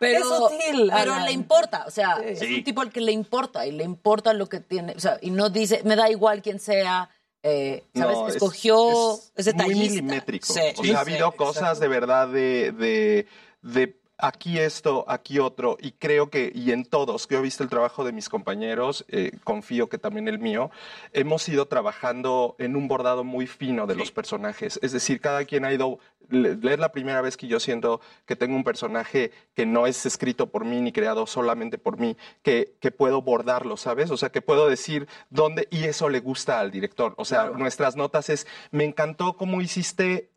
[0.00, 1.24] Pero, Qué sutil, pero Alan.
[1.26, 4.48] le importa, o sea, es un tipo al que le importa y le importa lo
[4.48, 7.10] que tiene, o sea, y no dice, me da igual quién sea,
[7.44, 8.16] eh, ¿sabes?
[8.16, 9.94] No, es- Escogió es ese Muy detallista.
[9.94, 10.52] milimétrico.
[10.52, 13.26] Sí, o sí, sea, ha sí, habido cosas de verdad de, de,
[13.62, 17.68] de aquí esto, aquí otro, y creo que, y en todos, que he visto el
[17.68, 20.70] trabajo de mis compañeros, eh, confío que también el mío,
[21.12, 24.78] hemos ido trabajando en un bordado muy fino de los personajes.
[24.80, 25.98] Es decir, cada quien ha ido,
[26.30, 30.50] es la primera vez que yo siento que tengo un personaje que no es escrito
[30.50, 34.10] por mí ni creado solamente por mí, que, que puedo bordarlo, ¿sabes?
[34.12, 37.14] O sea, que puedo decir dónde, y eso le gusta al director.
[37.16, 40.31] O sea, nuestras notas es, me encantó cómo hiciste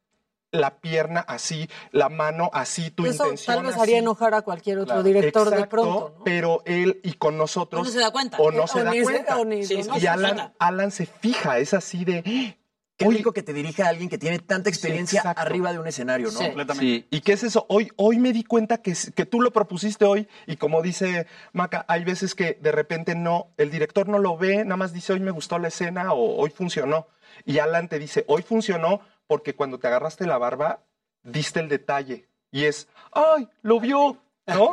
[0.56, 3.82] la pierna así, la mano así, tu Eso intención tal vez así.
[3.84, 5.03] haría enojar a cualquier otro Claro.
[5.03, 6.14] director de pronto.
[6.17, 6.24] ¿no?
[6.24, 7.82] Pero él y con nosotros.
[7.82, 8.38] O no se da cuenta.
[8.38, 9.35] O no O se da ni se- cuenta.
[9.64, 10.53] Sí, no y se Alan, nota.
[10.59, 12.58] Alan se fija, es así de.
[12.98, 15.42] Qué rico que te dirija a alguien que tiene tanta experiencia exacto.
[15.42, 16.40] arriba de un escenario, ¿no?
[16.75, 17.06] Sí.
[17.11, 17.66] ¿Y qué es eso?
[17.67, 21.84] Hoy, hoy me di cuenta que, que tú lo propusiste hoy y como dice Maca,
[21.90, 25.19] hay veces que de repente no, el director no lo ve, nada más dice hoy
[25.19, 27.08] me gustó la escena o hoy funcionó.
[27.43, 30.83] Y Alan te dice, hoy funcionó porque cuando te agarraste la barba,
[31.23, 32.27] diste el detalle.
[32.51, 33.49] Y es, ¡ay!
[33.61, 34.17] Lo vio.
[34.47, 34.71] ¿No?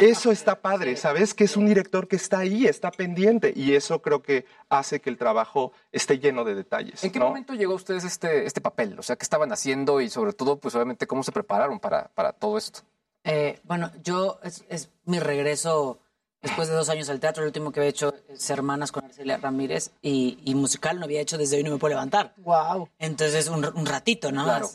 [0.00, 1.34] Eso está padre, ¿sabes?
[1.34, 3.52] Que es un director que está ahí, está pendiente.
[3.54, 7.02] Y eso creo que hace que el trabajo esté lleno de detalles.
[7.02, 7.26] ¿En qué ¿no?
[7.26, 8.96] momento llegó a ustedes este, este papel?
[8.96, 12.32] O sea, ¿qué estaban haciendo y sobre todo, pues obviamente, cómo se prepararon para, para
[12.32, 12.82] todo esto?
[13.24, 15.98] Eh, bueno, yo, es, es mi regreso
[16.42, 17.42] después de dos años al teatro.
[17.42, 21.20] El último que había hecho es Hermanas con Arcelia Ramírez y, y musical no había
[21.20, 22.34] hecho desde hoy no me puedo levantar.
[22.38, 22.88] Wow.
[22.98, 24.44] Entonces, un, un ratito, ¿no?
[24.44, 24.70] Claro.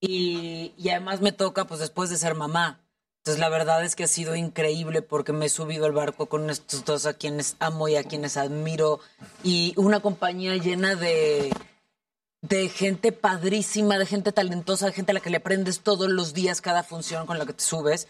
[0.00, 2.80] Y, y además me toca, pues, después de ser mamá.
[3.18, 6.48] Entonces, la verdad es que ha sido increíble porque me he subido al barco con
[6.48, 9.00] estos dos a quienes amo y a quienes admiro.
[9.42, 11.52] Y una compañía llena de,
[12.40, 16.32] de gente padrísima, de gente talentosa, de gente a la que le aprendes todos los
[16.32, 18.08] días cada función con la que te subes.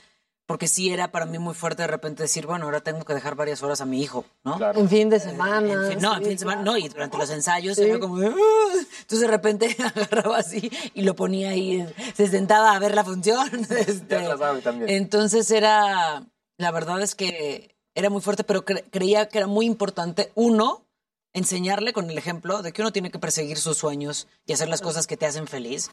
[0.48, 3.34] Porque sí era para mí muy fuerte de repente decir, bueno, ahora tengo que dejar
[3.34, 4.58] varias horas a mi hijo, ¿no?
[4.72, 5.58] En fin de semana.
[5.84, 7.82] En fin- no, en sí, fin de semana, no, y durante los ensayos Sí.
[7.84, 8.34] era como de, "Ah".
[9.00, 13.46] entonces de repente agarraba así y lo ponía ahí, se sentaba a ver la función.
[13.70, 14.88] este, Ya la sabe también.
[14.88, 16.24] entonces era,
[16.56, 20.82] la verdad es que era muy fuerte, pero cre- creía que era muy importante, uno,
[21.34, 24.80] enseñarle con el ejemplo de que uno tiene que perseguir sus sueños y hacer las
[24.80, 25.90] cosas que te hacen feliz.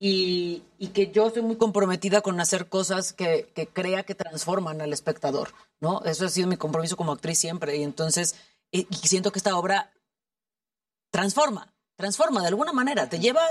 [0.00, 4.92] Y, y que yo estoy muy comprometida con hacer cosas que, crea que transforman al
[4.92, 6.02] espectador, ¿no?
[6.04, 7.76] Eso ha sido mi compromiso como actriz siempre.
[7.76, 8.36] Y entonces,
[8.70, 9.92] y, y siento que esta obra
[11.10, 13.08] transforma, transforma de alguna manera.
[13.08, 13.42] Te lleva,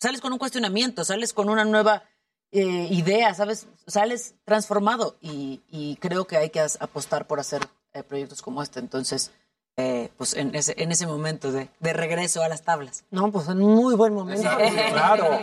[0.00, 2.02] sales con un cuestionamiento, sales con una nueva
[2.50, 3.68] eh, idea, ¿sabes?
[3.86, 5.16] Sales transformado.
[5.20, 8.80] Y, y creo que hay que apostar por hacer eh, proyectos como este.
[8.80, 9.30] Entonces,
[9.78, 13.04] eh, pues en ese, en ese momento de, de regreso a las tablas.
[13.10, 14.48] No, pues en un muy buen momento.
[14.90, 15.40] Claro.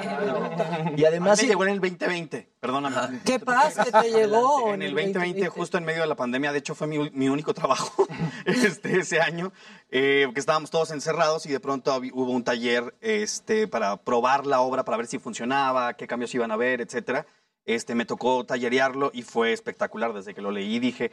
[0.95, 3.21] Y además, A mí me llegó en el 2020, perdóname.
[3.25, 4.71] ¿Qué pasa que te llegó?
[4.73, 7.55] En el 2020, justo en medio de la pandemia, de hecho fue mi, mi único
[7.55, 8.07] trabajo
[8.45, 9.51] este, ese año,
[9.89, 14.61] eh, porque estábamos todos encerrados y de pronto hubo un taller este, para probar la
[14.61, 17.25] obra, para ver si funcionaba, qué cambios iban a haber, etcétera.
[17.69, 20.11] Este, me tocó tallerearlo y fue espectacular.
[20.11, 21.11] Desde que lo leí dije,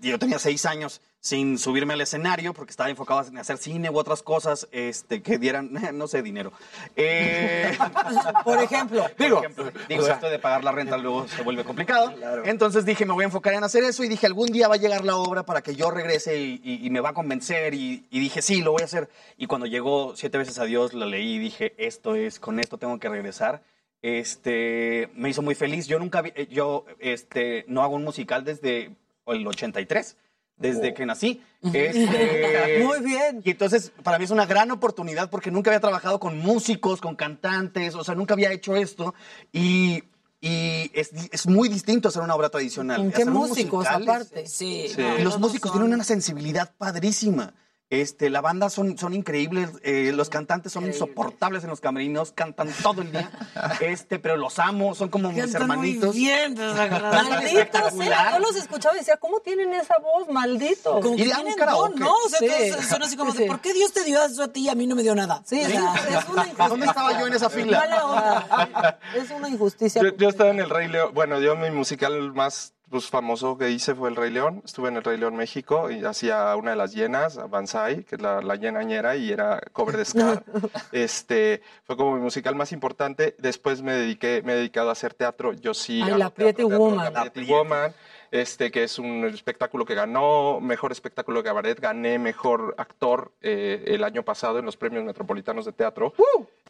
[0.00, 3.96] yo tenía seis años sin subirme al escenario porque estaba enfocado en hacer cine u
[3.96, 6.52] otras cosas este, que dieran, no sé, dinero.
[6.96, 7.78] Eh,
[8.44, 9.06] Por ejemplo.
[9.16, 9.42] Digo,
[9.88, 12.12] digo esto de pagar la renta luego se vuelve complicado.
[12.44, 14.78] Entonces dije, me voy a enfocar en hacer eso y dije, algún día va a
[14.78, 17.74] llegar la obra para que yo regrese y, y- y me va a convencer.
[17.74, 19.08] Y, y dije, sí, lo voy a hacer.
[19.36, 22.76] Y cuando llegó Siete veces a Dios, la leí y dije, esto es, con esto
[22.76, 23.62] tengo que regresar.
[24.02, 25.86] Este, me hizo muy feliz.
[25.86, 28.94] Yo nunca, vi- eh, yo este, no hago un musical desde
[29.26, 30.16] el 83.
[30.58, 31.42] Desde que nací.
[31.72, 33.40] Este, Muy bien.
[33.44, 37.16] y entonces, para mí es una gran oportunidad porque nunca había trabajado con músicos, con
[37.16, 39.12] cantantes, o sea, nunca había hecho esto.
[39.52, 40.04] Y,
[40.40, 42.98] y es, es muy distinto hacer una obra tradicional.
[42.98, 44.46] ¿Con qué músicos aparte?
[44.46, 44.92] Sí.
[45.20, 47.54] los músicos tienen una sensibilidad padrísima.
[47.92, 52.72] Este, la banda son, son increíbles, eh, los cantantes son insoportables en los camerinos, cantan
[52.82, 53.30] todo el día,
[53.80, 56.14] este, pero los amo, son como mis Cantan muy hermanitos.
[56.14, 56.54] bien.
[56.58, 57.46] Malditos, ¿eh?
[57.48, 58.32] Espectacular.
[58.32, 60.26] Yo los escuchaba y decía, ¿cómo tienen esa voz?
[60.30, 61.02] Malditos.
[61.02, 62.14] Como que Y tienen don, ¿no?
[62.14, 62.70] O sea, Sí.
[62.70, 63.42] todos son así como Sí.
[63.42, 65.14] de, ¿por qué Dios te dio eso a ti y a mí no me dio
[65.14, 65.42] nada?
[65.44, 65.76] Sí, ¿Sí?
[65.76, 66.68] o sea, es una injusticia.
[66.68, 68.98] ¿Dónde estaba yo en esa fila?
[69.14, 70.00] Es una injusticia.
[70.02, 71.10] Yo, yo estaba en el Rey León.
[71.12, 74.62] Bueno, yo mi musical más pues, famoso que hice fue El Rey León.
[74.64, 78.22] Estuve en El Rey León México y hacía una de las llenas, Banzai, que es
[78.22, 80.44] la, la llenañera, y era cover de Scar.
[80.92, 83.34] este, fue como mi musical más importante.
[83.38, 85.52] Después me dediqué, me he dedicado a hacer teatro.
[85.54, 86.02] Yo sí.
[86.02, 87.12] Ay, la Pretty teatro, Woman.
[87.12, 87.92] La Pretty Woman.
[88.32, 93.84] Este, que es un espectáculo que ganó mejor espectáculo de cabaret, gané mejor actor eh,
[93.88, 96.14] el año pasado en los premios metropolitanos de teatro.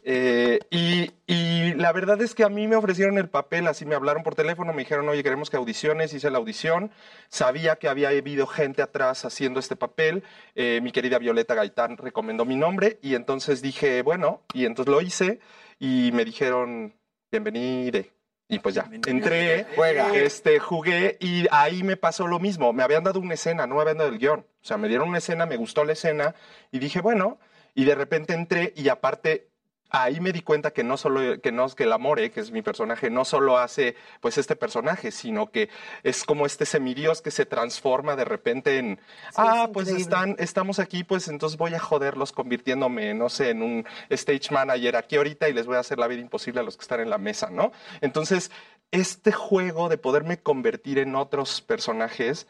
[0.03, 3.95] Eh, y, y la verdad es que a mí me ofrecieron el papel, así me
[3.95, 6.91] hablaron por teléfono, me dijeron, oye, queremos que audiciones, hice la audición,
[7.29, 10.25] sabía que había habido gente atrás haciendo este papel,
[10.55, 14.99] eh, mi querida Violeta Gaitán recomendó mi nombre y entonces dije, bueno, y entonces lo
[14.99, 15.39] hice
[15.79, 16.93] y me dijeron,
[17.31, 18.12] bienvenide.
[18.47, 20.13] Y pues ya, entré, Juega.
[20.15, 22.71] este, jugué y ahí me pasó lo mismo.
[22.73, 24.41] Me habían dado una escena, no me habían dado el guion.
[24.41, 26.35] O sea, me dieron una escena, me gustó la escena
[26.71, 27.39] y dije, bueno,
[27.73, 29.49] y de repente entré y aparte
[29.93, 32.63] ahí me di cuenta que no solo que no que el Amore, que es mi
[32.63, 35.69] personaje, no solo hace pues este personaje, sino que
[36.01, 38.99] es como este semidios que se transforma de repente en
[39.37, 43.85] ah, pues están estamos aquí, pues entonces voy a joderlos convirtiéndome, no sé, en un
[44.09, 46.81] stage manager aquí ahorita y les voy a hacer la vida imposible a los que
[46.81, 47.71] están en la mesa, ¿no?
[48.01, 48.49] Entonces,
[48.89, 52.47] este juego de poderme convertir en otros personajes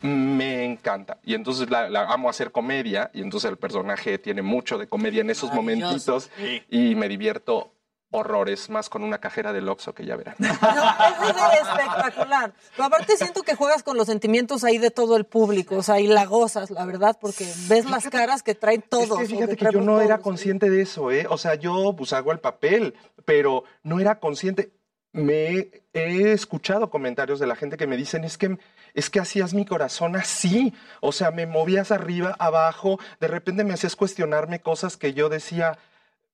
[0.00, 1.18] me encanta.
[1.22, 5.20] Y entonces la, la amo hacer comedia y entonces el personaje tiene mucho de comedia
[5.20, 6.30] en esos momentitos
[6.68, 7.74] y me divierto
[8.12, 10.34] horrores más con una cajera del Oxxo que ya verán.
[10.38, 12.52] No, es es espectacular.
[12.72, 16.00] Pero aparte siento que juegas con los sentimientos ahí de todo el público, o sea,
[16.00, 19.20] y la gozas, la verdad, porque ves las caras que traen todos.
[19.20, 20.24] Es que fíjate que yo no era todos.
[20.24, 21.26] consciente de eso, ¿eh?
[21.30, 24.72] O sea, yo pues hago el papel, pero no era consciente.
[25.12, 28.58] Me he, escuchado comentarios de la gente que me dicen, es que,
[28.94, 30.72] es que hacías mi corazón así.
[31.00, 35.78] O sea, me movías arriba, abajo, de repente me hacías cuestionarme cosas que yo decía,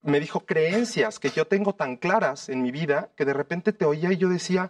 [0.02, 3.84] me dijo creencias que yo tengo tan claras en mi vida que de repente te
[3.84, 4.68] oía y yo decía,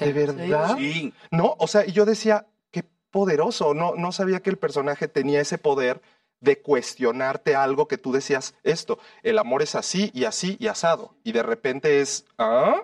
[0.00, 0.76] ¿de verdad?
[0.76, 1.14] Sí.
[1.30, 3.74] No, o sea, y yo decía, qué poderoso.
[3.74, 6.02] No, no sabía que el personaje tenía ese poder
[6.42, 11.14] de cuestionarte algo que tú decías, esto, el amor es así y así y asado.
[11.24, 12.82] Y de repente es, ¿ah?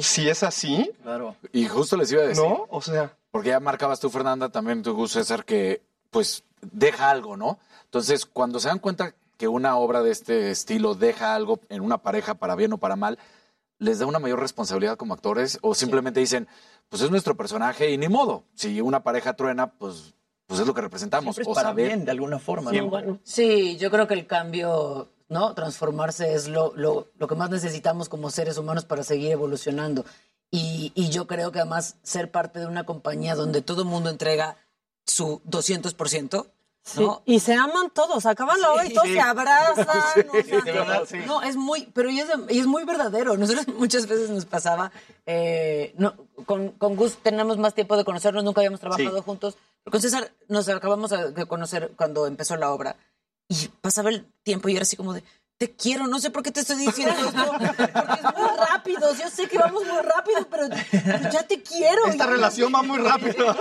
[0.00, 1.36] Si es así, Claro.
[1.52, 2.44] Y justo les iba a decir.
[2.44, 2.66] ¿no?
[2.70, 7.58] O sea, Porque ya marcabas tú, Fernanda, también tú, César, que pues deja algo, ¿no?
[7.84, 11.98] Entonces, cuando se dan cuenta que una obra de este estilo deja algo en una
[11.98, 13.18] pareja, para bien o para mal,
[13.78, 15.58] ¿les da una mayor responsabilidad como actores?
[15.62, 16.46] ¿O simplemente dicen,
[16.90, 18.44] pues es nuestro personaje y ni modo?
[18.54, 20.14] Si una pareja truena, pues,
[20.50, 21.38] pues es lo que representamos.
[21.38, 23.18] Es o para saber- bien, de alguna forma, ¿no?
[23.24, 25.54] Sí, yo creo que el cambio, ¿no?
[25.54, 30.04] Transformarse es lo, lo, lo que más necesitamos como seres humanos para seguir evolucionando.
[30.50, 34.10] Y, y yo creo que además ser parte de una compañía donde todo el mundo
[34.10, 34.56] entrega
[35.06, 36.46] su 200%,
[36.82, 37.20] Sí, ¿no?
[37.26, 39.12] Y se aman todos, acaban la obra y todos Sí.
[39.12, 39.86] se abrazan.
[39.86, 41.18] o sea, de verdad, sí.
[41.26, 43.36] No, es muy, pero y es, y es muy verdadero.
[43.36, 44.90] Nosotros muchas veces nos pasaba,
[45.26, 46.14] eh, no,
[46.46, 49.22] con, con Gus tenemos más tiempo de conocernos, nunca habíamos trabajado Sí.
[49.24, 49.58] juntos.
[49.90, 52.96] Con César nos acabamos de conocer cuando empezó la obra.
[53.48, 55.24] Y pasaba el tiempo y era así como de,
[55.56, 59.14] te quiero, no sé por qué te estoy diciendo esto, porque es muy rápido.
[59.14, 62.06] Yo sé que vamos muy rápido, pero, pero ya te quiero.
[62.06, 63.56] Esta Ya- relación va muy rápido.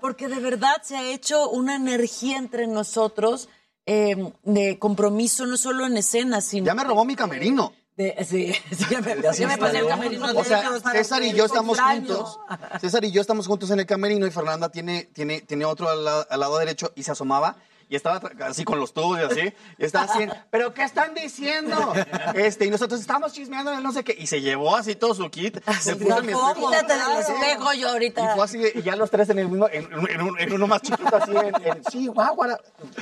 [0.00, 3.48] porque de verdad se ha hecho una energía entre nosotros
[3.86, 6.66] eh, de compromiso, no solo en escenas, sino...
[6.66, 7.72] Ya me robó mi camerino.
[7.96, 10.26] De- sí, sí, ya me, ya me pasé el camerino.
[10.36, 10.62] O sea,
[10.92, 12.38] César y yo estamos juntos.
[12.80, 16.04] César y yo estamos juntos en el camerino y Fernanda tiene, tiene, tiene otro al,
[16.04, 17.56] la- al lado derecho y se asomaba
[17.92, 19.52] y estaba así con los tubos y así.
[19.76, 21.76] Y estaba así, ¿pero qué están diciendo?
[22.34, 24.16] Este, y nosotros estamos chismeando en el no sé qué.
[24.18, 25.58] Y se llevó así todo su kit.
[25.80, 27.72] Se puso mi espejo.
[27.74, 28.22] Yo ahorita.
[28.24, 30.66] Y fue así, y ya los tres en el mismo, en, en un- en uno
[30.66, 32.56] más chiquito, así, en, sí, guau, guau.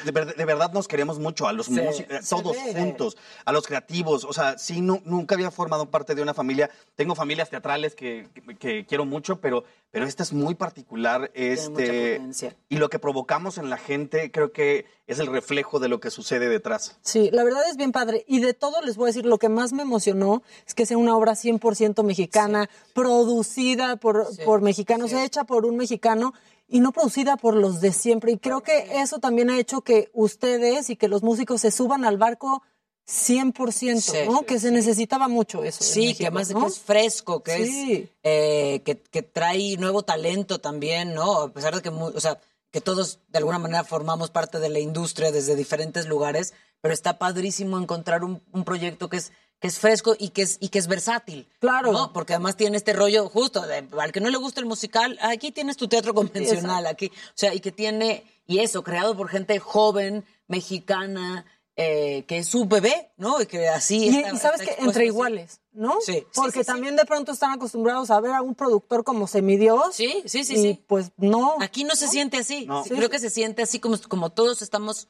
[0.04, 3.52] De, ver- de verdad nos queremos mucho, a los Sí, músicos, se todos juntos, a
[3.52, 7.48] los creativos, o sea, sí, nu- nunca había formado parte de una familia, tengo familias
[7.50, 12.20] teatrales que, que- que quiero mucho, pero, pero esta es muy particular, este,
[12.68, 16.10] y lo que provocamos en la gente creo que es el reflejo de lo que
[16.10, 16.96] sucede detrás.
[17.02, 18.24] Sí, la verdad es bien padre.
[18.28, 20.98] Y de todo les voy a decir, lo que más me emocionó es que sea
[20.98, 26.32] una obra 100% mexicana, producida por, por mexicanos, hecha por un mexicano
[26.68, 28.32] y no producida por los de siempre.
[28.32, 32.04] Y creo que eso también ha hecho que ustedes y que los músicos se suban
[32.04, 32.62] al barco
[33.08, 34.18] 100%, Sí.
[34.26, 34.42] ¿no?
[34.42, 35.82] Que se necesitaba mucho eso.
[35.82, 36.60] Sí, México, que además ¿no?
[36.60, 37.92] que es fresco, que Sí.
[38.04, 41.40] es eh, que, que trae nuevo talento también, ¿no?
[41.42, 42.38] A pesar de que, o sea,
[42.70, 47.18] que todos de alguna manera formamos parte de la industria desde diferentes lugares, pero está
[47.18, 50.78] padrísimo encontrar un, un proyecto que es que es fresco y que es y que
[50.78, 51.46] es versátil.
[51.60, 51.92] Claro.
[51.92, 52.12] ¿no?
[52.12, 55.52] Porque además tiene este rollo justo de, al que no le gusta el musical, aquí
[55.52, 59.58] tienes tu teatro convencional, aquí, o sea, y que tiene y eso creado por gente
[59.60, 61.44] joven, mexicana,
[61.82, 63.40] eh, que es su bebé, ¿no?
[63.40, 65.06] Y que así Y, está- y sabes está que entre así.
[65.06, 65.94] iguales, ¿no?
[66.04, 66.64] Sí, Porque sí, sí.
[66.66, 69.94] también de pronto están acostumbrados a ver a un productor como semidios.
[69.94, 70.84] Sí, sí, sí, y sí.
[70.86, 71.56] pues no.
[71.60, 72.66] Aquí no se siente así.
[72.66, 72.84] No.
[72.84, 75.08] Creo que se siente así como, como todos estamos,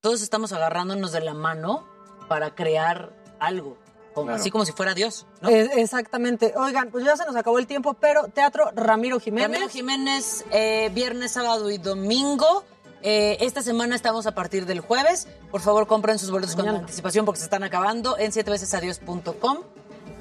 [0.00, 1.84] todos estamos agarrándonos de la mano
[2.28, 3.76] para crear algo.
[4.14, 4.40] como- Claro.
[4.40, 5.26] Así como si fuera Dios.
[5.40, 5.48] ¿no?
[5.48, 6.54] Eh, exactamente.
[6.56, 9.48] Oigan, pues ya se nos acabó el tiempo, pero Teatro Ramiro Jiménez.
[9.50, 12.62] Ramiro Jiménez, eh, viernes, sábado y domingo.
[13.06, 15.28] Eh, esta semana estamos a partir del jueves.
[15.50, 19.58] Por favor, compren sus boletos con anticipación porque se están acabando en sietevecesadios.com.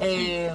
[0.01, 0.51] Eh,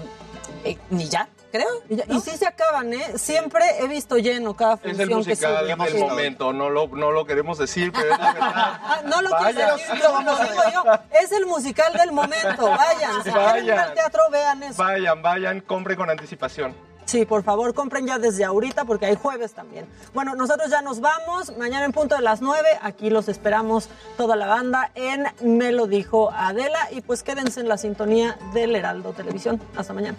[0.65, 1.67] eh, ni ya, creo.
[1.89, 3.17] Y, ya- y sí se acaban, ¿eh?
[3.17, 7.13] Siempre he visto lleno cada Es función el musical que del momento, no lo, no
[7.13, 8.81] lo queremos decir, pero es la verdad.
[8.83, 10.85] Ah, no lo quise decir, lo, lo digo yo.
[11.23, 12.69] Es el musical del momento.
[12.69, 13.95] Vayan, si quieren ir al Vayan.
[13.95, 14.83] teatro, vean eso.
[14.83, 16.75] Vayan, vayan, compren con anticipación.
[17.09, 19.87] Sí, por favor, compren ya desde ahorita porque hay jueves también.
[20.13, 21.57] Bueno, nosotros ya nos vamos.
[21.57, 22.69] Mañana en punto de las 9.
[22.83, 23.89] Aquí los esperamos
[24.19, 26.91] toda la banda en Me lo dijo Adela.
[26.91, 29.59] Y pues quédense en la sintonía del Heraldo Televisión.
[29.75, 30.19] Hasta mañana.